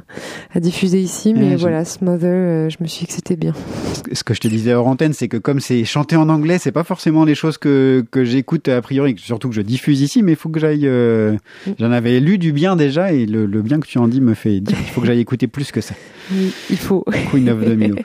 à 0.54 0.60
diffuser 0.60 1.00
ici, 1.00 1.34
mais 1.34 1.56
voilà, 1.56 1.84
Smother, 1.84 2.70
je 2.70 2.76
me 2.80 2.86
suis 2.86 3.00
dit 3.00 3.06
que 3.08 3.12
c'était 3.12 3.36
bien. 3.36 3.52
Ce 3.94 4.02
que- 4.02 4.14
Ce 4.14 4.24
que 4.24 4.34
je 4.34 4.40
te 4.40 4.48
disais 4.48 4.74
hors 4.74 4.86
antenne, 4.86 5.12
c'est 5.12 5.28
que 5.28 5.36
comme 5.38 5.60
c'est 5.60 5.84
chanté 5.84 6.14
en 6.16 6.28
anglais, 6.28 6.58
c'est 6.58 6.72
pas 6.72 6.84
forcément 6.84 7.24
les 7.24 7.34
choses 7.34 7.58
que, 7.58 8.04
que 8.10 8.24
j'écoute 8.24 8.68
a 8.68 8.80
priori, 8.82 9.14
surtout 9.18 9.48
que 9.48 9.54
je 9.54 9.62
diffuse 9.62 10.00
ici, 10.02 10.22
mais 10.22 10.32
il 10.32 10.36
faut 10.36 10.48
que 10.50 10.60
j'aille. 10.60 10.86
euh, 10.86 11.29
Mm. 11.66 11.70
J'en 11.78 11.92
avais 11.92 12.20
lu 12.20 12.38
du 12.38 12.52
bien 12.52 12.76
déjà, 12.76 13.12
et 13.12 13.26
le, 13.26 13.46
le 13.46 13.62
bien 13.62 13.80
que 13.80 13.86
tu 13.86 13.98
en 13.98 14.08
dis 14.08 14.20
me 14.20 14.34
fait 14.34 14.60
dire 14.60 14.76
qu'il 14.76 14.86
faut 14.86 15.00
que 15.00 15.06
j'aille 15.06 15.20
écouter 15.20 15.46
plus 15.46 15.70
que 15.72 15.80
ça. 15.80 15.94
Oui, 16.32 16.52
il 16.70 16.76
faut. 16.76 17.04
Queen 17.30 17.48
of 17.50 17.64
Domino. 17.64 17.96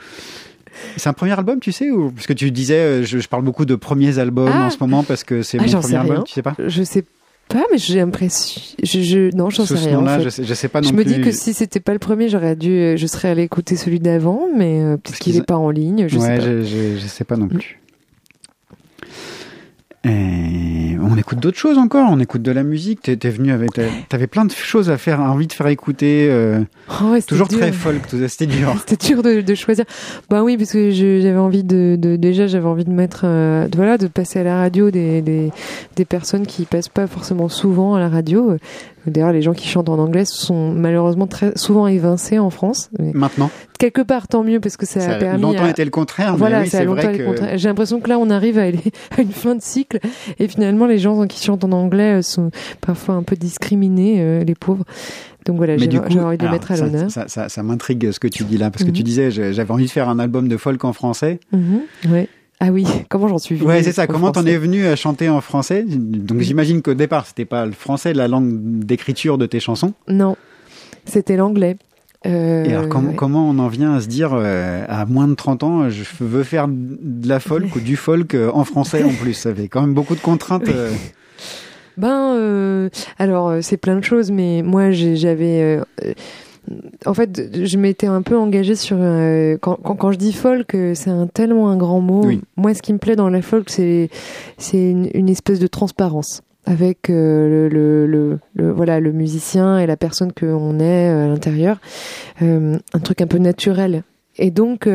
C'est 0.96 1.08
un 1.08 1.12
premier 1.14 1.32
album, 1.32 1.58
tu 1.60 1.72
sais 1.72 1.90
ou... 1.90 2.10
Parce 2.10 2.26
que 2.26 2.32
tu 2.34 2.50
disais, 2.50 2.74
euh, 2.78 3.02
je, 3.04 3.18
je 3.18 3.28
parle 3.28 3.42
beaucoup 3.44 3.64
de 3.64 3.74
premiers 3.76 4.18
albums 4.18 4.50
Ah. 4.52 4.66
en 4.66 4.70
ce 4.70 4.76
moment 4.80 5.02
parce 5.02 5.24
que 5.24 5.42
c'est 5.42 5.58
Ah, 5.58 5.62
mon 5.64 5.70
premier 5.72 5.82
sais 5.88 5.96
album, 5.96 6.14
rien. 6.16 6.24
tu 6.24 6.32
sais 6.34 6.42
pas? 6.42 6.54
Je 6.66 6.82
sais 6.82 7.04
pas, 7.48 7.62
mais 7.72 7.78
j'ai 7.78 7.96
l'impression. 7.96 8.60
Je, 8.82 9.00
je, 9.00 9.34
non, 9.34 9.48
j'en 9.50 9.64
sais 9.64 9.74
rien. 9.74 10.00
en 10.00 10.06
fait. 10.06 10.22
je 10.24 10.28
sais- 10.28 10.44
je 10.44 10.52
sais 10.54 10.68
pas 10.68 10.80
non 10.82 10.88
Je 10.90 10.94
me 10.94 11.04
dis 11.04 11.20
que 11.20 11.30
si 11.30 11.54
c'était 11.54 11.80
pas 11.80 11.92
le 11.94 11.98
premier, 11.98 12.28
j'aurais 12.28 12.56
dû, 12.56 12.72
euh, 12.72 12.96
je 12.96 13.06
serais 13.06 13.28
allé 13.28 13.42
écouter 13.42 13.76
celui 13.76 14.00
d'avant, 14.00 14.48
mais 14.54 14.80
euh, 14.82 14.96
peut-être 14.96 15.18
qu'il 15.18 15.32
qu'ils- 15.32 15.42
est 15.42 15.46
pas 15.46 15.56
en 15.56 15.70
ligne. 15.70 16.08
Je 16.08 16.18
ouais, 16.18 16.26
sais 16.26 16.36
pas. 16.38 16.62
je, 16.98 17.06
sais 17.06 17.24
pas 17.24 17.36
non 17.36 17.48
plus. 17.48 17.78
Et 20.08 20.96
on 21.02 21.16
écoute 21.16 21.40
d'autres 21.40 21.58
choses 21.58 21.78
encore, 21.78 22.08
on 22.10 22.20
écoute 22.20 22.42
de 22.42 22.52
la 22.52 22.62
musique. 22.62 23.02
T'es 23.18 23.28
venu 23.30 23.50
avec, 23.52 23.70
t'avais 24.08 24.26
plein 24.26 24.44
de 24.44 24.52
choses 24.52 24.88
à 24.90 24.98
faire, 24.98 25.20
envie 25.20 25.46
de 25.48 25.52
faire 25.52 25.66
écouter. 25.66 26.28
euh, 26.30 26.60
Oh 27.00 27.10
ouais, 27.12 27.22
toujours 27.22 27.48
dur. 27.48 27.58
très 27.58 27.72
folk, 27.72 28.02
c'était 28.28 28.46
dur. 28.46 28.72
C'était 28.86 29.08
dur 29.14 29.22
de, 29.22 29.40
de 29.40 29.54
choisir. 29.54 29.84
Bah 30.30 30.44
oui, 30.44 30.56
parce 30.56 30.72
que 30.72 30.90
je- 30.90 31.20
j'avais 31.20 31.38
envie 31.38 31.64
de, 31.64 31.96
de- 31.98 32.16
déjà 32.16 32.46
j'avais 32.46 32.66
envie 32.68 32.84
de 32.84 32.90
mettre, 32.92 33.22
euh, 33.24 33.66
de- 33.68 33.76
voilà, 33.76 33.98
de 33.98 34.06
passer 34.06 34.38
à 34.38 34.44
la 34.44 34.56
radio 34.58 34.90
des, 34.90 35.22
des, 35.22 35.50
des 35.96 36.04
personnes 36.04 36.46
qui 36.46 36.64
passent 36.66 36.88
pas 36.88 37.06
forcément 37.06 37.48
souvent 37.48 37.94
à 37.94 38.00
la 38.00 38.08
radio. 38.08 38.56
D'ailleurs, 39.06 39.32
les 39.32 39.42
gens 39.42 39.52
qui 39.54 39.68
chantent 39.68 39.88
en 39.88 39.98
anglais 39.98 40.24
sont 40.24 40.70
malheureusement 40.72 41.26
très 41.26 41.52
souvent 41.56 41.86
évincés 41.86 42.38
en 42.38 42.50
France. 42.50 42.90
Mais 42.98 43.12
Maintenant, 43.14 43.50
quelque 43.78 44.02
part, 44.02 44.28
tant 44.28 44.42
mieux 44.44 44.60
parce 44.60 44.76
que 44.76 44.86
ça, 44.86 45.00
ça 45.00 45.10
a 45.12 45.14
permis. 45.18 45.40
longtemps 45.42 45.64
à- 45.64 45.70
été 45.70 45.84
le 45.84 45.90
contraire, 45.90 46.32
mais 46.32 46.38
Voilà, 46.38 46.60
oui, 46.62 46.68
ça 46.68 46.78
a 46.78 46.84
longtemps 46.84 47.12
que 47.12 47.16
le 47.18 47.24
contraire. 47.24 47.58
J'ai 47.58 47.68
l'impression 47.68 48.00
que 48.00 48.08
là, 48.08 48.18
on 48.18 48.30
arrive 48.30 48.58
à, 48.58 48.62
aller 48.62 48.80
à 49.16 49.20
une 49.22 49.30
fin 49.32 49.54
de 49.54 49.62
cycle 49.62 49.98
et 50.38 50.48
finalement, 50.48 50.86
les 50.86 50.98
gens 50.98 51.26
qui 51.26 51.42
chantent 51.44 51.64
en 51.64 51.72
anglais 51.72 52.18
euh, 52.18 52.22
sont 52.22 52.50
parfois 52.80 53.14
un 53.14 53.22
peu 53.22 53.36
discriminés, 53.36 54.16
euh, 54.20 54.44
les 54.44 54.54
pauvres. 54.54 54.84
Donc 55.44 55.58
voilà, 55.58 55.76
j'ai 55.78 55.86
envie 55.98 56.36
de 56.38 56.42
les 56.44 56.50
mettre 56.50 56.72
à 56.72 56.76
ça- 56.76 56.84
l'honneur. 56.86 57.08
Ça, 57.10 57.28
ça, 57.28 57.48
ça 57.48 57.62
m'intrigue 57.62 58.10
ce 58.10 58.18
que 58.18 58.26
tu 58.26 58.42
dis 58.42 58.58
là, 58.58 58.70
parce 58.72 58.82
que 58.82 58.88
Mhm. 58.88 58.94
tu 58.96 59.02
disais, 59.04 59.30
je- 59.30 59.52
j'avais 59.52 59.70
envie 59.70 59.84
de 59.86 59.90
faire 59.90 60.08
un 60.08 60.18
album 60.18 60.48
de 60.48 60.56
folk 60.56 60.84
en 60.84 60.92
français. 60.92 61.38
Mhm, 61.52 61.82
ouais. 62.10 62.28
Ah 62.60 62.68
oui, 62.70 62.86
comment 63.08 63.28
j'en 63.28 63.38
suis 63.38 63.54
venue 63.56 63.68
Ouais, 63.68 63.82
c'est 63.82 63.92
ça. 63.92 64.06
Comment 64.06 64.32
t'en 64.32 64.46
es 64.46 64.56
venu 64.56 64.86
à 64.86 64.96
chanter 64.96 65.28
en 65.28 65.40
français? 65.40 65.84
Donc 65.86 66.40
j'imagine 66.40 66.82
qu'au 66.82 66.94
départ, 66.94 67.26
c'était 67.26 67.44
pas 67.44 67.66
le 67.66 67.72
français, 67.72 68.14
la 68.14 68.28
langue 68.28 68.50
d'écriture 68.84 69.38
de 69.38 69.46
tes 69.46 69.60
chansons. 69.60 69.92
Non, 70.08 70.36
c'était 71.04 71.36
l'anglais. 71.36 71.76
Euh, 72.24 72.64
Et 72.64 72.72
alors, 72.72 72.88
comment, 72.88 73.10
ouais. 73.10 73.14
comment 73.14 73.48
on 73.50 73.58
en 73.58 73.68
vient 73.68 73.94
à 73.94 74.00
se 74.00 74.08
dire, 74.08 74.30
euh, 74.32 74.84
à 74.88 75.04
moins 75.06 75.28
de 75.28 75.34
30 75.34 75.62
ans, 75.62 75.90
je 75.90 76.02
veux 76.20 76.42
faire 76.42 76.66
de 76.68 77.28
la 77.28 77.38
folk 77.40 77.76
ou 77.76 77.80
du 77.80 77.94
folk 77.96 78.34
euh, 78.34 78.50
en 78.52 78.64
français 78.64 79.04
en 79.04 79.10
plus? 79.12 79.34
Ça 79.34 79.54
fait 79.54 79.68
quand 79.68 79.82
même 79.82 79.94
beaucoup 79.94 80.14
de 80.16 80.20
contraintes. 80.20 80.66
euh. 80.68 80.90
Ben, 81.98 82.34
euh, 82.34 82.88
alors 83.18 83.48
euh, 83.48 83.60
c'est 83.62 83.76
plein 83.76 83.96
de 83.96 84.04
choses, 84.04 84.30
mais 84.30 84.62
moi 84.62 84.90
j'avais, 84.90 85.62
euh, 85.62 85.84
euh, 86.04 86.12
en 87.04 87.14
fait, 87.14 87.64
je 87.64 87.76
m'étais 87.78 88.06
un 88.06 88.22
peu 88.22 88.36
engagée 88.36 88.74
sur 88.74 88.96
euh, 89.00 89.56
quand, 89.60 89.76
quand 89.82 89.94
quand 89.96 90.12
je 90.12 90.18
dis 90.18 90.32
folk, 90.32 90.74
euh, 90.74 90.94
c'est 90.94 91.10
un 91.10 91.26
tellement 91.26 91.70
un 91.70 91.76
grand 91.76 92.00
mot. 92.00 92.24
Oui. 92.24 92.40
Moi, 92.56 92.74
ce 92.74 92.82
qui 92.82 92.92
me 92.92 92.98
plaît 92.98 93.16
dans 93.16 93.28
la 93.28 93.42
folk, 93.42 93.70
c'est 93.70 94.08
c'est 94.58 94.90
une, 94.90 95.08
une 95.14 95.28
espèce 95.28 95.58
de 95.58 95.66
transparence 95.66 96.42
avec 96.64 97.10
euh, 97.10 97.68
le, 97.68 97.68
le, 97.68 98.06
le, 98.06 98.38
le- 98.54 98.72
voilà 98.72 98.98
le 98.98 99.12
musicien 99.12 99.78
et 99.78 99.86
la 99.86 99.96
personne 99.96 100.32
que 100.32 100.46
on 100.46 100.80
est 100.80 101.08
à 101.08 101.26
l'intérieur, 101.28 101.78
Euh, 102.42 102.76
un 102.92 102.98
truc 102.98 103.20
un 103.22 103.26
peu 103.26 103.38
naturel. 103.38 104.02
Et 104.38 104.50
donc, 104.50 104.86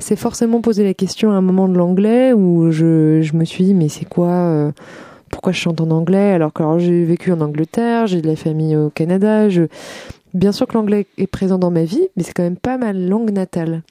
c'est 0.00 0.16
forcément 0.16 0.60
posé 0.60 0.82
la 0.82 0.94
question 0.94 1.30
à 1.30 1.34
un 1.34 1.40
moment 1.42 1.68
de 1.68 1.76
l'anglais 1.78 2.32
où 2.32 2.72
je, 2.72 3.20
je 3.22 3.36
me 3.36 3.44
suis 3.44 3.62
dit, 3.62 3.74
mais 3.74 3.88
c'est 3.88 4.04
quoi 4.04 4.72
pourquoi 5.30 5.52
je 5.52 5.60
chante 5.60 5.80
en 5.80 5.90
anglais 5.92 6.32
alors 6.32 6.52
que 6.52 6.64
j'ai 6.78 7.04
vécu 7.04 7.30
en 7.30 7.40
Angleterre, 7.40 8.08
j'ai 8.08 8.20
de 8.20 8.26
la 8.26 8.34
famille 8.34 8.74
au 8.76 8.90
Canada. 8.90 9.48
Je... 9.48 9.62
Bien 10.34 10.52
sûr 10.52 10.66
que 10.66 10.74
l'anglais 10.74 11.06
est 11.18 11.26
présent 11.26 11.58
dans 11.58 11.70
ma 11.70 11.84
vie, 11.84 12.08
mais 12.16 12.22
c'est 12.22 12.32
quand 12.32 12.42
même 12.42 12.56
pas 12.56 12.78
ma 12.78 12.92
langue 12.92 13.32
natale. 13.32 13.82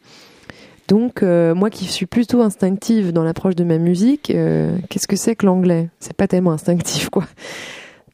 Donc, 0.88 1.22
euh, 1.22 1.54
moi 1.54 1.70
qui 1.70 1.86
suis 1.86 2.08
plutôt 2.08 2.42
instinctive 2.42 3.14
dans 3.14 3.24
l'approche 3.24 3.56
de 3.56 3.64
ma 3.64 3.78
musique, 3.78 4.32
euh, 4.32 4.76
qu'est-ce 4.90 5.08
que 5.08 5.16
c'est 5.16 5.36
que 5.36 5.46
l'anglais? 5.46 5.90
C'est 6.00 6.16
pas 6.16 6.28
tellement 6.28 6.52
instinctif, 6.52 7.10
quoi. 7.10 7.26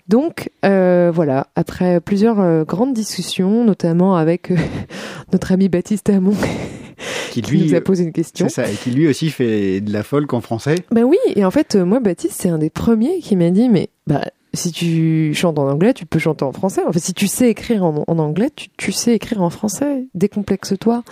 Donc, 0.09 0.49
euh, 0.65 1.09
voilà, 1.13 1.47
après 1.55 1.99
plusieurs 2.01 2.65
grandes 2.65 2.93
discussions, 2.93 3.63
notamment 3.63 4.17
avec 4.17 4.51
notre 5.32 5.51
ami 5.51 5.69
Baptiste 5.69 6.09
Hamon, 6.09 6.36
Qui 7.32 7.41
qui 7.41 7.57
nous 7.57 7.76
a 7.76 7.82
posé 7.82 8.03
une 8.03 8.13
question. 8.13 8.47
C'est 8.47 8.63
ça, 8.63 8.71
et 8.71 8.76
qui 8.76 8.91
lui 8.91 9.07
aussi 9.07 9.30
fait 9.30 9.82
de 9.82 9.91
la 9.91 10.03
folk 10.03 10.34
en 10.34 10.41
français. 10.41 10.76
Ben 10.91 11.03
oui, 11.03 11.17
et 11.36 11.43
en 11.43 11.51
fait, 11.51 11.76
moi, 11.76 11.99
Baptiste, 11.99 12.39
c'est 12.39 12.49
un 12.49 12.57
des 12.57 12.69
premiers 12.69 13.19
qui 13.19 13.36
m'a 13.36 13.49
dit, 13.49 13.67
mais 13.67 13.89
bah, 14.07 14.21
si 14.56 14.72
tu 14.72 15.34
chantes 15.34 15.60
en 15.60 15.70
anglais, 15.70 15.93
tu 15.93 16.06
peux 16.06 16.20
chanter 16.20 16.43
en 16.43 16.51
français. 16.51 16.82
En 16.88 16.91
fait, 16.91 16.99
si 16.99 17.14
tu 17.14 17.28
sais 17.28 17.49
écrire 17.49 17.84
en, 17.84 18.03
anglais, 18.08 18.49
tu, 18.56 18.70
tu 18.78 18.91
sais 18.91 19.14
écrire 19.14 19.41
en 19.41 19.49
français. 19.49 20.06
Décomplexe-toi. 20.14 21.03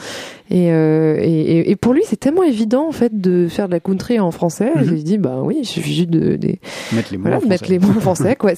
Et, 0.54 0.72
euh, 0.72 1.18
et, 1.20 1.72
et- 1.72 1.76
pour 1.76 1.94
lui, 1.94 2.04
c'est 2.06 2.16
tellement 2.20 2.44
évident, 2.44 2.88
en 2.88 2.92
fait, 2.92 3.20
de 3.20 3.48
faire 3.50 3.66
de 3.68 3.74
la 3.74 3.80
country 3.80 4.20
en 4.20 4.30
français. 4.32 4.72
Mhm. 4.76 4.84
Je 4.86 4.92
lui 4.92 5.04
dis, 5.04 5.18
bah 5.18 5.42
oui, 5.44 5.56
il 5.62 5.66
suffit 5.66 5.94
juste 5.94 6.10
de, 6.12 6.36
de- 6.38 6.56
Mettre 6.94 7.12
les 7.12 7.18
mots 7.18 7.24
voilà, 7.24 7.38
en 7.38 7.48
mettre 7.48 7.66
français. 7.66 7.74
les 7.74 7.80
mots 7.80 7.98
en 7.98 8.00
français, 8.00 8.36
quoi. 8.36 8.52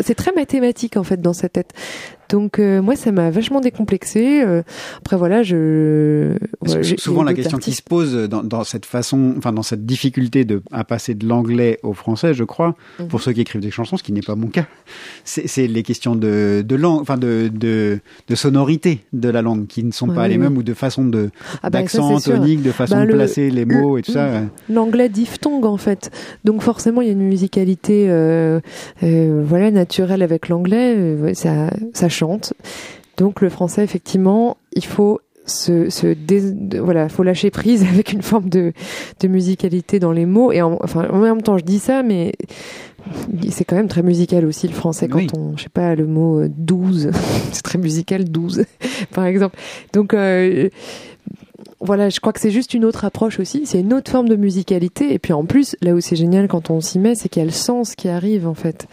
C'est 0.00 0.14
très 0.14 0.32
mathématique, 0.32 0.96
en 0.96 1.04
fait, 1.04 1.20
dans 1.20 1.34
sa 1.34 1.48
tête. 1.50 1.72
Donc, 2.30 2.58
euh, 2.58 2.80
moi, 2.80 2.96
ça 2.96 3.12
m'a 3.12 3.30
vachement 3.30 3.60
décomplexé. 3.60 4.42
Euh, 4.42 4.62
après, 5.00 5.18
voilà, 5.18 5.42
je... 5.42 6.32
Ouais, 6.62 6.82
souvent, 6.96 7.22
la 7.24 7.34
question 7.34 7.58
qui 7.58 7.64
artistes. 7.70 7.78
se 7.80 7.82
pose 7.82 8.14
dans, 8.30 8.42
dans 8.42 8.64
cette 8.64 8.86
façon, 8.86 9.34
enfin 9.36 9.52
dans 9.52 9.62
cette 9.62 9.84
difficulté 9.84 10.46
de 10.46 10.62
à 10.72 10.82
passer 10.84 11.14
de 11.14 11.26
l'anglais 11.28 11.78
au 11.82 11.92
français, 11.92 12.32
je 12.32 12.44
crois, 12.44 12.74
Mhm. 13.00 13.08
pour 13.08 13.20
ceux 13.20 13.32
qui 13.32 13.42
écrivent 13.42 13.60
des 13.60 13.70
chansons, 13.70 13.98
ce 13.98 14.02
qui 14.02 14.12
n'est 14.14 14.22
pas 14.22 14.34
mon 14.36 14.46
cas, 14.46 14.64
c'est 15.24 15.66
les 15.66 15.82
questions 15.82 16.16
de, 16.16 16.64
de 16.66 16.76
langue, 16.76 17.00
enfin 17.02 17.18
de, 17.18 17.50
de, 17.52 17.98
de 18.28 18.34
sonorité 18.34 19.00
de 19.12 19.28
la 19.28 19.42
langue 19.42 19.66
qui 19.66 19.84
ne 19.84 19.92
sont 19.92 20.08
Ouais, 20.08 20.14
pas 20.14 20.22
oui, 20.22 20.28
les 20.30 20.34
oui. 20.36 20.40
mêmes 20.40 20.56
ou 20.56 20.62
de 20.62 20.72
façon 20.74 21.04
de 21.04 21.28
Ah 21.62 21.70
bah, 21.70 21.78
ça, 21.86 21.98
d'accent 21.98 22.18
tonique, 22.20 22.62
de 22.62 22.70
façon 22.72 22.94
Bah, 22.96 23.02
de 23.02 23.08
le- 23.08 23.14
placer 23.14 23.50
les 23.50 23.64
mots 23.64 23.98
et 23.98 24.02
tout 24.02 24.12
ça. 24.12 24.28
L'anglais 24.68 25.08
diphtongue 25.08 25.64
en 25.66 25.76
fait, 25.76 26.10
donc 26.44 26.62
forcément 26.62 27.00
il 27.02 27.06
y 27.06 27.10
a 27.10 27.12
une 27.14 27.22
musicalité, 27.28 28.06
euh, 28.08 28.60
euh, 29.02 29.42
voilà, 29.46 29.70
naturelle 29.70 30.22
avec 30.22 30.48
l'anglais. 30.48 30.94
euh, 30.96 31.34
ça, 31.34 31.70
ça 31.94 32.08
chante. 32.08 32.52
Donc 33.16 33.40
le 33.40 33.48
français 33.48 33.84
effectivement, 33.84 34.56
il 34.74 34.84
faut 34.84 35.20
se, 35.44 35.88
voilà, 36.80 37.08
faut 37.08 37.22
lâcher 37.24 37.50
prise 37.50 37.82
avec 37.92 38.12
une 38.12 38.22
forme 38.22 38.48
de, 38.48 38.72
de 39.20 39.28
musicalité 39.28 39.98
dans 39.98 40.12
les 40.12 40.24
mots. 40.26 40.52
Et 40.52 40.62
en, 40.62 40.78
enfin, 40.82 41.08
en 41.10 41.18
même 41.18 41.42
temps, 41.42 41.58
je 41.58 41.64
dis 41.64 41.78
ça, 41.80 42.02
mais 42.02 42.32
c'est 43.50 43.64
quand 43.64 43.74
même 43.74 43.88
très 43.88 44.02
musical 44.04 44.46
aussi 44.46 44.68
le 44.68 44.72
français 44.74 45.08
quand 45.08 45.18
Oui. 45.18 45.26
on, 45.36 45.56
je 45.56 45.64
sais 45.64 45.68
pas, 45.68 45.96
le 45.96 46.06
mot 46.06 46.40
euh, 46.42 46.48
12, 46.56 47.10
c'est 47.52 47.62
très 47.62 47.78
musical 47.78 48.24
12, 48.30 48.64
par 49.12 49.24
exemple. 49.26 49.58
Donc 49.92 50.14
euh, 50.14 50.68
voilà, 51.84 52.08
je 52.10 52.20
crois 52.20 52.32
que 52.32 52.40
c'est 52.40 52.50
juste 52.50 52.74
une 52.74 52.84
autre 52.84 53.04
approche 53.04 53.40
aussi, 53.40 53.66
c'est 53.66 53.80
une 53.80 53.92
autre 53.92 54.10
forme 54.10 54.28
de 54.28 54.36
musicalité. 54.36 55.12
Et 55.12 55.18
puis 55.18 55.32
en 55.32 55.44
plus, 55.44 55.76
là 55.82 55.94
où 55.94 56.00
c'est 56.00 56.16
génial 56.16 56.46
quand 56.48 56.70
on 56.70 56.80
s'y 56.80 56.98
met, 56.98 57.14
c'est 57.14 57.28
qu'il 57.28 57.40
y 57.40 57.42
a 57.42 57.46
le 57.46 57.50
sens 57.50 57.94
qui 57.96 58.08
arrive 58.08 58.46
en 58.46 58.54
fait. 58.54 58.86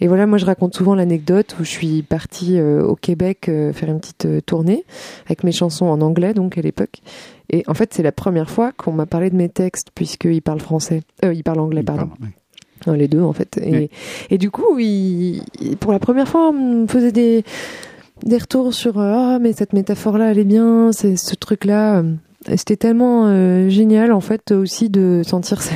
Et 0.00 0.08
voilà, 0.08 0.26
moi 0.26 0.38
je 0.38 0.46
raconte 0.46 0.74
souvent 0.74 0.94
l'anecdote 0.94 1.54
où 1.60 1.64
je 1.64 1.68
suis 1.70 2.02
partie 2.02 2.58
euh, 2.58 2.82
au 2.82 2.96
Québec 2.96 3.48
euh, 3.48 3.72
faire 3.74 3.90
une 3.90 4.00
petite 4.00 4.24
euh, 4.24 4.40
tournée 4.40 4.84
avec 5.26 5.44
mes 5.44 5.52
chansons 5.52 5.86
en 5.86 6.00
anglais 6.00 6.32
donc 6.32 6.56
à 6.56 6.62
l'époque. 6.62 7.02
Et 7.50 7.62
en 7.66 7.74
fait, 7.74 7.92
c'est 7.92 8.02
la 8.02 8.12
première 8.12 8.48
fois 8.48 8.72
qu'on 8.72 8.92
m'a 8.92 9.06
parlé 9.06 9.28
de 9.28 9.36
mes 9.36 9.48
textes 9.48 9.88
puisqu'ils 9.94 10.40
parlent 10.40 10.60
français, 10.60 11.02
euh, 11.24 11.34
ils 11.34 11.42
parlent 11.42 11.60
anglais, 11.60 11.82
pardon. 11.82 12.08
Non, 12.86 12.94
les 12.94 13.08
deux 13.08 13.20
en 13.20 13.34
fait. 13.34 13.58
Et, 13.62 13.70
Oui. 13.70 13.90
et 14.30 14.38
du 14.38 14.50
coup, 14.50 14.78
il, 14.78 15.42
pour 15.80 15.92
la 15.92 15.98
première 15.98 16.26
fois, 16.28 16.48
on 16.48 16.52
me 16.82 16.86
faisait 16.86 17.12
des, 17.12 17.44
des 18.24 18.38
retours 18.38 18.72
sur 18.72 18.98
ah 18.98 19.38
mais 19.38 19.52
cette 19.52 19.74
métaphore 19.74 20.16
là 20.16 20.30
elle 20.30 20.38
est 20.38 20.44
bien, 20.44 20.90
c'est 20.92 21.16
ce 21.16 21.34
truc 21.34 21.66
là. 21.66 22.02
C'était 22.56 22.76
tellement 22.76 23.26
euh, 23.26 23.68
génial 23.68 24.12
en 24.12 24.20
fait 24.20 24.50
aussi 24.52 24.88
de 24.88 25.20
sentir 25.24 25.60
ce, 25.60 25.70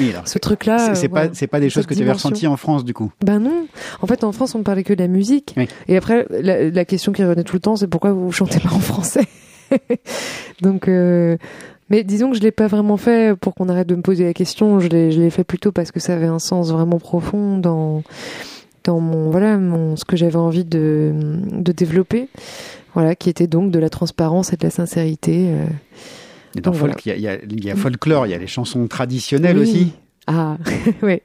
Oui, 0.00 0.10
alors, 0.10 0.26
ce 0.26 0.38
truc 0.38 0.64
là. 0.66 0.94
c'est 0.96 1.08
pas 1.08 1.28
c'est 1.32 1.46
pas 1.46 1.60
des 1.60 1.70
choses 1.70 1.86
que 1.86 1.94
tu 1.94 2.02
avais 2.02 2.10
ressenties 2.10 2.48
en 2.48 2.56
France 2.56 2.84
du 2.84 2.92
coup. 2.92 3.12
Ben 3.24 3.38
non. 3.38 3.66
En 4.02 4.06
fait, 4.08 4.24
en 4.24 4.32
France, 4.32 4.54
on 4.56 4.58
ne 4.58 4.64
parlait 4.64 4.82
que 4.82 4.92
de 4.92 4.98
la 4.98 5.06
musique. 5.08 5.54
Oui. 5.56 5.68
Et 5.86 5.96
après, 5.96 6.26
la, 6.30 6.70
la 6.70 6.84
question 6.84 7.12
qui 7.12 7.22
revenait 7.22 7.44
tout 7.44 7.54
le 7.54 7.60
temps, 7.60 7.76
c'est 7.76 7.86
pourquoi 7.86 8.12
vous 8.12 8.32
chantez 8.32 8.58
pas 8.58 8.72
en 8.72 8.80
français? 8.80 9.26
Donc, 10.62 10.88
euh, 10.88 11.36
mais 11.90 12.02
disons 12.04 12.30
que 12.30 12.36
je 12.36 12.42
l'ai 12.42 12.50
pas 12.50 12.66
vraiment 12.66 12.96
fait 12.96 13.36
pour 13.38 13.54
qu'on 13.54 13.68
arrête 13.68 13.86
de 13.86 13.94
me 13.94 14.02
poser 14.02 14.24
la 14.24 14.34
question. 14.34 14.80
Je 14.80 14.88
l'ai, 14.88 15.12
je 15.12 15.20
l'ai 15.20 15.30
fait 15.30 15.44
plutôt 15.44 15.72
parce 15.72 15.92
que 15.92 16.00
ça 16.00 16.14
avait 16.14 16.26
un 16.26 16.38
sens 16.40 16.70
vraiment 16.70 16.98
profond 16.98 17.58
dans 17.58 18.02
dans 18.84 19.00
mon 19.00 19.30
voilà 19.30 19.58
mon 19.58 19.96
ce 19.96 20.04
que 20.04 20.16
j'avais 20.16 20.36
envie 20.36 20.64
de 20.64 21.12
de 21.52 21.72
développer. 21.72 22.28
Voilà, 23.00 23.14
qui 23.14 23.30
était 23.30 23.46
donc 23.46 23.70
de 23.70 23.78
la 23.78 23.90
transparence 23.90 24.52
et 24.52 24.56
de 24.56 24.64
la 24.64 24.70
sincérité. 24.70 25.50
euh. 25.50 25.66
Et 26.56 26.60
dans 26.60 26.72
Donc, 26.72 26.80
folk, 26.80 27.06
il 27.06 27.16
y, 27.16 27.20
y 27.20 27.28
a- 27.28 27.38
il 27.44 27.64
y 27.64 27.70
a 27.70 27.76
folklore, 27.76 28.26
il 28.26 28.30
y 28.30 28.34
a 28.34 28.38
les 28.38 28.48
chansons 28.48 28.88
traditionnelles 28.88 29.56
Oui. 29.56 29.62
aussi. 29.62 29.92
Ah, 30.26 30.56
oui. 31.02 31.20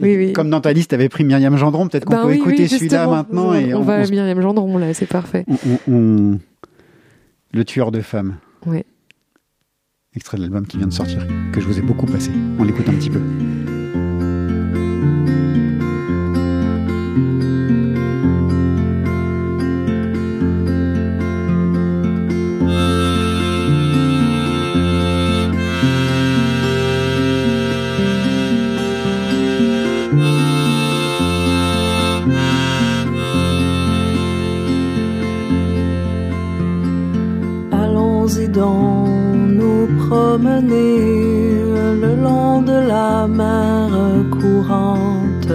Oui, 0.00 0.16
oui. 0.16 0.32
Comme 0.34 0.50
dans 0.50 0.60
ta 0.60 0.74
liste, 0.74 0.90
tu 0.90 0.94
avais 0.94 1.08
pris 1.08 1.24
Myriam 1.24 1.56
Gendron, 1.56 1.88
peut-être 1.88 2.04
qu'on 2.04 2.16
Ben 2.16 2.22
peut 2.22 2.28
oui, 2.28 2.34
écouter 2.36 2.62
oui, 2.64 2.68
celui-là 2.68 3.06
maintenant. 3.08 3.48
On, 3.48 3.54
et 3.54 3.72
on 3.72 3.78
on, 3.78 3.82
va 3.82 3.94
à 3.94 4.06
Myriam 4.06 4.40
Gendron 4.42 4.76
là, 4.76 4.92
c'est 4.92 5.06
parfait. 5.06 5.46
on- 5.88 6.38
Le 7.54 7.64
tueur 7.64 7.90
de 7.92 8.02
femmes. 8.02 8.36
Ouais. 8.66 8.84
Extrait 10.14 10.36
de 10.36 10.42
l'album 10.42 10.66
qui 10.66 10.76
vient 10.76 10.86
de 10.86 10.92
sortir, 10.92 11.26
que 11.52 11.60
je 11.62 11.66
vous 11.66 11.78
ai 11.78 11.82
beaucoup 11.82 12.04
passé. 12.06 12.30
On 12.58 12.64
l'écoute 12.64 12.88
un 12.90 12.94
petit 12.94 13.08
peu. 13.10 13.20
Nous 38.58 39.86
promener 40.08 41.62
le 42.00 42.14
long 42.16 42.62
de 42.62 42.88
la 42.88 43.26
mer 43.26 43.90
courante. 44.30 45.52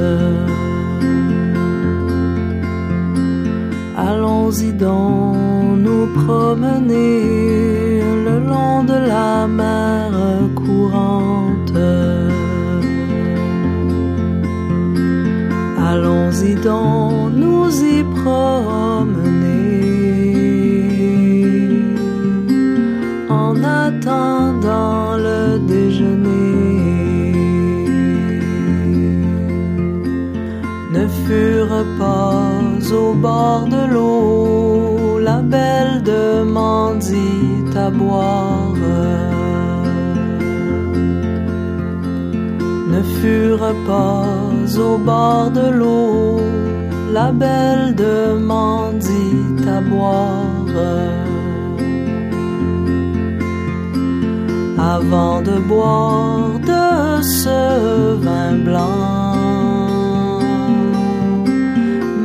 Allons-y 3.97 4.71
donc 4.73 5.35
nous 5.79 6.05
promener 6.23 8.01
le 8.27 8.39
long 8.39 8.83
de 8.83 8.93
la 8.93 9.47
mer 9.47 10.11
courante. 10.55 11.73
Allons-y 15.89 16.53
donc 16.53 17.33
nous 17.33 17.83
y 17.83 18.03
promener 18.03 18.90
au 32.93 33.13
bord 33.13 33.65
de 33.67 33.93
l'eau, 33.93 35.19
la 35.19 35.41
belle 35.41 36.03
demandit 36.03 37.75
à 37.75 37.89
boire. 37.89 38.73
Ne 42.91 43.01
furent 43.19 43.75
pas 43.87 44.25
au 44.85 44.97
bord 44.97 45.51
de 45.51 45.69
l'eau, 45.69 46.39
la 47.13 47.31
belle 47.31 47.95
demandit 47.95 49.67
à 49.77 49.81
boire. 49.81 50.51
Avant 54.95 55.41
de 55.41 55.57
boire 55.71 56.59
de 56.71 57.21
ce 57.21 58.15
vin 58.15 58.53
blanc, 58.65 59.20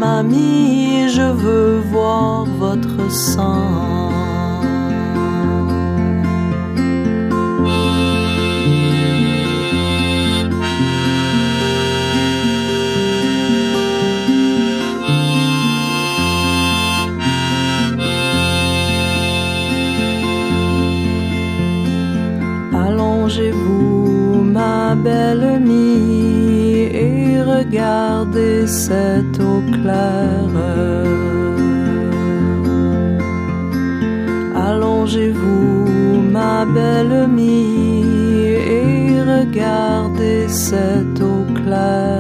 Mamie, 0.07 1.09
je 1.17 1.29
veux 1.43 1.81
voir 1.93 2.45
votre 2.63 3.11
sang. 3.11 4.13
Allongez-vous, 22.87 24.43
ma 24.57 24.95
belle 24.95 25.43
amie, 25.57 26.89
et 26.93 27.43
regardez 27.43 28.69
cette 28.69 29.36
Allongez-vous, 34.55 36.23
ma 36.31 36.65
belle 36.65 37.13
amie, 37.13 38.05
et 38.47 39.21
regardez 39.21 40.49
cette 40.49 41.21
eau 41.21 41.45
claire. 41.55 42.16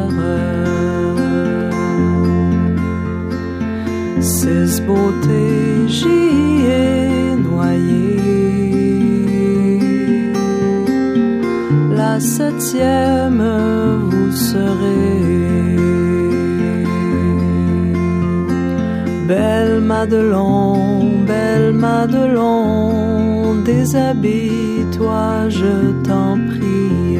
Madelon, 20.06 21.24
belle 21.26 21.72
Madelon, 21.72 23.56
déshabille-toi, 23.64 25.48
je 25.48 25.90
t'en 26.06 26.38
prie. 26.46 27.18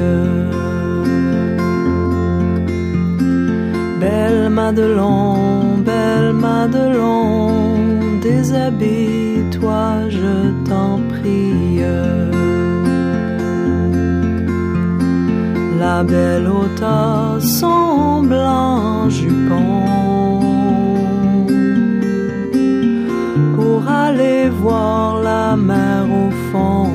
Belle 3.98 4.50
Madelon, 4.50 5.78
belle 5.84 6.32
Madelon, 6.32 7.50
déshabille-toi, 8.22 10.08
je 10.08 10.52
t'en 10.68 11.00
prie. 11.08 11.80
La 15.80 16.04
belle 16.04 16.46
ôta 16.46 17.38
son 17.40 18.22
voir 24.66 25.22
la 25.22 25.56
mer 25.56 26.02
au 26.22 26.30
fond. 26.48 26.90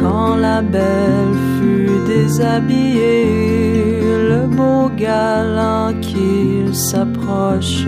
Quand 0.00 0.34
la 0.48 0.60
belle 0.74 1.36
fut 1.54 1.98
déshabillée, 2.12 4.00
le 4.30 4.42
beau 4.56 4.82
galant 4.96 5.92
qu'il 6.00 6.74
s'approche. 6.74 7.86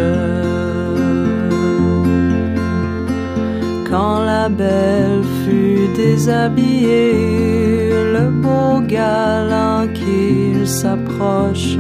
La 4.45 4.51
belle 4.51 5.23
fut 5.43 5.89
déshabillée, 5.97 7.89
le 8.17 8.25
beau 8.43 8.81
galant 8.87 9.87
qu'il 9.99 10.69
s'approche. 10.69 11.79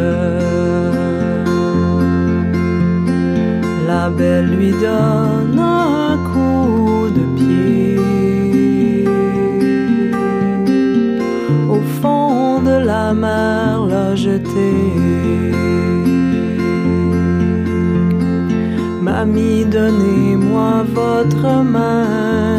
La 3.90 4.08
belle 4.18 4.48
lui 4.56 4.72
donne 4.86 5.58
un 5.58 6.16
coup 6.30 7.10
de 7.18 7.24
pied. 7.38 7.98
Au 11.76 11.80
fond 12.00 12.62
de 12.68 12.76
la 12.90 13.12
mer 13.12 13.84
l'a 13.90 14.14
jeté. 14.14 14.72
Mamie, 19.06 19.64
donnez-moi 19.66 20.70
votre 20.94 21.62
main, 21.62 22.53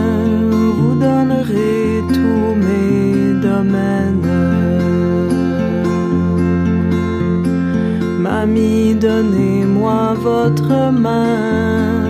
votre 10.45 10.91
main, 10.91 12.03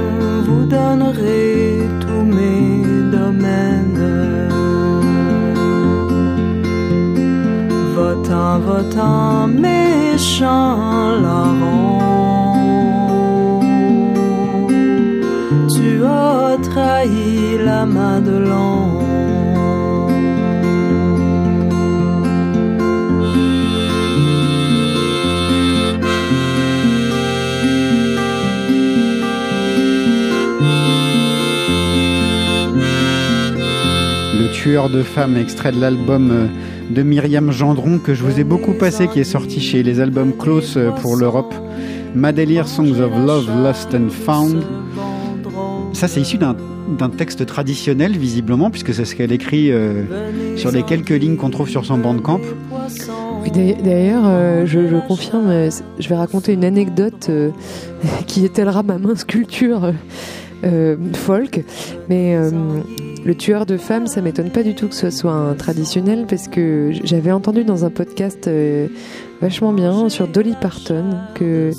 vous 0.46 0.66
donnerez 0.66 1.88
tous 2.04 2.26
mes 2.38 2.84
domaines. 3.18 4.04
Votant, 7.96 8.60
votant, 8.60 9.48
méchant 9.48 10.76
larron. 11.24 12.00
Tu 15.74 16.04
as 16.04 16.58
trahi 16.70 17.58
la 17.68 17.86
Madelon. 17.86 18.66
Le 18.66 18.75
tueur 34.66 34.90
de 34.90 35.04
femmes, 35.04 35.38
extrait 35.38 35.72
de 35.72 35.80
l'album 35.80 36.32
euh, 36.32 36.48
de 36.90 37.04
Myriam 37.04 37.52
Gendron 37.52 38.00
que 38.00 38.16
je 38.16 38.24
vous 38.24 38.40
ai 38.40 38.44
beaucoup 38.44 38.74
passé, 38.74 39.08
qui 39.08 39.20
est 39.20 39.24
sorti 39.24 39.62
chez 39.62 39.84
les 39.84 40.00
albums 40.00 40.34
Close 40.36 40.74
euh, 40.76 40.90
pour 40.90 41.18
l'Europe. 41.18 41.54
Madelier 42.16 42.64
Songs 42.66 43.00
of 43.00 43.12
Love, 43.28 43.48
Lost 43.62 43.94
and 43.94 44.10
Found. 44.10 44.64
Ça, 45.94 46.08
c'est 46.08 46.20
issu 46.20 46.40
d'un 46.40 47.10
texte 47.16 47.46
traditionnel, 47.46 48.18
visiblement, 48.18 48.72
puisque 48.72 48.92
c'est 48.92 49.06
ce 49.06 49.14
qu'elle 49.14 49.32
écrit 49.32 49.72
euh, 49.72 50.02
sur 50.56 50.72
les 50.72 50.82
quelques 50.82 51.10
lignes 51.12 51.36
qu'on 51.36 51.52
trouve 51.52 51.70
sur 51.70 51.86
son 51.86 52.00
bandcamp. 52.00 52.42
Oui, 53.44 53.52
d'ailleurs- 53.84 54.66
je, 54.66 55.00
confirme, 55.08 55.70
je 56.00 56.10
vais 56.10 56.16
raconter 56.16 56.54
une 56.54 56.66
anecdote 56.66 57.30
qui 58.26 58.46
étalera 58.46 58.82
ma 58.82 58.98
mince 58.98 59.24
culture 59.24 59.86
euh, 59.86 59.92
folk. 61.14 61.64
Mais 62.10 62.36
euh, 62.36 62.52
le 63.26 63.36
tueur 63.36 63.66
de 63.66 63.78
femmes, 63.78 64.08
ça 64.08 64.22
m'étonne 64.22 64.52
pas 64.52 64.64
du 64.64 64.76
tout 64.76 64.88
que 64.88 64.96
ce 64.96 65.10
soit 65.10 65.34
un 65.34 65.54
traditionnel 65.56 66.26
parce 66.28 66.48
que 66.48 66.92
j'avais 67.04 67.32
entendu 67.32 67.64
dans 67.64 67.86
un 67.86 67.90
podcast 67.90 68.48
euh, 68.48 68.88
vachement 69.42 69.74
bien 69.74 70.10
sur 70.10 70.28
Dolly 70.28 70.56
Parton 70.60 71.18
que, 71.34 71.72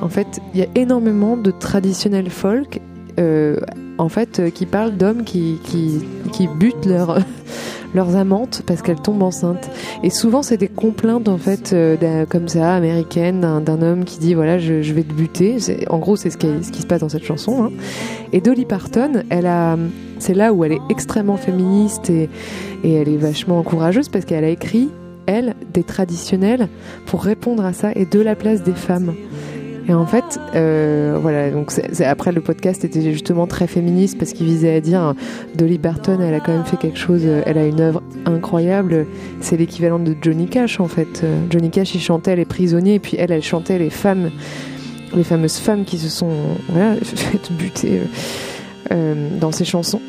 en 0.00 0.08
fait, 0.08 0.40
il 0.54 0.60
y 0.60 0.62
a 0.62 0.68
énormément 0.74 1.36
de 1.36 1.50
traditionnels 1.50 2.30
folk. 2.30 2.80
euh, 3.18 3.56
en 3.98 4.08
fait, 4.08 4.38
euh, 4.38 4.50
qui 4.50 4.64
parlent 4.64 4.96
d'hommes 4.96 5.24
qui, 5.24 5.58
qui, 5.64 6.00
qui 6.32 6.46
butent 6.46 6.86
leur, 6.86 7.18
leurs 7.94 8.16
amantes 8.16 8.62
parce 8.66 8.82
qu'elles 8.82 9.00
tombent 9.00 9.22
enceintes. 9.22 9.70
Et 10.02 10.10
souvent, 10.10 10.42
c'est 10.42 10.56
des 10.56 10.68
complaintes, 10.68 11.28
en 11.28 11.38
fait, 11.38 11.72
euh, 11.72 12.26
comme 12.26 12.48
ça, 12.48 12.74
américaines, 12.74 13.40
d'un 13.40 13.82
homme 13.82 14.04
qui 14.04 14.18
dit 14.18 14.34
voilà, 14.34 14.58
je, 14.58 14.92
vais 14.92 15.02
te 15.02 15.12
buter. 15.12 15.58
En 15.88 15.98
gros, 15.98 16.16
c'est 16.16 16.30
ce 16.30 16.36
qui, 16.36 16.48
ce 16.62 16.70
qui 16.70 16.82
se 16.82 16.86
passe 16.86 17.00
dans 17.00 17.08
cette 17.08 17.24
chanson. 17.24 17.64
hein. 17.64 17.70
Et 18.32 18.40
Dolly 18.40 18.64
Parton, 18.64 19.22
elle 19.30 19.46
a, 19.46 19.76
c'est 20.18 20.34
là 20.34 20.52
où 20.52 20.64
elle 20.64 20.72
est 20.72 20.80
extrêmement 20.90 21.36
féministe 21.36 22.10
et, 22.10 22.28
et 22.84 22.94
elle 22.94 23.08
est 23.08 23.16
vachement 23.16 23.62
courageuse 23.62 24.08
parce 24.08 24.24
qu'elle 24.24 24.44
a 24.44 24.50
écrit, 24.50 24.90
elle, 25.26 25.54
des 25.72 25.82
traditionnels 25.82 26.68
pour 27.06 27.22
répondre 27.22 27.64
à 27.64 27.72
ça 27.72 27.92
et 27.94 28.06
de 28.06 28.20
la 28.20 28.34
place 28.34 28.62
des 28.62 28.72
femmes. 28.72 29.14
Et 29.88 29.94
en 29.94 30.04
fait, 30.04 30.38
euh, 30.54 31.18
voilà, 31.20 31.50
donc 31.50 31.72
après 32.04 32.30
le 32.30 32.42
podcast 32.42 32.84
était 32.84 33.00
justement 33.00 33.46
très 33.46 33.66
féministe 33.66 34.18
parce 34.18 34.34
qu'il 34.34 34.44
visait 34.44 34.74
à 34.74 34.80
dire 34.82 35.14
Dolly 35.54 35.78
Parton, 35.78 36.20
elle 36.20 36.34
a 36.34 36.40
quand 36.40 36.52
même 36.52 36.66
fait 36.66 36.76
quelque 36.76 36.98
chose, 36.98 37.22
euh, 37.24 37.42
elle 37.46 37.56
a 37.56 37.64
une 37.64 37.80
œuvre 37.80 38.02
incroyable. 38.26 39.06
C'est 39.40 39.56
l'équivalent 39.56 39.98
de 39.98 40.14
Johnny 40.20 40.46
Cash 40.46 40.78
en 40.78 40.88
fait. 40.88 41.22
Euh, 41.24 41.40
Johnny 41.48 41.70
Cash, 41.70 41.94
il 41.94 42.02
chantait 42.02 42.36
les 42.36 42.44
prisonniers 42.44 42.94
et 42.94 42.98
puis 42.98 43.16
elle, 43.18 43.32
elle 43.32 43.42
chantait 43.42 43.78
les 43.78 43.88
femmes, 43.88 44.30
les 45.16 45.24
fameuses 45.24 45.56
femmes 45.56 45.86
qui 45.86 45.96
se 45.96 46.10
sont 46.10 46.36
faites 47.02 47.50
buter 47.52 48.02
dans 49.40 49.52
ses 49.52 49.64
chansons. 49.64 50.02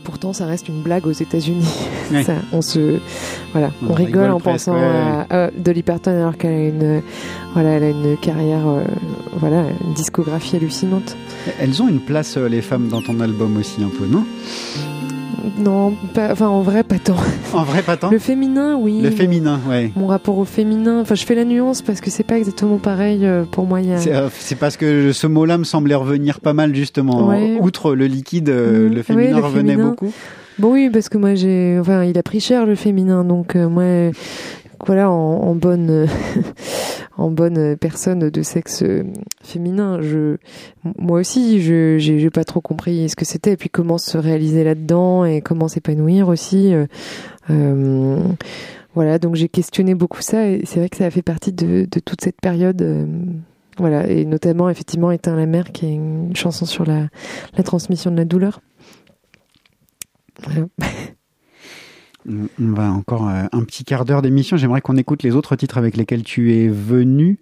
Et 0.00 0.02
pourtant, 0.02 0.32
ça 0.32 0.46
reste 0.46 0.68
une 0.68 0.80
blague 0.80 1.06
aux 1.06 1.12
États-Unis. 1.12 1.68
Ouais. 2.10 2.24
On 2.52 2.62
se, 2.62 2.98
voilà, 3.52 3.70
On 3.82 3.90
on, 3.90 3.94
rigole, 3.94 4.22
rigole 4.22 4.30
en 4.30 4.40
presque, 4.40 4.66
pensant 4.66 4.80
ouais, 4.80 5.26
à, 5.28 5.44
à 5.44 5.50
Dolly 5.50 5.82
Parton 5.82 6.10
alors 6.10 6.38
qu'elle 6.38 6.52
a 6.52 6.68
une, 6.68 7.02
voilà, 7.52 7.70
elle 7.70 7.84
a 7.84 7.88
une 7.90 8.16
carrière, 8.16 8.66
euh, 8.66 8.84
voilà, 9.34 9.64
une 9.84 9.92
discographie 9.92 10.56
hallucinante. 10.56 11.16
Elles 11.60 11.82
ont 11.82 11.88
une 11.88 12.00
place, 12.00 12.36
euh, 12.38 12.48
les 12.48 12.62
femmes, 12.62 12.88
dans 12.88 13.02
ton 13.02 13.20
album 13.20 13.58
aussi, 13.58 13.82
un 13.82 13.88
peu, 13.88 14.06
non? 14.06 14.24
Non, 15.58 15.92
pas, 16.14 16.32
enfin 16.32 16.48
en 16.48 16.62
vrai, 16.62 16.82
pas 16.82 16.98
tant. 16.98 17.16
En 17.54 17.62
vrai, 17.64 17.82
pas 17.82 17.96
tant 17.96 18.10
Le 18.10 18.18
féminin, 18.18 18.76
oui. 18.80 19.00
Le 19.02 19.10
féminin, 19.10 19.58
ouais. 19.68 19.90
Mon 19.96 20.06
rapport 20.06 20.38
au 20.38 20.44
féminin, 20.44 21.00
enfin 21.00 21.14
je 21.14 21.24
fais 21.24 21.34
la 21.34 21.44
nuance 21.44 21.82
parce 21.82 22.00
que 22.00 22.10
c'est 22.10 22.22
pas 22.24 22.36
exactement 22.38 22.76
pareil 22.78 23.24
euh, 23.26 23.44
pour 23.50 23.66
moi. 23.66 23.78
a- 23.78 23.98
C'est 23.98 24.14
euh, 24.14 24.28
c'est 24.38 24.56
parce 24.56 24.76
que 24.76 25.12
ce 25.12 25.26
mot-là 25.26 25.58
me 25.58 25.64
semblait 25.64 25.94
revenir 25.94 26.40
pas 26.40 26.52
mal, 26.52 26.74
justement. 26.74 27.26
Ouais. 27.28 27.58
Outre 27.60 27.94
le 27.94 28.06
liquide, 28.06 28.48
euh, 28.50 28.88
Mhm. 28.88 28.94
le 28.94 29.02
féminin 29.02 29.28
Ouais, 29.34 29.36
le 29.40 29.44
revenait 29.46 29.72
féminin. 29.72 29.88
beaucoup. 29.90 30.12
Bon 30.58 30.72
oui, 30.72 30.90
parce 30.92 31.08
que 31.08 31.16
moi 31.16 31.34
j'ai, 31.34 31.78
enfin 31.80 32.04
il 32.04 32.18
a 32.18 32.22
pris 32.22 32.40
cher 32.40 32.66
le 32.66 32.74
féminin, 32.74 33.24
donc 33.24 33.56
euh, 33.56 33.68
moi 33.68 34.12
voilà, 34.86 35.10
en, 35.10 35.14
en 35.14 35.54
bonne, 35.54 36.06
en 37.20 37.30
bonne 37.30 37.76
personne 37.76 38.30
de 38.30 38.42
sexe 38.42 38.82
euh, 38.82 39.04
féminin, 39.42 40.00
je, 40.00 40.38
moi 40.98 41.20
aussi, 41.20 41.60
je, 41.60 41.98
j'ai 41.98 42.30
pas 42.30 42.44
trop 42.44 42.62
compris 42.62 43.10
ce 43.10 43.16
que 43.16 43.26
c'était, 43.26 43.52
et 43.52 43.56
puis 43.58 43.68
comment 43.68 43.98
se 43.98 44.16
réaliser 44.16 44.64
là-dedans 44.64 45.26
et 45.26 45.42
comment 45.42 45.68
s'épanouir 45.68 46.28
aussi. 46.28 46.72
euh, 46.72 46.86
euh, 47.50 48.18
voilà, 48.94 49.18
donc 49.18 49.36
j'ai 49.36 49.48
questionné 49.48 49.94
beaucoup 49.94 50.22
ça, 50.22 50.48
et 50.48 50.62
c'est 50.64 50.80
vrai 50.80 50.88
que 50.88 50.96
ça 50.96 51.04
a 51.04 51.10
fait 51.10 51.22
partie 51.22 51.52
de, 51.52 51.84
toute 51.84 52.22
cette 52.22 52.40
période. 52.40 52.80
euh, 52.80 53.06
voilà, 53.78 54.08
et 54.08 54.24
notamment 54.24 54.70
effectivement 54.70 55.10
Éteint 55.10 55.36
la 55.36 55.46
mer, 55.46 55.72
qui 55.72 55.86
est 55.86 55.92
une 55.92 56.34
chanson 56.34 56.64
sur 56.64 56.86
la, 56.86 57.08
la 57.56 57.62
transmission 57.62 58.10
de 58.10 58.16
la 58.16 58.24
douleur. 58.24 58.60
Voilà. 60.42 60.66
On 62.30 62.48
on 62.62 62.72
va 62.72 62.90
encore 62.90 63.28
euh, 63.28 63.44
un 63.52 63.64
petit 63.64 63.84
quart 63.84 64.04
d'heure 64.04 64.22
d'émission. 64.22 64.56
J'aimerais 64.56 64.80
qu'on 64.80 64.96
écoute 64.96 65.22
les 65.22 65.34
autres 65.34 65.56
titres 65.56 65.78
avec 65.78 65.96
lesquels 65.96 66.22
tu 66.22 66.54
es 66.54 66.68
venu. 66.68 67.38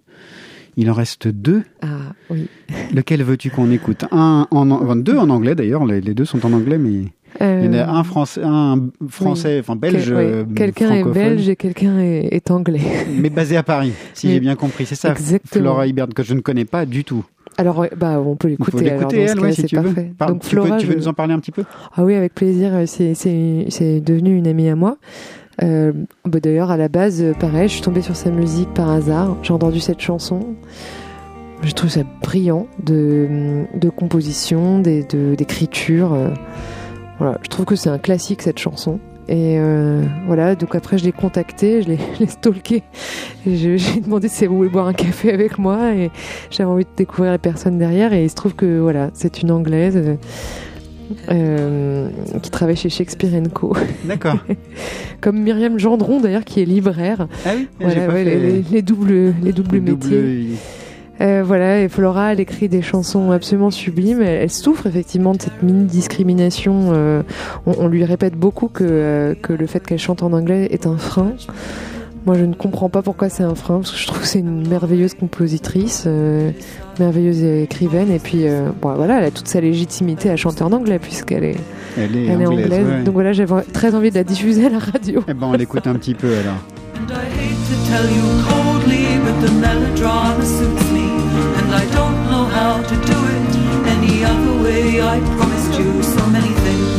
Il 0.77 0.89
en 0.89 0.93
reste 0.93 1.27
deux. 1.27 1.63
Ah 1.81 2.13
oui. 2.29 2.47
Lequel 2.93 3.23
veux-tu 3.23 3.49
qu'on 3.49 3.69
écoute? 3.71 4.05
Un 4.11 4.47
en 4.51 4.71
enfin, 4.71 4.95
deux 4.95 5.17
en 5.17 5.29
anglais 5.29 5.55
d'ailleurs. 5.55 5.85
Les, 5.85 6.01
les 6.01 6.13
deux 6.13 6.25
sont 6.25 6.45
en 6.45 6.53
anglais, 6.53 6.77
mais 6.77 7.05
il 7.41 7.65
y 7.65 7.69
en 7.69 7.73
a 7.73 7.89
un 7.89 8.03
français, 8.03 8.41
un 8.43 8.89
français, 9.09 9.59
enfin 9.59 9.75
belge. 9.75 10.09
Ouais, 10.09 10.17
euh, 10.17 10.43
Quelqu'un 10.55 10.91
est 10.91 11.03
belge 11.03 11.47
et 11.49 11.55
quelqu'un 11.55 11.99
est, 11.99 12.29
est 12.31 12.51
anglais. 12.51 12.81
mais 13.13 13.29
basé 13.29 13.57
à 13.57 13.63
Paris, 13.63 13.93
si 14.13 14.29
j'ai 14.31 14.39
bien 14.39 14.55
compris. 14.55 14.85
C'est 14.85 14.95
ça. 14.95 15.11
Exactement. 15.11 15.63
Flora 15.63 15.87
Ibert 15.87 16.07
que 16.15 16.23
je 16.23 16.33
ne 16.33 16.39
connais 16.39 16.65
pas 16.65 16.85
du 16.85 17.03
tout. 17.03 17.25
Alors, 17.59 17.85
bah, 17.97 18.19
on 18.25 18.35
peut 18.35 18.47
l'écouter. 18.47 18.77
l'écouter 18.85 19.19
elle, 19.21 19.35
cas, 19.35 19.41
ouais, 19.41 19.51
si 19.51 19.61
c'est 19.61 19.75
parfait. 19.75 20.11
Par- 20.17 20.29
Donc, 20.29 20.41
tu, 20.43 20.55
peux- 20.55 20.77
tu 20.77 20.87
veux 20.87 20.93
je- 20.93 20.97
nous 20.99 21.07
en 21.07 21.13
parler 21.13 21.33
un 21.33 21.39
petit 21.39 21.51
peu? 21.51 21.63
Ah 21.95 22.03
oui, 22.03 22.15
avec 22.15 22.33
plaisir. 22.33 22.71
C'est, 22.85 23.13
c'est, 23.13 23.65
devenu 24.01 24.35
une 24.35 24.47
amie 24.47 24.69
à 24.69 24.75
moi. 24.75 24.97
Euh, 25.61 25.91
bah, 26.25 26.39
d'ailleurs, 26.39 26.71
à 26.71 26.77
la 26.77 26.87
base, 26.87 27.21
euh, 27.21 27.33
pareil, 27.33 27.67
je 27.67 27.73
suis 27.73 27.81
tombée 27.81 28.01
sur 28.01 28.15
sa 28.15 28.31
musique 28.31 28.73
par 28.73 28.89
hasard. 28.89 29.35
J'ai 29.43 29.51
entendu 29.53 29.79
cette 29.81 29.99
chanson. 29.99 30.55
Je 31.61 31.71
trouve 31.73 31.89
ça 31.89 32.01
brillant 32.23 32.67
de, 32.85 33.65
de 33.75 33.89
composition, 33.89 34.79
des- 34.79 35.03
de, 35.03 35.35
d'écriture. 35.35 36.13
euh. 36.13 36.29
Voilà, 37.17 37.37
je 37.43 37.49
trouve 37.49 37.65
que 37.65 37.75
c'est 37.75 37.89
un 37.89 37.97
classique 37.97 38.41
cette 38.41 38.59
chanson. 38.59 38.99
Et 39.31 39.59
euh, 39.59 40.01
voilà, 40.25 40.55
donc 40.55 40.73
après 40.73 40.97
je 40.97 41.05
l'ai 41.05 41.11
contacté, 41.11 41.83
je 41.83 41.89
l'ai, 41.89 42.27
stalké. 42.27 42.81
J'ai 43.45 43.77
demandé 44.03 44.27
si 44.27 44.43
elle 44.43 44.49
voulait 44.49 44.69
boire 44.69 44.87
un 44.87 44.93
café 44.93 45.31
avec 45.31 45.59
moi. 45.59 45.93
Et 45.93 46.09
j'avais 46.49 46.69
envie 46.69 46.83
de 46.85 46.89
découvrir 46.97 47.31
les 47.33 47.37
personnes 47.37 47.77
derrière. 47.77 48.11
Et 48.11 48.23
il 48.23 48.29
se 48.29 48.35
trouve 48.35 48.55
que 48.55 48.79
voilà, 48.79 49.11
c'est 49.13 49.41
une 49.43 49.51
anglaise. 49.51 49.95
euh, 49.97 50.15
euh, 51.31 52.09
qui 52.41 52.51
travaille 52.51 52.75
chez 52.75 52.89
Shakespeare 52.89 53.31
Co. 53.53 53.75
D'accord. 54.05 54.37
Comme 55.21 55.41
Myriam 55.41 55.79
Gendron 55.79 56.19
d'ailleurs 56.21 56.43
qui 56.45 56.61
est 56.61 56.65
libraire. 56.65 57.27
Ah 57.45 57.49
oui, 57.55 57.67
j'ai 57.79 57.85
Voilà, 57.85 58.05
pas 58.07 58.13
ouais, 58.13 58.23
les, 58.25 58.35
les- 58.39 58.61
les 58.71 58.81
doubles, 58.83 59.33
les 59.43 59.51
doubles 59.51 59.75
Le 59.77 59.81
métiers. 59.81 60.45
Euh, 61.21 61.43
voilà, 61.45 61.81
et 61.81 61.89
Flora, 61.89 62.31
elle 62.33 62.39
écrit 62.39 62.69
des 62.69 62.81
chansons 62.81 63.31
absolument 63.31 63.71
sublimes. 63.71 64.21
Elle, 64.21 64.43
elle 64.43 64.49
souffre 64.49 64.87
effectivement 64.87 65.33
de 65.33 65.41
cette 65.41 65.61
mini 65.61 65.85
discrimination. 65.85 66.91
euh, 66.93 67.23
on, 67.65 67.73
on 67.79 67.87
lui 67.87 68.05
répète 68.05 68.35
beaucoup 68.35 68.67
que, 68.67 68.83
euh, 68.87 69.33
que 69.35 69.51
le 69.53 69.67
fait 69.67 69.85
qu'elle 69.85 69.99
chante 69.99 70.23
en 70.23 70.31
anglais 70.33 70.67
est 70.71 70.87
un 70.87 70.97
frein. 70.97 71.33
Moi, 72.25 72.37
je 72.37 72.43
ne 72.45 72.53
comprends 72.53 72.89
pas 72.89 73.01
pourquoi 73.01 73.29
c'est 73.29 73.43
un 73.43 73.55
frein, 73.55 73.77
parce 73.79 73.91
que 73.91 73.97
je 73.97 74.05
trouve 74.07 74.19
que 74.21 74.27
c'est 74.27 74.39
une 74.39 74.67
merveilleuse 74.67 75.13
compositrice, 75.13 76.03
euh, 76.05 76.51
merveilleuse 76.99 77.41
écrivaine, 77.43 78.11
et 78.11 78.19
puis 78.19 78.41
euh, 78.47 78.69
bon, 78.81 78.93
voilà, 78.93 79.19
elle 79.19 79.23
a 79.25 79.31
toute 79.31 79.47
sa 79.47 79.61
légitimité 79.61 80.29
à 80.29 80.35
chanter 80.35 80.63
en 80.63 80.71
anglais 80.73 80.99
puisqu'elle 80.99 81.45
est, 81.45 81.55
Elle 81.97 82.15
est 82.17 82.25
elle 82.25 82.41
est 82.41 82.45
anglaise, 82.45 82.65
anglaise. 82.65 82.85
ouais. 82.87 83.03
Donc 83.03 83.13
voilà, 83.13 83.31
j'avais 83.33 83.61
très 83.73 83.95
envie 83.95 84.09
de 84.11 84.15
la 84.15 84.25
diffuser 84.25 84.65
à 84.65 84.69
la 84.69 84.79
radio. 84.79 85.23
Eh 85.27 85.33
ben, 85.33 85.47
on 85.47 85.53
l'écoute 85.53 85.87
un 85.87 85.95
petit 85.95 86.13
peu 86.13 86.27
alors. 86.27 86.57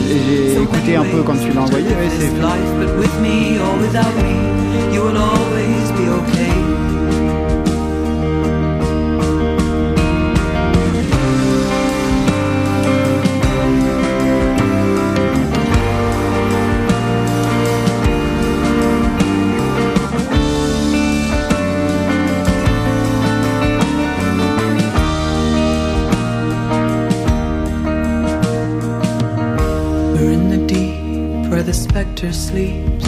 J'ai 0.08 0.62
écouté 0.62 0.96
un 0.96 1.04
peu 1.04 1.22
quand 1.22 1.36
tu 1.36 1.52
l'as 1.52 1.62
envoyé, 1.62 1.86
ouais, 1.88 2.10
c'est 2.18 2.30
the 32.20 32.32
sleeps. 32.34 33.06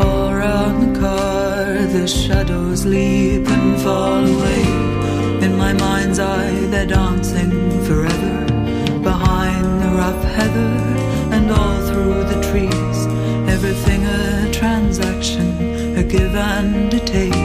All 0.00 0.28
around 0.28 0.74
the 0.84 0.98
car, 0.98 1.74
the 1.96 2.08
shadows 2.08 2.84
leap 2.84 3.46
and 3.46 3.80
fall 3.80 4.24
away. 4.26 4.64
In 5.46 5.56
my 5.56 5.72
mind's 5.72 6.18
eye, 6.18 6.52
they're 6.72 6.86
dancing 6.86 7.52
forever. 7.84 8.34
Behind 9.02 9.66
the 9.82 9.90
rough 10.02 10.24
heather 10.36 10.74
and 11.34 11.48
all 11.50 11.78
through 11.88 12.24
the 12.24 12.40
trees. 12.50 12.98
Everything 13.54 14.04
a 14.04 14.50
transaction, 14.52 15.96
a 15.96 16.02
give 16.02 16.34
and 16.34 16.92
a 16.92 17.00
take. 17.00 17.36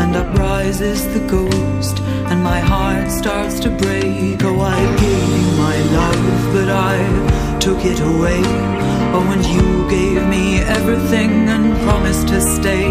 And 0.00 0.14
up 0.14 0.38
rises 0.38 1.00
the 1.14 1.26
ghost, 1.26 1.98
and 2.30 2.44
my 2.44 2.60
heart 2.60 3.10
starts 3.10 3.58
to 3.60 3.70
break. 3.70 4.40
Oh, 4.44 4.60
I 4.60 4.80
gave 5.02 5.28
you 5.38 5.46
my 5.66 5.76
love, 5.98 6.54
but 6.54 6.68
I 6.68 7.39
took 7.60 7.84
it 7.84 8.00
away. 8.00 8.40
Oh, 9.12 9.28
and 9.34 9.44
you 9.44 9.66
gave 9.90 10.26
me 10.26 10.60
everything 10.60 11.46
and 11.48 11.76
promised 11.84 12.28
to 12.28 12.40
stay. 12.40 12.88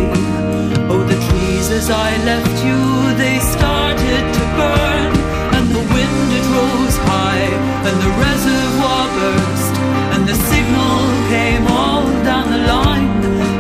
Oh, 0.92 1.02
the 1.10 1.18
trees 1.28 1.72
as 1.72 1.90
I 1.90 2.10
left 2.30 2.56
you, 2.64 2.80
they 3.18 3.40
started 3.40 4.24
to 4.38 4.44
burn. 4.60 5.10
And 5.58 5.66
the 5.74 5.84
wind 5.96 6.30
it 6.38 6.46
rose 6.54 6.98
high, 7.10 7.50
and 7.88 7.98
the 8.06 8.14
reservoir 8.26 9.06
burst. 9.18 9.74
And 10.14 10.22
the 10.30 10.38
signal 10.52 11.00
came 11.34 11.66
all 11.66 12.06
down 12.30 12.46
the 12.54 12.64
line. 12.74 13.10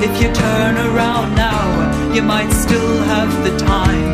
If 0.05 0.13
you 0.21 0.29
turn 0.31 0.77
around 0.77 1.33
now, 1.35 2.13
you 2.13 2.21
might 2.21 2.51
still 2.51 2.97
have 3.13 3.31
the 3.43 3.57
time. 3.57 4.09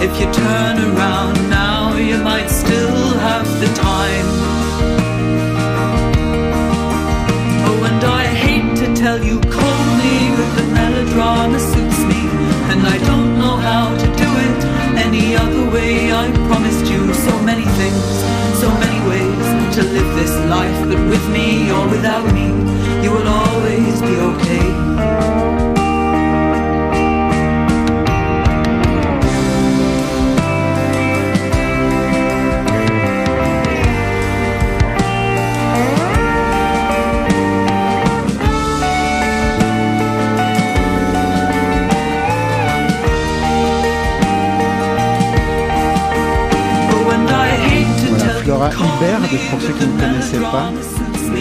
If 0.00 0.12
you 0.20 0.26
turn 0.32 0.76
around 0.78 1.50
now, 1.50 1.96
you 1.96 2.18
might 2.18 2.48
still 2.48 3.18
have 3.18 3.48
the 3.58 3.70
time. 3.74 4.45
Things, 17.80 18.04
so 18.60 18.68
many 18.82 19.00
ways 19.08 19.74
to 19.76 19.82
live 19.82 20.14
this 20.14 20.34
life. 20.50 20.88
But 20.88 21.00
with 21.08 21.26
me 21.30 21.70
or 21.70 21.88
without 21.88 22.26
me, 22.32 22.46
you 23.02 23.10
will 23.10 23.28
always 23.28 24.00
be 24.02 24.16
okay. 24.30 24.75
Ibert, 48.74 49.20
pour 49.50 49.60
ceux 49.60 49.72
qui 49.72 49.86
ne 49.86 50.00
connaissaient 50.00 50.38
pas. 50.40 50.70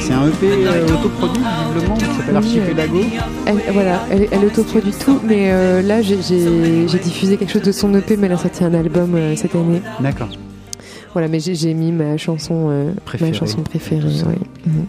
C'est 0.02 0.14
un 0.14 0.28
EP 0.28 0.66
euh, 0.66 0.86
autoproduit, 0.86 1.44
visiblement, 1.74 1.96
qui 1.96 2.06
s'appelle 2.06 2.36
Archipelago. 2.38 3.00
Elle, 3.46 3.62
voilà, 3.74 4.02
elle, 4.12 4.28
elle 4.32 4.46
autoproduit 4.46 4.92
tout, 4.94 5.20
mais 5.24 5.52
euh, 5.52 5.82
là 5.82 6.02
j'ai- 6.02 6.18
diffusé 7.04 7.38
quelque 7.38 7.52
chose 7.52 7.62
de 7.62 7.72
son 7.72 7.94
EP, 7.96 8.18
mais 8.18 8.28
elle 8.28 8.34
a 8.34 8.38
sorti 8.38 8.64
un 8.64 8.74
album 8.74 9.16
euh, 9.16 9.36
cette 9.36 9.56
année. 9.56 9.82
D'accord. 10.00 10.30
Voilà, 11.14 11.28
mais 11.30 11.40
j'ai 11.40 11.74
mis 11.74 11.92
ma 11.94 12.18
chanson, 12.18 12.68
euh, 12.70 12.92
Préférée. 13.06 13.32
ma 13.32 13.38
chanson 13.38 13.62
préférée. 13.62 14.02
Mhm. 14.66 14.86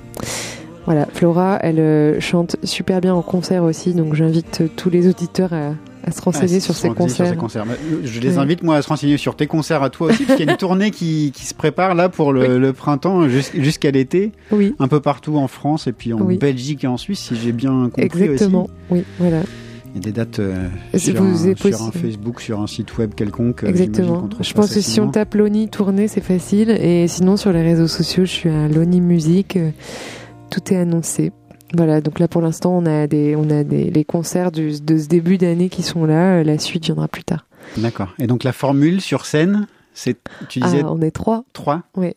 Voilà, 0.87 1.07
Flora, 1.13 1.59
elle 1.63 2.17
chante 2.21 2.57
super 2.65 3.01
bien 3.01 3.15
en 3.15 3.23
concert 3.23 3.63
aussi, 3.65 3.93
donc 3.95 4.15
j'invite 4.15 4.63
tous 4.77 4.91
les 4.91 5.09
auditeurs 5.09 5.53
à, 5.53 5.71
à 6.07 6.13
se 6.13 6.21
renseigner 6.23 6.57
Ah, 6.57 6.61
sur 6.61 6.75
se 6.75 6.83
ses 6.83 6.89
renseigner 6.89 7.31
sur 7.31 7.37
concerts. 7.37 7.67
Bah, 7.67 7.75
Je 8.05 8.21
les 8.21 8.29
Ouais. 8.33 8.39
invite, 8.39 8.63
moi, 8.63 8.77
à 8.77 8.83
se 8.83 8.89
renseigner 8.89 9.17
sur 9.17 9.35
tes 9.37 9.47
concerts 9.47 9.83
à 9.83 9.91
toi 9.91 10.09
aussi, 10.13 10.23
parce 10.25 10.37
qu'il 10.39 10.47
y 10.47 10.49
a 10.49 10.53
une 10.53 10.57
tournée 10.59 10.91
qui, 10.91 11.33
qui 11.35 11.45
se 11.47 11.55
prépare 11.55 11.95
là 11.95 12.09
pour 12.09 12.33
le, 12.33 12.59
le 12.59 12.73
printemps 12.73 13.29
jus- 13.29 13.51
jusqu'à 13.55 13.91
l'été. 13.91 14.33
Oui. 14.53 14.75
Un 14.79 14.89
peu 14.89 15.01
partout 15.01 15.37
en 15.37 15.49
France 15.49 15.87
et 15.87 15.93
puis 15.93 16.13
en 16.13 16.21
Oui. 16.21 16.39
Belgique 16.39 16.85
et 16.85 16.87
en 16.87 16.97
Suisse, 16.97 17.19
si 17.21 17.37
j'ai 17.37 17.53
bien 17.53 17.91
compris 17.93 18.23
Exactement, 18.23 18.65
aussi. 18.65 18.73
oui, 18.91 19.05
voilà. 19.19 19.43
Il 19.95 20.03
y 20.05 20.09
a 20.09 20.13
des 20.13 20.13
dates 20.13 20.41
euh, 20.41 20.69
sur, 20.95 21.23
un, 21.23 21.35
sur 21.35 21.83
un. 21.83 21.91
Facebook, 21.91 22.41
sur 22.43 22.61
un 22.61 22.67
site 22.67 22.99
web 22.99 23.15
quelconque. 23.15 23.65
euh, 23.65 23.69
Exactement. 23.69 24.29
Je 24.41 24.53
pense 24.53 24.75
que 24.75 24.81
si 24.83 25.01
on 25.01 25.09
tape 25.11 25.35
Loni 25.35 25.69
tournée, 25.71 26.07
c'est 26.07 26.21
facile. 26.21 26.69
Et 26.71 27.09
sinon, 27.09 27.39
sur 27.39 27.51
les 27.51 27.63
réseaux 27.63 27.87
sociaux, 27.89 28.27
je 28.27 28.31
suis 28.31 28.49
à 28.51 28.69
Loni 28.69 29.01
Musique. 29.01 29.57
euh, 29.57 29.71
Tout 30.51 30.73
est 30.73 30.77
annoncé. 30.77 31.33
Voilà, 31.75 32.01
donc 32.01 32.19
là 32.21 32.29
pour 32.29 32.43
l'instant, 32.43 32.77
on 32.77 32.87
a 32.87 33.07
des, 33.07 33.35
on 33.37 33.51
a 33.51 33.65
des, 33.65 33.91
les 33.91 34.05
concerts 34.05 34.53
du- 34.53 34.81
de 34.81 34.99
ce 34.99 35.09
début 35.09 35.37
d'année 35.39 35.69
qui 35.69 35.83
sont 35.83 36.05
là. 36.05 36.39
Euh, 36.39 36.45
La 36.45 36.59
suite 36.59 36.85
viendra 36.87 37.09
plus 37.09 37.25
tard. 37.25 37.47
D'accord. 37.77 38.15
Et 38.19 38.27
donc 38.27 38.45
la 38.45 38.53
formule 38.53 39.01
sur 39.01 39.27
scène, 39.27 39.67
c'est, 39.93 40.17
tu 40.49 40.61
disais 40.61 40.83
Ah, 40.85 40.93
on 40.93 41.01
est 41.01 41.11
trois. 41.11 41.45
trois 41.53 41.83
Oui. 41.97 42.13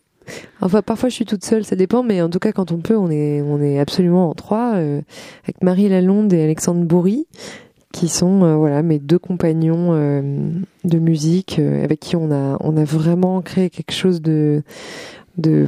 Enfin, 0.61 0.83
parfois 0.83 1.09
je 1.09 1.15
suis 1.15 1.25
toute 1.25 1.43
seule, 1.43 1.63
ça 1.65 1.75
dépend, 1.75 2.03
mais 2.03 2.21
en 2.21 2.29
tout 2.29 2.37
cas, 2.37 2.51
quand 2.51 2.71
on 2.71 2.77
peut, 2.77 2.95
on 2.95 3.09
est, 3.09 3.41
on 3.41 3.59
est 3.61 3.79
absolument 3.79 4.29
en 4.29 4.35
trois, 4.35 4.73
euh, 4.75 5.01
avec 5.43 5.63
Marie 5.63 5.89
Lalonde 5.89 6.31
et 6.33 6.43
Alexandre 6.43 6.83
Bourri, 6.85 7.25
qui 7.91 8.07
sont 8.09 8.43
euh, 8.43 8.55
voilà 8.55 8.83
mes 8.83 8.99
deux 8.99 9.17
compagnons 9.17 9.89
euh, 9.93 10.21
de 10.83 10.99
musique, 10.99 11.57
avec 11.57 11.99
qui 11.99 12.15
on 12.15 12.31
a, 12.31 12.57
on 12.59 12.77
a 12.77 12.83
vraiment 12.83 13.41
créé 13.41 13.71
quelque 13.71 13.93
chose 13.93 14.21
de, 14.21 14.61
de, 15.39 15.67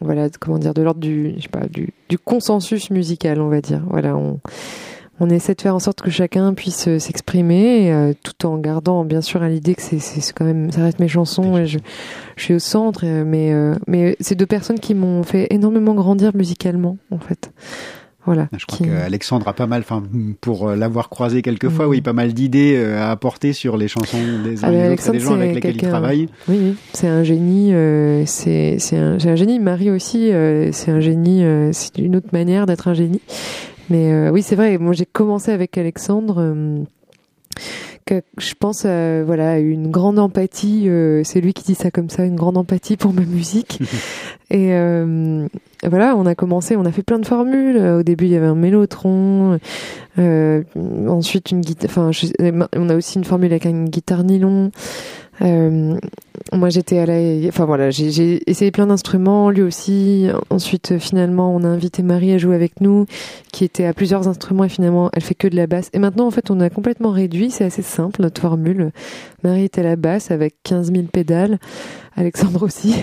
voilà, 0.00 0.28
comment 0.40 0.58
dire, 0.58 0.74
de 0.74 0.82
l'ordre 0.82 1.00
du, 1.00 1.34
je 1.36 1.42
sais 1.42 1.48
pas, 1.48 1.66
du, 1.66 1.92
du 2.08 2.18
consensus 2.18 2.90
musical, 2.90 3.40
on 3.40 3.48
va 3.48 3.60
dire. 3.60 3.82
Voilà, 3.88 4.16
on, 4.16 4.40
on 5.20 5.30
essaie 5.30 5.54
de 5.54 5.60
faire 5.60 5.74
en 5.74 5.78
sorte 5.78 6.02
que 6.02 6.10
chacun 6.10 6.54
puisse 6.54 6.88
euh, 6.88 6.98
s'exprimer, 6.98 7.92
euh, 7.92 8.12
tout 8.22 8.46
en 8.46 8.58
gardant 8.58 9.04
bien 9.04 9.20
sûr 9.20 9.42
à 9.42 9.48
l'idée 9.48 9.74
que 9.74 9.82
c'est, 9.82 9.98
c'est 9.98 10.20
c'est 10.20 10.32
quand 10.32 10.44
même, 10.44 10.72
ça 10.72 10.82
reste 10.82 10.98
mes 10.98 11.08
chansons 11.08 11.56
et 11.56 11.66
je, 11.66 11.78
je 12.36 12.42
suis 12.42 12.54
au 12.54 12.58
centre, 12.58 13.02
euh, 13.04 13.24
mais, 13.24 13.52
euh, 13.52 13.74
mais 13.86 14.16
c'est 14.20 14.34
deux 14.34 14.46
personnes 14.46 14.80
qui 14.80 14.94
m'ont 14.94 15.22
fait 15.22 15.46
énormément 15.50 15.94
grandir 15.94 16.32
musicalement, 16.34 16.98
en 17.10 17.18
fait. 17.18 17.52
Voilà. 18.26 18.48
Je 18.56 18.64
crois 18.64 18.78
Qui- 18.78 18.84
qu'Alexandre 18.84 19.46
a 19.48 19.52
pas 19.52 19.66
mal, 19.66 19.82
enfin, 19.82 20.02
pour 20.40 20.68
euh, 20.68 20.76
l'avoir 20.76 21.08
croisé 21.10 21.42
quelques 21.42 21.68
fois, 21.68 21.84
Mhm. 21.84 21.90
oui, 21.90 22.00
pas 22.00 22.12
mal 22.14 22.32
d'idées 22.32 22.74
euh, 22.76 23.02
à 23.02 23.10
apporter 23.10 23.52
sur 23.52 23.76
les 23.76 23.86
chansons 23.88 24.16
des 24.42 24.64
Ah, 24.64 24.70
des 24.70 24.92
autres, 24.92 25.12
des 25.12 25.20
gens 25.20 25.34
avec 25.34 25.54
lesquels 25.56 25.76
il 25.76 25.82
travaille. 25.88 26.28
Oui, 26.48 26.58
oui, 26.60 26.74
c'est 26.94 27.08
un 27.08 27.22
génie. 27.22 27.74
euh, 27.74 28.24
c'est 28.26 28.76
c'est 28.78 28.96
un, 28.96 29.18
un 29.22 29.36
génie. 29.36 29.58
Marie 29.58 29.90
aussi, 29.90 30.32
euh, 30.32 30.70
c'est 30.72 30.90
un 30.90 31.00
génie. 31.00 31.44
euh, 31.44 31.70
c'est 31.72 31.98
une 31.98 32.16
autre 32.16 32.28
manière 32.32 32.64
d'être 32.66 32.88
un 32.88 32.94
génie. 32.94 33.20
Mais 33.90 34.10
euh, 34.12 34.30
oui, 34.30 34.42
c'est 34.42 34.56
vrai. 34.56 34.78
Moi, 34.78 34.94
j'ai 34.94 35.04
commencé 35.06 35.52
avec 35.52 35.76
Alexandre. 35.76 36.74
Que 38.04 38.22
je 38.38 38.54
pense 38.58 38.84
euh, 38.86 39.22
voilà 39.24 39.52
à 39.52 39.58
une 39.58 39.90
grande 39.90 40.18
empathie 40.18 40.88
euh, 40.88 41.22
c'est 41.24 41.40
lui 41.40 41.52
qui 41.52 41.64
dit 41.64 41.74
ça 41.74 41.90
comme 41.90 42.10
ça 42.10 42.24
une 42.24 42.36
grande 42.36 42.56
empathie 42.56 42.96
pour 42.96 43.12
ma 43.12 43.22
musique. 43.22 43.80
Et 44.50 44.74
euh, 44.74 45.48
voilà 45.84 46.14
on 46.16 46.26
a 46.26 46.34
commencé 46.34 46.76
on 46.76 46.84
a 46.84 46.92
fait 46.92 47.02
plein 47.02 47.18
de 47.18 47.26
formules. 47.26 47.76
Au 47.76 48.02
début 48.02 48.26
il 48.26 48.32
y 48.32 48.36
avait 48.36 48.46
un 48.46 48.54
mélotron 48.54 49.58
euh, 50.18 50.62
ensuite 51.08 51.50
une 51.50 51.60
guitare 51.60 51.90
enfin 51.90 52.10
on 52.76 52.88
a 52.88 52.94
aussi 52.94 53.18
une 53.18 53.24
formule 53.24 53.52
avec 53.52 53.64
une 53.64 53.88
guitare 53.88 54.24
nylon 54.24 54.70
moi 55.40 56.68
j'étais 56.68 56.98
à 56.98 57.06
la 57.06 57.48
enfin 57.48 57.64
voilà 57.64 57.90
j'ai- 57.90 58.10
j'ai 58.10 58.48
essayé 58.48 58.70
plein 58.70 58.86
d'instruments 58.86 59.50
lui 59.50 59.62
aussi. 59.62 60.28
Ensuite 60.50 60.92
euh, 60.92 60.98
finalement 60.98 61.54
on 61.54 61.64
a 61.64 61.68
invité 61.68 62.02
Marie 62.02 62.32
à 62.32 62.38
jouer 62.38 62.54
avec 62.54 62.80
nous 62.80 63.06
qui 63.52 63.64
était 63.64 63.84
à 63.86 63.92
plusieurs 63.94 64.28
instruments 64.28 64.64
et 64.64 64.68
finalement 64.68 65.10
elle 65.12 65.22
fait 65.22 65.34
que 65.34 65.48
de 65.48 65.56
la 65.56 65.66
basse. 65.66 65.90
Et 65.92 65.98
maintenant 65.98 66.26
en 66.26 66.30
fait 66.30 66.50
on 66.50 66.60
a 66.60 66.70
complètement 66.70 67.10
réduit 67.10 67.50
c'est 67.50 67.64
assez 67.64 67.82
simple 67.82 68.22
notre 68.22 68.40
formule. 68.40 68.90
Marie 69.42 69.64
est 69.64 69.78
à 69.78 69.82
la 69.82 69.96
basse 69.96 70.30
avec 70.30 70.54
15 70.64 70.92
000 70.92 71.04
pédales 71.12 71.58
Alexandre 72.16 72.62
aussi 72.62 72.94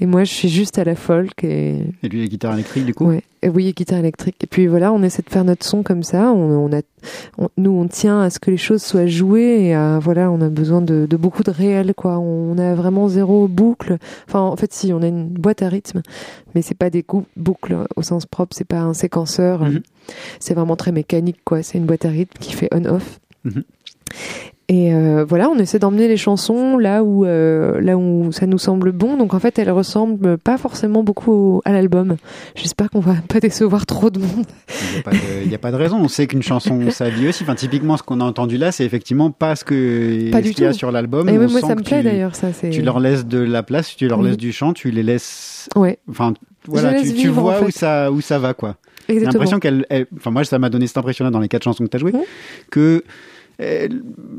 et 0.00 0.06
moi 0.06 0.24
je 0.24 0.32
suis 0.32 0.48
juste 0.48 0.78
à 0.78 0.84
la 0.84 0.94
folk 0.96 1.44
et 1.44 1.78
Et 2.02 2.08
lui, 2.08 2.20
la 2.20 2.26
guitare 2.26 2.54
électrique, 2.54 2.84
du 2.86 2.94
coup. 2.94 3.06
Ouais, 3.06 3.22
et 3.42 3.48
oui, 3.48 3.72
guitare 3.72 3.98
électrique. 4.00 4.36
Et 4.42 4.46
puis 4.46 4.66
voilà, 4.66 4.92
on 4.92 5.02
essaie 5.02 5.22
de 5.22 5.30
faire 5.30 5.44
notre 5.44 5.64
son 5.66 5.82
comme 5.82 6.02
ça. 6.02 6.32
On, 6.32 6.66
on 6.66 6.72
a, 6.76 6.80
on- 7.38 7.48
nous, 7.56 7.70
on 7.70 7.86
tient 7.88 8.20
à 8.20 8.30
ce 8.30 8.38
que 8.38 8.50
les 8.50 8.56
choses 8.56 8.82
soient 8.82 9.06
jouées 9.06 9.66
et 9.66 9.74
à, 9.74 9.98
voilà, 10.00 10.30
on 10.30 10.40
a 10.40 10.48
besoin 10.48 10.80
de, 10.80 11.06
de 11.08 11.16
beaucoup 11.16 11.42
de 11.42 11.50
réel, 11.50 11.92
quoi. 11.96 12.18
On 12.18 12.56
a 12.58 12.74
vraiment 12.74 13.08
zéro 13.08 13.48
boucle. 13.48 13.98
Enfin, 14.28 14.40
en 14.40 14.56
fait, 14.56 14.72
si, 14.72 14.92
on 14.92 15.02
a 15.02 15.06
une 15.08 15.28
boîte 15.28 15.62
à 15.62 15.68
rythme, 15.68 16.02
mais 16.54 16.62
c'est 16.62 16.76
pas 16.76 16.90
des 16.90 17.04
boucles 17.36 17.76
au 17.96 18.02
sens 18.02 18.26
propre. 18.26 18.56
C'est 18.56 18.66
pas 18.66 18.80
un 18.80 18.94
séquenceur. 18.94 19.62
Mhm. 19.64 19.82
C'est 20.40 20.54
vraiment 20.54 20.76
très 20.76 20.92
mécanique, 20.92 21.40
quoi. 21.44 21.62
C'est 21.62 21.78
une 21.78 21.86
boîte 21.86 22.04
à 22.04 22.10
rythme 22.10 22.38
qui 22.40 22.52
fait 22.52 22.68
on-off. 22.72 23.20
Mhm. 23.44 23.62
Et 24.72 24.94
euh, 24.94 25.22
voilà, 25.28 25.50
on 25.50 25.58
essaie 25.58 25.78
d'emmener 25.78 26.08
les 26.08 26.16
chansons 26.16 26.78
là 26.78 27.02
où 27.04 27.26
euh, 27.26 27.78
là 27.82 27.98
où 27.98 28.32
ça 28.32 28.46
nous 28.46 28.56
semble 28.56 28.90
bon. 28.92 29.18
Donc 29.18 29.34
en 29.34 29.38
fait, 29.38 29.58
elles 29.58 29.70
ressemblent 29.70 30.38
pas 30.38 30.56
forcément 30.56 31.02
beaucoup 31.02 31.30
au- 31.32 31.62
à 31.66 31.72
l'album. 31.72 32.16
J'espère 32.54 32.88
qu'on 32.88 33.00
va 33.00 33.16
pas 33.28 33.38
décevoir 33.38 33.84
trop 33.84 34.08
de 34.08 34.18
monde. 34.20 34.46
Il 34.90 34.94
n'y 34.94 34.98
a, 35.00 35.02
pas 35.02 35.10
de- 35.10 35.16
il 35.44 35.50
y 35.52 35.54
a 35.54 35.58
pas 35.58 35.72
de 35.72 35.76
raison. 35.76 35.98
On 36.00 36.08
sait 36.08 36.26
qu'une 36.26 36.42
chanson, 36.42 36.90
ça 36.90 37.10
vit 37.10 37.28
aussi. 37.28 37.42
Enfin, 37.42 37.54
typiquement, 37.54 37.98
ce 37.98 38.02
qu'on 38.02 38.20
a 38.20 38.24
entendu 38.24 38.56
là, 38.56 38.72
c'est 38.72 38.84
effectivement 38.86 39.30
pas 39.30 39.56
ce 39.56 39.64
que 39.64 40.30
Pas 40.30 40.38
ce 40.38 40.42
du 40.44 40.54
qu'il 40.54 40.64
y 40.64 40.66
a 40.66 40.72
tout. 40.72 40.78
sur 40.78 40.90
l'album. 40.90 41.28
Et 41.28 41.36
moi, 41.36 41.48
ça 41.60 41.74
me 41.74 41.82
plaît 41.82 42.02
d'ailleurs, 42.02 42.34
ça. 42.34 42.54
C'est. 42.54 42.70
Tu 42.70 42.80
leur 42.80 42.98
laisses 42.98 43.26
de 43.26 43.40
la 43.40 43.62
place, 43.62 43.94
tu 43.94 44.08
leur 44.08 44.20
Oui. 44.20 44.28
laisses 44.28 44.38
du 44.38 44.52
chant, 44.52 44.72
tu 44.72 44.90
les 44.90 45.02
laisses. 45.02 45.68
Ouais. 45.76 45.98
Enfin, 46.08 46.32
voilà, 46.66 46.94
tu, 47.02 47.28
vois 47.28 47.60
en 47.60 47.64
où 47.66 47.70
ça 47.70 48.10
où 48.10 48.20
ça 48.22 48.38
va 48.38 48.54
quoi. 48.54 48.76
Exactement. 49.08 49.32
l'impression 49.32 49.58
qu'elle, 49.58 49.84
elle- 49.90 50.06
enfin 50.16 50.30
moi 50.30 50.44
ça 50.44 50.58
m'a 50.58 50.70
donné 50.70 50.86
cette 50.86 50.96
impression-là 50.96 51.30
dans 51.32 51.40
les 51.40 51.48
quatre 51.48 51.64
chansons 51.64 51.84
que 51.84 51.90
tu 51.90 51.96
as 51.96 52.00
jouées, 52.00 52.12
Mhm. 52.12 52.20
que 52.70 53.02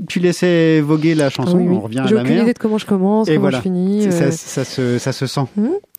tu 0.08 0.20
laissais 0.20 0.82
voguer 0.82 1.16
la 1.16 1.30
chanson, 1.30 1.58
Oui, 1.58 1.66
oui. 1.70 1.76
on 1.78 1.82
revient 1.82 2.00
à 2.00 2.08
J'ai 2.08 2.16
la 2.16 2.22
aucune 2.22 2.34
mer. 2.36 2.44
idée 2.44 2.54
de 2.54 2.60
comment 2.60 2.78
je 2.78 2.86
commence, 2.86 3.28
Et 3.30 3.32
comment 3.36 3.42
voilà. 3.44 3.58
je 3.58 3.64
finis. 3.64 4.12
Ça, 4.12 4.26
euh. 4.26 4.32
ça 4.32 4.64
se, 4.66 4.98
ça 4.98 5.12
se 5.12 5.26
sent. 5.28 5.42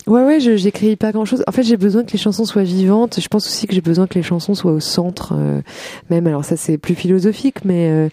Ouais, 0.07 0.23
ouais, 0.23 0.39
je- 0.39 0.57
j'écris 0.57 0.97
pas 0.97 1.13
grand 1.13 1.25
chose. 1.25 1.43
En 1.49 1.53
fait, 1.53 1.63
j'ai 1.63 1.79
besoin 1.79 2.05
que 2.05 2.13
les 2.13 2.19
chansons 2.19 2.45
soient 2.45 2.63
vivantes. 2.63 3.19
Je 3.21 3.29
pense 3.29 3.47
aussi 3.47 3.67
que 3.67 3.75
j'ai 3.75 3.81
besoin 3.81 4.07
que 4.07 4.15
les 4.17 4.23
chansons 4.23 4.55
soient 4.55 4.73
au 4.73 4.81
centre. 4.81 5.33
euh, 5.35 5.63
même, 6.11 6.27
alors 6.27 6.45
ça, 6.45 6.57
c'est 6.57 6.77
plus 6.77 6.95
philosophique, 6.95 7.65
mais, 7.65 7.89
euh, 7.91 8.09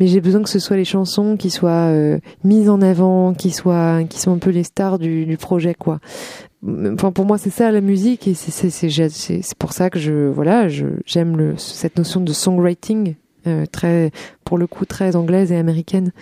mais 0.00 0.06
j'ai 0.06 0.22
besoin 0.22 0.42
que 0.42 0.48
ce 0.48 0.58
soit 0.58 0.76
les 0.78 0.86
chansons 0.86 1.36
qui 1.36 1.50
soient 1.50 1.70
euh, 1.90 2.18
mises 2.44 2.70
en 2.70 2.80
avant, 2.80 3.34
qui 3.34 3.50
soient, 3.50 4.00
qui 4.08 4.18
sont 4.20 4.32
un 4.32 4.38
peu 4.38 4.48
les 4.50 4.64
stars 4.64 4.98
du, 4.98 5.26
du 5.26 5.36
projet, 5.36 5.74
quoi. 5.74 6.00
Enfin, 6.66 7.12
pour 7.12 7.26
moi, 7.26 7.36
c'est 7.36 7.50
ça 7.50 7.70
la 7.70 7.82
musique, 7.82 8.26
et 8.26 8.32
c'est 8.32 8.50
c'est 8.50 8.70
c'est 8.70 8.88
j'ai- 8.88 9.10
c'est 9.10 9.42
c'est 9.42 9.58
pour 9.58 9.74
ça 9.74 9.90
que 9.90 9.98
je 9.98 10.28
voilà, 10.30 10.66
je 10.68 10.86
j'aime 11.04 11.36
le 11.36 11.54
cette 11.58 11.98
notion 11.98 12.22
de 12.22 12.32
songwriting 12.32 13.16
euh, 13.46 13.64
très, 13.70 14.10
pour 14.44 14.58
le 14.58 14.66
coup, 14.66 14.84
très 14.84 15.16
anglaise 15.16 15.52
et 15.52 15.56
américaine. 15.56 16.12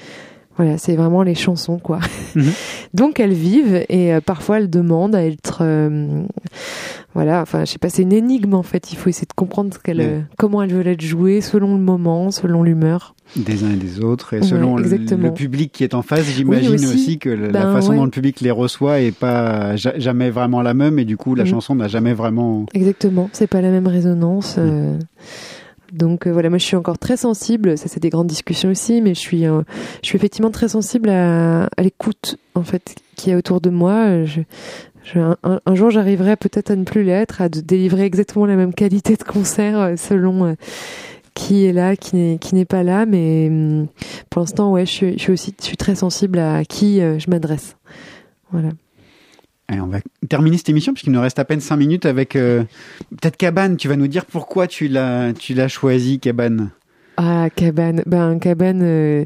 Voilà, 0.59 0.77
c'est 0.77 0.97
vraiment 0.97 1.23
les 1.23 1.35
chansons, 1.35 1.79
quoi. 1.79 1.99
Donc 2.95 3.19
elles 3.21 3.33
vivent 3.33 3.87
et 3.89 4.13
euh, 4.13 4.21
parfois 4.21 4.59
elles 4.59 4.69
demandent 4.69 5.15
à 5.15 5.25
être, 5.25 5.61
euh, 5.63 6.25
voilà, 7.15 7.41
enfin, 7.41 7.61
je 7.65 7.71
sais 7.73 7.79
pas, 7.79 7.89
c'est 7.89 8.03
une 8.03 8.13
énigme 8.13 8.53
en 8.53 8.63
fait. 8.63 8.93
Il 8.93 8.97
faut 8.99 9.09
essayer 9.09 9.27
de 9.27 9.33
comprendre 9.35 9.73
ce 9.73 9.79
qu'elle, 9.79 9.99
Ouais. 10.01 10.05
euh, 10.07 10.21
comment 10.37 10.63
elles 10.63 10.75
veulent 10.75 10.89
être 10.89 11.01
jouées 11.01 11.41
selon 11.41 11.75
le 11.75 11.81
moment, 11.81 12.31
selon 12.31 12.63
l'humeur. 12.63 13.15
Des 13.35 13.65
uns 13.65 13.71
et 13.71 13.77
des 13.77 14.01
autres, 14.05 14.35
et 14.35 14.43
selon 14.43 14.77
le, 14.77 15.31
public 15.33 15.73
qui 15.73 15.85
est 15.85 15.95
en 15.95 16.03
face, 16.03 16.27
j'imagine 16.27 16.69
Oui, 16.69 16.75
aussi. 16.75 16.87
aussi. 16.95 17.19
que 17.19 17.31
la 17.31 17.49
Ben, 17.49 17.73
façon 17.73 17.93
ouais. 17.93 17.97
dont 17.97 18.05
le 18.05 18.11
public 18.11 18.43
les 18.43 18.51
reçoit 18.51 19.01
est 19.01 19.11
pas 19.11 19.75
ja- 19.77 19.99
jamais 19.99 20.29
vraiment 20.29 20.61
la 20.61 20.75
même, 20.75 20.99
et 20.99 21.07
du 21.07 21.17
coup 21.17 21.35
la 21.35 21.45
Mhm. 21.45 21.49
chanson 21.51 21.75
n'a 21.75 21.89
jamais 21.89 22.13
vraiment. 22.13 22.67
Exactement, 22.75 23.31
c'est 23.33 23.47
pas 23.47 23.63
la 23.63 23.71
même 23.71 23.87
résonance. 23.87 24.59
Donc 25.93 26.27
euh, 26.27 26.33
voilà, 26.33 26.49
moi 26.49 26.59
je 26.59 26.65
suis 26.65 26.77
encore 26.77 26.99
très 26.99 27.17
sensible. 27.17 27.77
Ça 27.79 27.87
c'est 27.89 28.01
des 28.01 28.11
grandes 28.11 28.27
discussions 28.27 28.71
aussi, 28.71 29.01
mais 29.01 29.15
je 29.15 29.21
suis, 29.21 29.47
euh, 29.47 29.63
je 30.03 30.09
suis 30.09 30.17
effectivement 30.17 30.51
très 30.51 30.69
sensible 30.69 31.09
à, 31.11 31.65
à 31.65 31.83
l'écoute 31.83 32.37
en 32.55 32.63
fait 32.65 32.95
qui 33.17 33.31
est 33.31 33.35
autour 33.35 33.61
de 33.61 33.71
moi. 33.71 34.25
Je, 34.25 34.41
je- 35.05 35.35
un, 35.43 35.75
jour 35.75 35.91
j'arriverai 35.91 36.37
peut-être 36.37 36.71
à 36.71 36.77
ne 36.77 36.85
plus 36.85 37.03
l'être, 37.05 37.41
à 37.43 37.49
délivrer 37.49 38.03
exactement 38.05 38.47
la 38.47 38.57
même 38.57 38.73
qualité 38.75 39.17
de 39.17 39.23
concert 39.23 39.79
euh, 39.79 39.97
selon 39.97 40.45
euh, 40.47 40.55
qui 41.35 41.65
est 41.67 41.73
là, 41.73 41.97
qui 41.97 42.17
n'est 42.17 42.39
qui 42.39 42.55
n'est 42.55 42.65
pas 42.65 42.83
là. 42.83 43.07
Mais 43.07 43.49
hum, 43.51 43.87
pour 44.31 44.41
l'instant, 44.41 44.73
ouais, 44.73 44.87
je 44.87 45.13
je 45.13 45.19
suis 45.19 45.33
aussi, 45.33 45.55
je 45.61 45.65
suis 45.67 45.77
très 45.77 45.95
sensible 45.95 46.39
à 46.39 46.65
qui 46.65 47.01
je 47.01 47.31
m'adresse. 47.31 47.77
Voilà. 48.51 48.69
On 49.81 49.87
va 49.87 49.99
terminer 50.29 50.57
cette 50.59 50.69
émission 50.69 50.93
puisqu'il 50.93 51.13
nous 51.13 51.21
reste 51.21 51.39
à 51.39 51.45
peine 51.45 51.61
5 51.61 51.77
minutes 51.77 52.07
avec 52.07 52.37
euh, 52.37 52.65
peut-être 53.11 53.37
Cabane. 53.37 53.77
Tu 53.77 53.89
vas 53.89 53.97
nous 53.97 54.09
dire 54.09 54.27
pourquoi 54.27 54.67
tu 54.67 54.89
l'as 54.89 55.33
tu 55.33 55.55
l'as 55.55 55.69
choisi 55.69 56.19
Cabane. 56.19 56.71
Ah, 57.17 57.49
Cabane. 57.55 58.03
Ben, 58.07 58.39
Cabane, 58.39 58.81
euh, 58.83 59.25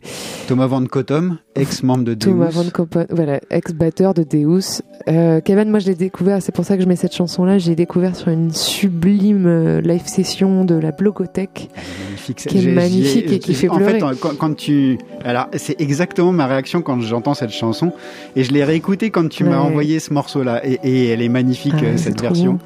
Thomas 0.48 0.66
Van 0.66 0.84
Cottom, 0.86 1.38
ex-membre 1.54 2.04
de 2.04 2.14
Deus. 2.14 2.30
Thomas 2.30 2.50
Van 2.50 2.64
Coppen, 2.72 3.06
voilà, 3.10 3.40
ex-batteur 3.50 4.12
de 4.12 4.24
Deus. 4.24 4.82
Euh, 5.08 5.40
Cabane, 5.40 5.70
moi, 5.70 5.78
je 5.78 5.86
l'ai 5.86 5.94
découvert, 5.94 6.42
c'est 6.42 6.52
pour 6.52 6.64
ça 6.64 6.76
que 6.76 6.82
je 6.82 6.88
mets 6.88 6.96
cette 6.96 7.14
chanson-là, 7.14 7.58
j'ai 7.58 7.74
découvert 7.76 8.16
sur 8.16 8.28
une 8.28 8.52
sublime 8.52 9.46
euh, 9.46 9.80
live 9.80 10.02
session 10.06 10.64
de 10.64 10.74
la 10.74 10.90
Blogothèque. 10.90 11.70
magnifique. 11.76 12.36
Qui 12.48 12.58
est 12.68 12.72
magnifique 12.72 13.32
et 13.32 13.38
qui 13.38 13.54
fait 13.54 13.68
En 13.68 13.76
pleurer. 13.76 14.00
fait, 14.00 14.18
quand, 14.20 14.36
quand 14.36 14.54
tu, 14.56 14.98
alors 15.24 15.46
c'est 15.54 15.80
exactement 15.80 16.32
ma 16.32 16.46
réaction 16.46 16.82
quand 16.82 17.00
j'entends 17.00 17.34
cette 17.34 17.50
chanson 17.52 17.92
et 18.34 18.42
je 18.42 18.52
l'ai 18.52 18.64
réécoutée 18.64 19.10
quand 19.10 19.28
tu 19.28 19.44
m'as 19.44 19.58
envoyé 19.58 20.00
ce 20.00 20.12
morceau-là 20.12 20.60
et, 20.66 20.80
et 20.82 21.06
elle 21.10 21.22
est 21.22 21.28
magnifique 21.28 21.74
Ah, 21.78 21.96
cette 21.96 22.20
version 22.20 22.54
bon. 22.54 22.58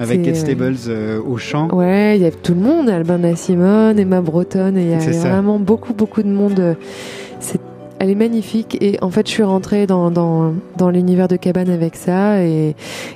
avec 0.00 0.26
euh, 0.26 0.34
Stables 0.34 0.76
euh, 0.88 1.20
au 1.22 1.36
chant. 1.38 1.68
Ouais, 1.72 2.16
il 2.18 2.22
y 2.22 2.26
a 2.26 2.32
tout 2.32 2.54
le 2.54 2.60
monde, 2.60 2.88
Albin 2.88 3.18
de 3.18 3.22
la 3.28 3.36
Simone, 3.36 3.96
Emma 3.98 4.20
Breton, 4.20 4.65
et 4.74 4.82
il 4.82 4.88
y 4.90 4.94
a 4.94 4.98
vraiment 5.28 5.58
beaucoup, 5.58 5.92
beaucoup 5.92 6.22
de 6.22 6.28
monde. 6.28 6.76
C'est, 7.40 7.60
elle 7.98 8.10
est 8.10 8.14
magnifique 8.14 8.76
et 8.82 8.98
en 9.02 9.10
fait, 9.10 9.26
je 9.26 9.32
suis 9.32 9.42
rentrée 9.42 9.86
dans, 9.86 10.10
dans, 10.10 10.52
dans 10.76 10.90
l'univers 10.90 11.28
de 11.28 11.36
Cabane 11.36 11.70
avec 11.70 11.96
ça 11.96 12.42
et, 12.42 12.74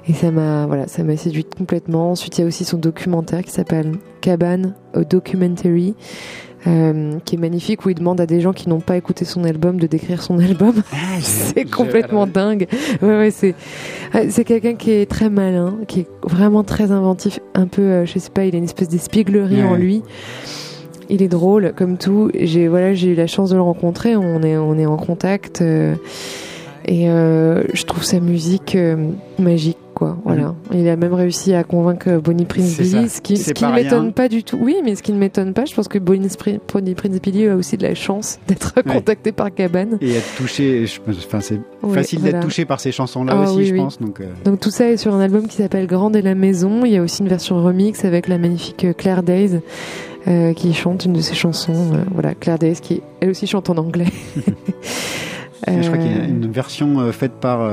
et 0.09 0.13
ça 0.15 0.31
m'a, 0.31 0.67
voilà, 0.67 0.87
ça 0.87 1.03
m'a 1.03 1.17
séduite 1.17 1.55
complètement. 1.55 2.13
Ensuite, 2.13 2.39
il 2.39 2.43
y 2.43 2.45
a 2.45 2.47
aussi 2.47 2.65
son 2.65 2.79
documentaire 2.79 3.43
qui 3.43 3.51
s'appelle 3.51 3.93
Cabane, 4.21 4.75
a 4.95 5.05
Documentary. 5.05 5.95
euh, 6.67 7.19
qui 7.25 7.37
est 7.37 7.39
magnifique, 7.39 7.87
où 7.87 7.89
il 7.91 7.95
demande 7.95 8.21
à 8.21 8.27
des 8.27 8.41
gens 8.43 8.53
qui 8.53 8.69
n'ont 8.69 8.81
pas 8.81 8.97
écouté 8.97 9.25
son 9.25 9.45
album 9.45 9.79
de 9.81 9.87
décrire 9.87 10.23
son 10.23 10.39
album. 10.39 10.75
c'est 11.21 11.65
complètement 11.71 12.27
dingue. 12.27 12.67
Ouais, 13.01 13.17
ouais, 13.17 13.31
c'est 13.31 13.55
ah, 14.13 14.29
c'est 14.29 14.45
quelqu'un 14.45 14.75
qui 14.75 14.91
est 14.91 15.11
très 15.11 15.31
malin, 15.31 15.79
qui 15.89 16.01
est 16.01 16.07
vraiment 16.23 16.63
très 16.63 16.93
inventif, 16.93 17.41
un 17.55 17.67
peu, 17.67 17.83
euh, 17.83 18.07
je 18.07 18.19
sais 18.19 18.31
pas, 18.31 18.45
il 18.45 18.55
a 18.55 18.59
une 18.59 18.65
espèce 18.65 18.89
d'espièglerie 18.89 19.63
en 19.63 19.75
lui. 19.75 20.03
Il 21.11 21.23
est 21.23 21.29
drôle, 21.29 21.73
comme 21.77 21.99
tout. 21.99 22.31
J'ai 22.39 22.69
voilà, 22.69 22.95
j'ai 22.95 23.09
eu 23.09 23.15
la 23.15 23.27
chance 23.27 23.51
de 23.51 23.57
le 23.57 23.63
rencontrer. 23.63 24.17
On 24.17 24.43
est 24.43 24.57
on 24.57 24.79
est 24.79 24.87
en 24.87 24.97
contact. 24.97 25.61
euh, 25.61 25.95
et 26.87 27.11
euh, 27.11 27.63
je 27.75 27.85
trouve 27.85 28.03
sa 28.03 28.21
musique 28.21 28.75
euh, 28.75 28.97
magique, 29.39 29.77
quoi. 29.95 30.17
Voilà. 30.25 30.55
Il 30.73 30.89
a 30.89 30.97
même 30.97 31.13
réussi 31.13 31.53
à 31.53 31.63
convaincre 31.63 32.19
Bonnie 32.25 32.47
Prince. 32.47 32.79
Billy, 32.79 33.09
ce 33.09 33.21
qui, 33.21 33.37
ce 33.37 33.53
qui 33.53 33.65
ne 33.65 33.73
m'étonne 33.73 34.01
rien. 34.05 34.11
pas 34.13 34.29
du 34.29 34.43
tout. 34.43 34.59
Oui, 34.61 34.77
mais 34.83 34.95
ce 34.95 35.03
qui 35.03 35.13
ne 35.13 35.19
m'étonne 35.19 35.53
pas, 35.53 35.67
je 35.67 35.75
pense 35.75 35.89
que 35.89 35.99
Bonnie, 35.99 36.29
Bonnie 36.73 36.95
Prince 36.95 37.21
Billy 37.21 37.47
a 37.49 37.55
aussi 37.55 37.77
de 37.77 37.83
la 37.83 37.95
chance 37.95 38.39
d'être 38.49 38.73
Ouais. 38.77 38.95
contacté 38.95 39.31
par 39.31 39.55
Cabane. 39.55 39.99
Et 40.01 40.15
être 40.17 40.37
touché, 40.39 40.87
enfin, 41.11 41.41
c'est 41.43 41.61
Ouais, 41.83 41.95
facile 41.95 42.21
voilà. 42.21 42.39
d'être 42.39 42.45
touché 42.45 42.65
par 42.65 42.81
ces 42.81 42.93
chansons-là 42.93 43.35
Ah, 43.37 43.43
aussi, 43.45 43.59
oui, 43.59 43.67
je 43.67 43.73
oui. 43.75 43.79
pense. 43.81 43.99
Donc, 44.01 44.21
euh, 44.21 44.25
Donc 44.47 44.59
tout 44.59 44.71
ça 44.71 44.89
est 44.91 44.97
sur 44.97 45.15
un 45.15 45.21
album 45.21 45.47
qui 45.49 45.57
s'appelle 45.59 45.87
Grande 45.87 46.17
et 46.17 46.23
la 46.23 46.35
Maison. 46.35 46.85
Il 46.87 46.93
y 46.93 46.97
a 46.97 47.03
aussi 47.03 47.21
une 47.23 47.29
version 47.29 47.63
remix 47.63 48.05
avec 48.07 48.27
la 48.27 48.39
magnifique 48.39 48.87
Claire 48.97 49.23
Days 49.23 49.61
euh, 50.29 50.53
qui 50.53 50.73
chante 50.75 51.05
une 51.05 51.13
de 51.15 51.21
ses 51.21 51.35
chansons. 51.35 51.93
Euh, 51.95 52.05
voilà, 52.13 52.35
Claire 52.35 52.59
Days 52.59 52.77
qui 52.81 53.03
elle 53.21 53.31
aussi 53.31 53.47
chante 53.47 53.71
en 53.71 53.77
anglais. 53.79 54.07
je 55.67 55.87
crois 55.87 55.99
qu'il 55.99 56.11
y 56.13 56.15
a 56.15 56.23
Euh, 56.23 56.29
une 56.29 56.51
version 56.51 57.11
faite 57.13 57.33
par 57.41 57.71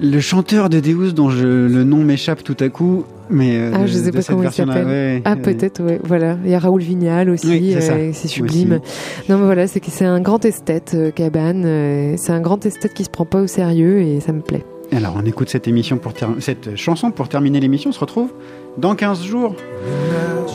le 0.00 0.20
chanteur 0.20 0.68
de 0.68 0.80
Deus 0.80 1.12
dont 1.12 1.30
je, 1.30 1.46
le 1.46 1.84
nom 1.84 1.98
m'échappe 1.98 2.42
tout 2.42 2.56
à 2.60 2.68
coup. 2.68 3.04
Mais 3.30 3.56
euh, 3.56 3.70
Ah, 3.74 3.82
de- 3.82 3.86
je 3.86 3.92
sais 3.92 4.10
de 4.10 4.16
pas 4.16 4.22
comment 4.22 4.42
il 4.42 4.50
s'appelle. 4.50 4.86
ouais, 4.86 5.22
ah, 5.24 5.32
euh, 5.32 5.36
peut-être, 5.36 5.82
ouais. 5.82 6.00
Voilà. 6.02 6.36
Il 6.44 6.50
y 6.50 6.54
a 6.54 6.58
Raoul 6.58 6.80
Vignal 6.82 7.30
aussi. 7.30 7.46
Oui, 7.48 7.76
c'est 7.78 7.90
euh, 7.92 8.12
sublime. 8.12 8.80
Non, 9.28 9.38
mais 9.38 9.44
voilà, 9.44 9.66
c'est 9.66 9.80
que 9.80 9.90
c'est 9.90 10.04
un 10.04 10.20
grand 10.20 10.44
esthète, 10.44 10.96
Cabane. 11.14 12.16
c'est 12.16 12.32
un 12.32 12.40
grand 12.40 12.64
esthète 12.66 12.94
qui 12.94 13.04
se 13.04 13.10
prend 13.10 13.24
pas 13.24 13.40
au 13.42 13.46
sérieux 13.46 14.00
et 14.00 14.20
ça 14.20 14.32
me 14.32 14.40
plaît. 14.40 14.64
Alors, 14.94 15.14
on 15.16 15.24
écoute 15.24 15.48
cette 15.48 15.68
émission 15.68 15.96
pour 15.96 16.12
cette 16.40 16.76
chanson 16.76 17.10
pour 17.10 17.28
terminer 17.28 17.60
l'émission. 17.60 17.90
On 17.90 17.92
se 17.94 18.00
retrouve 18.00 18.30
dans 18.76 18.94
15 18.94 19.22
jours. 19.22 19.54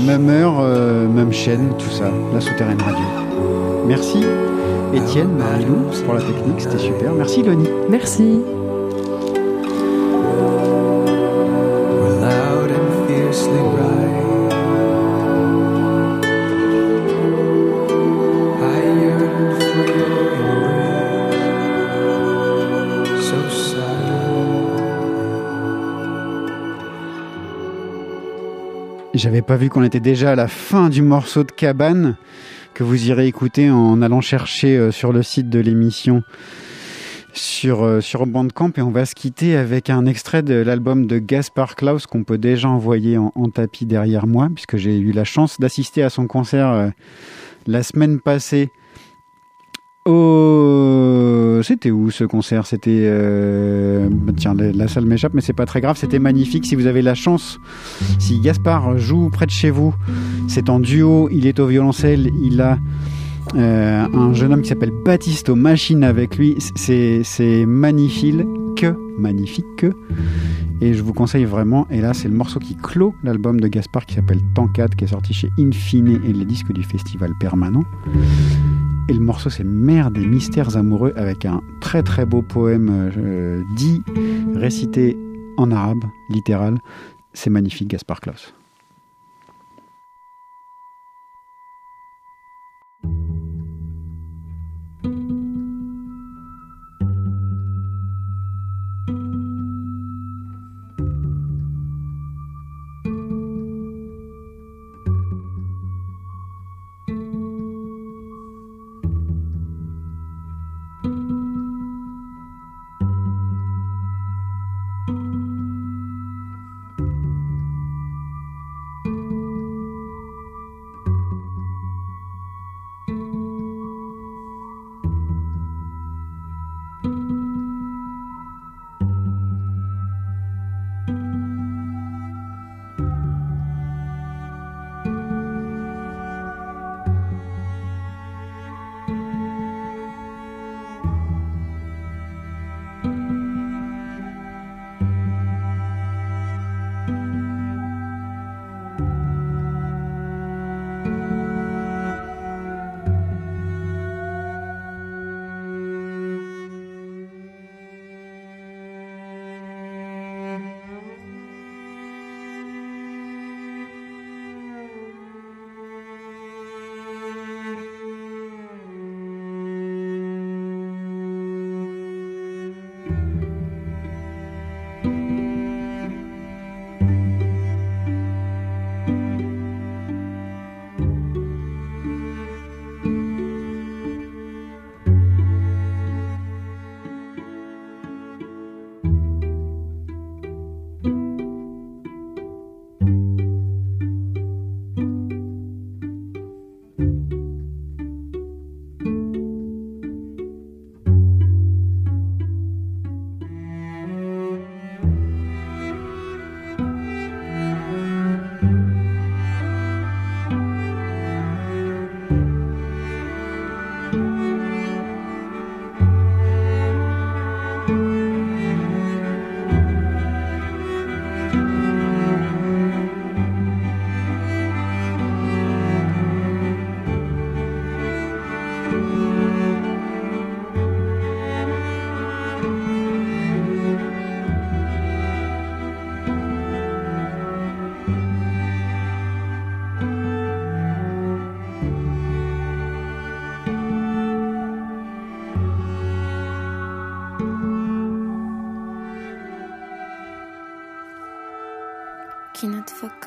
Même 0.06 0.30
heure, 0.30 0.60
euh, 0.60 1.08
même 1.08 1.34
chaîne, 1.34 1.70
tout 1.78 1.90
ça. 1.90 2.12
La 2.34 2.42
souterraine 2.42 2.82
radio. 2.82 3.06
Merci 3.88 4.24
Étienne, 4.94 5.30
Marilou 5.38 5.76
pour 6.06 6.14
la 6.14 6.22
technique, 6.22 6.60
c'était 6.62 6.78
super. 6.78 7.12
Merci 7.14 7.44
Loni. 7.44 7.68
Merci. 7.90 8.40
J'avais 29.28 29.42
pas 29.42 29.58
vu 29.58 29.68
qu'on 29.68 29.84
était 29.84 30.00
déjà 30.00 30.32
à 30.32 30.36
la 30.36 30.48
fin 30.48 30.88
du 30.88 31.02
morceau 31.02 31.44
de 31.44 31.52
cabane 31.52 32.16
que 32.74 32.86
vous 32.86 33.10
irez 33.10 33.28
écouter 33.28 33.70
en 33.70 34.02
allant 34.02 34.22
chercher 34.22 34.78
euh, 34.78 34.90
sur 34.90 35.12
le 35.12 35.22
site 35.22 35.50
de 35.50 35.60
l'émission 35.60 36.24
sur, 37.34 37.84
euh, 37.84 38.00
sur 38.00 38.26
Bandcamp. 38.26 38.72
Et 38.78 38.82
on 38.82 38.90
va 38.90 39.06
se 39.06 39.16
quitter 39.16 39.58
avec 39.58 39.90
un 39.90 40.06
extrait 40.06 40.44
de 40.44 40.54
l'album 40.54 41.08
de 41.08 41.20
Gaspar 41.20 41.76
Klaus 41.76 42.08
qu'on 42.08 42.24
peut 42.24 42.38
déjà 42.38 42.70
envoyer 42.70 43.18
en, 43.18 43.50
tapis 43.50 43.86
derrière 43.86 44.28
moi 44.28 44.48
puisque 44.56 44.78
j'ai 44.78 44.98
eu 44.98 45.12
la 45.12 45.26
chance 45.26 45.60
d'assister 45.60 46.04
à 46.04 46.10
son 46.10 46.26
concert 46.26 46.70
euh, 46.70 46.90
la 47.66 47.84
semaine 47.84 48.22
passée 48.22 48.72
au... 50.08 51.62
C'était 51.64 51.92
où 51.92 52.10
ce 52.12 52.24
concert? 52.24 52.66
C'était... 52.66 53.04
euh, 53.04 54.08
bah, 54.10 54.34
Tiens, 54.36 54.56
la, 54.56 54.88
salle 54.88 55.06
m'échappe, 55.06 55.34
mais 55.34 55.42
c'est 55.42 55.54
pas 55.54 55.66
très 55.66 55.82
grave. 55.82 55.98
C'était 55.98 56.20
magnifique. 56.20 56.66
Si 56.66 56.76
vous 56.76 56.88
avez 56.88 57.02
la 57.02 57.16
chance, 57.16 57.60
si 58.20 58.40
Gaspard 58.40 58.98
joue 58.98 59.30
près 59.30 59.46
de 59.46 59.52
chez 59.52 59.70
vous, 59.70 59.94
c'est 60.48 60.70
en 60.70 60.80
duo. 60.80 61.30
Il 61.32 61.48
est 61.48 61.60
au 61.60 61.68
violoncelle. 61.68 62.32
Il 62.42 62.62
a 62.62 62.78
euh, 63.56 64.08
un 64.14 64.34
jeune 64.34 64.54
homme 64.54 64.62
qui 64.62 64.70
s'appelle 64.70 64.92
Baptiste 65.06 65.50
aux 65.50 65.58
avec 66.04 66.38
lui. 66.38 66.56
C'est 66.76 67.66
magnifique, 67.66 68.86
magnifique. 69.18 69.86
Et 70.80 70.94
je 70.94 71.02
vous 71.02 71.14
conseille 71.14 71.46
vraiment. 71.46 71.88
Et 71.90 72.02
là, 72.02 72.14
c'est 72.14 72.28
le 72.28 72.36
morceau 72.36 72.60
qui 72.60 72.76
clôt 72.76 73.16
l'album 73.24 73.60
de 73.60 73.68
Gaspard 73.68 74.06
qui 74.06 74.16
s'appelle 74.16 74.42
Tancade, 74.54 74.96
qui 74.96 75.06
est 75.06 75.08
sorti 75.08 75.34
chez 75.34 75.50
Infine 75.58 76.22
et 76.24 76.34
les 76.34 76.46
disques 76.46 76.72
du 76.72 76.84
festival 76.84 77.34
permanent. 77.40 77.84
Et 79.10 79.14
le 79.14 79.20
morceau, 79.20 79.50
c'est 79.50 79.64
Mère 79.64 80.12
des 80.12 80.26
mystères 80.26 80.76
amoureux 80.76 81.14
avec 81.16 81.46
un 81.46 81.62
très 81.80 82.04
très 82.04 82.26
beau 82.26 82.42
poème 82.42 83.12
euh, 83.18 83.64
dit, 83.76 84.02
récité 84.54 85.18
en 85.58 85.72
arabe, 85.72 86.04
littéral. 86.30 86.80
C'est 87.34 87.50
magnifique, 87.50 87.88
Gaspard 87.88 88.20
Klaus. 88.20 88.54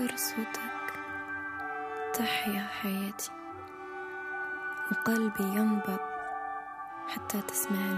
نتفكر 0.00 0.16
صوتك. 0.16 0.92
تحيا 2.14 2.62
حياتي. 2.62 3.30
وقلبي 4.92 5.44
ينبض 5.44 6.00
حتى 7.08 7.40
تسمعني. 7.42 7.89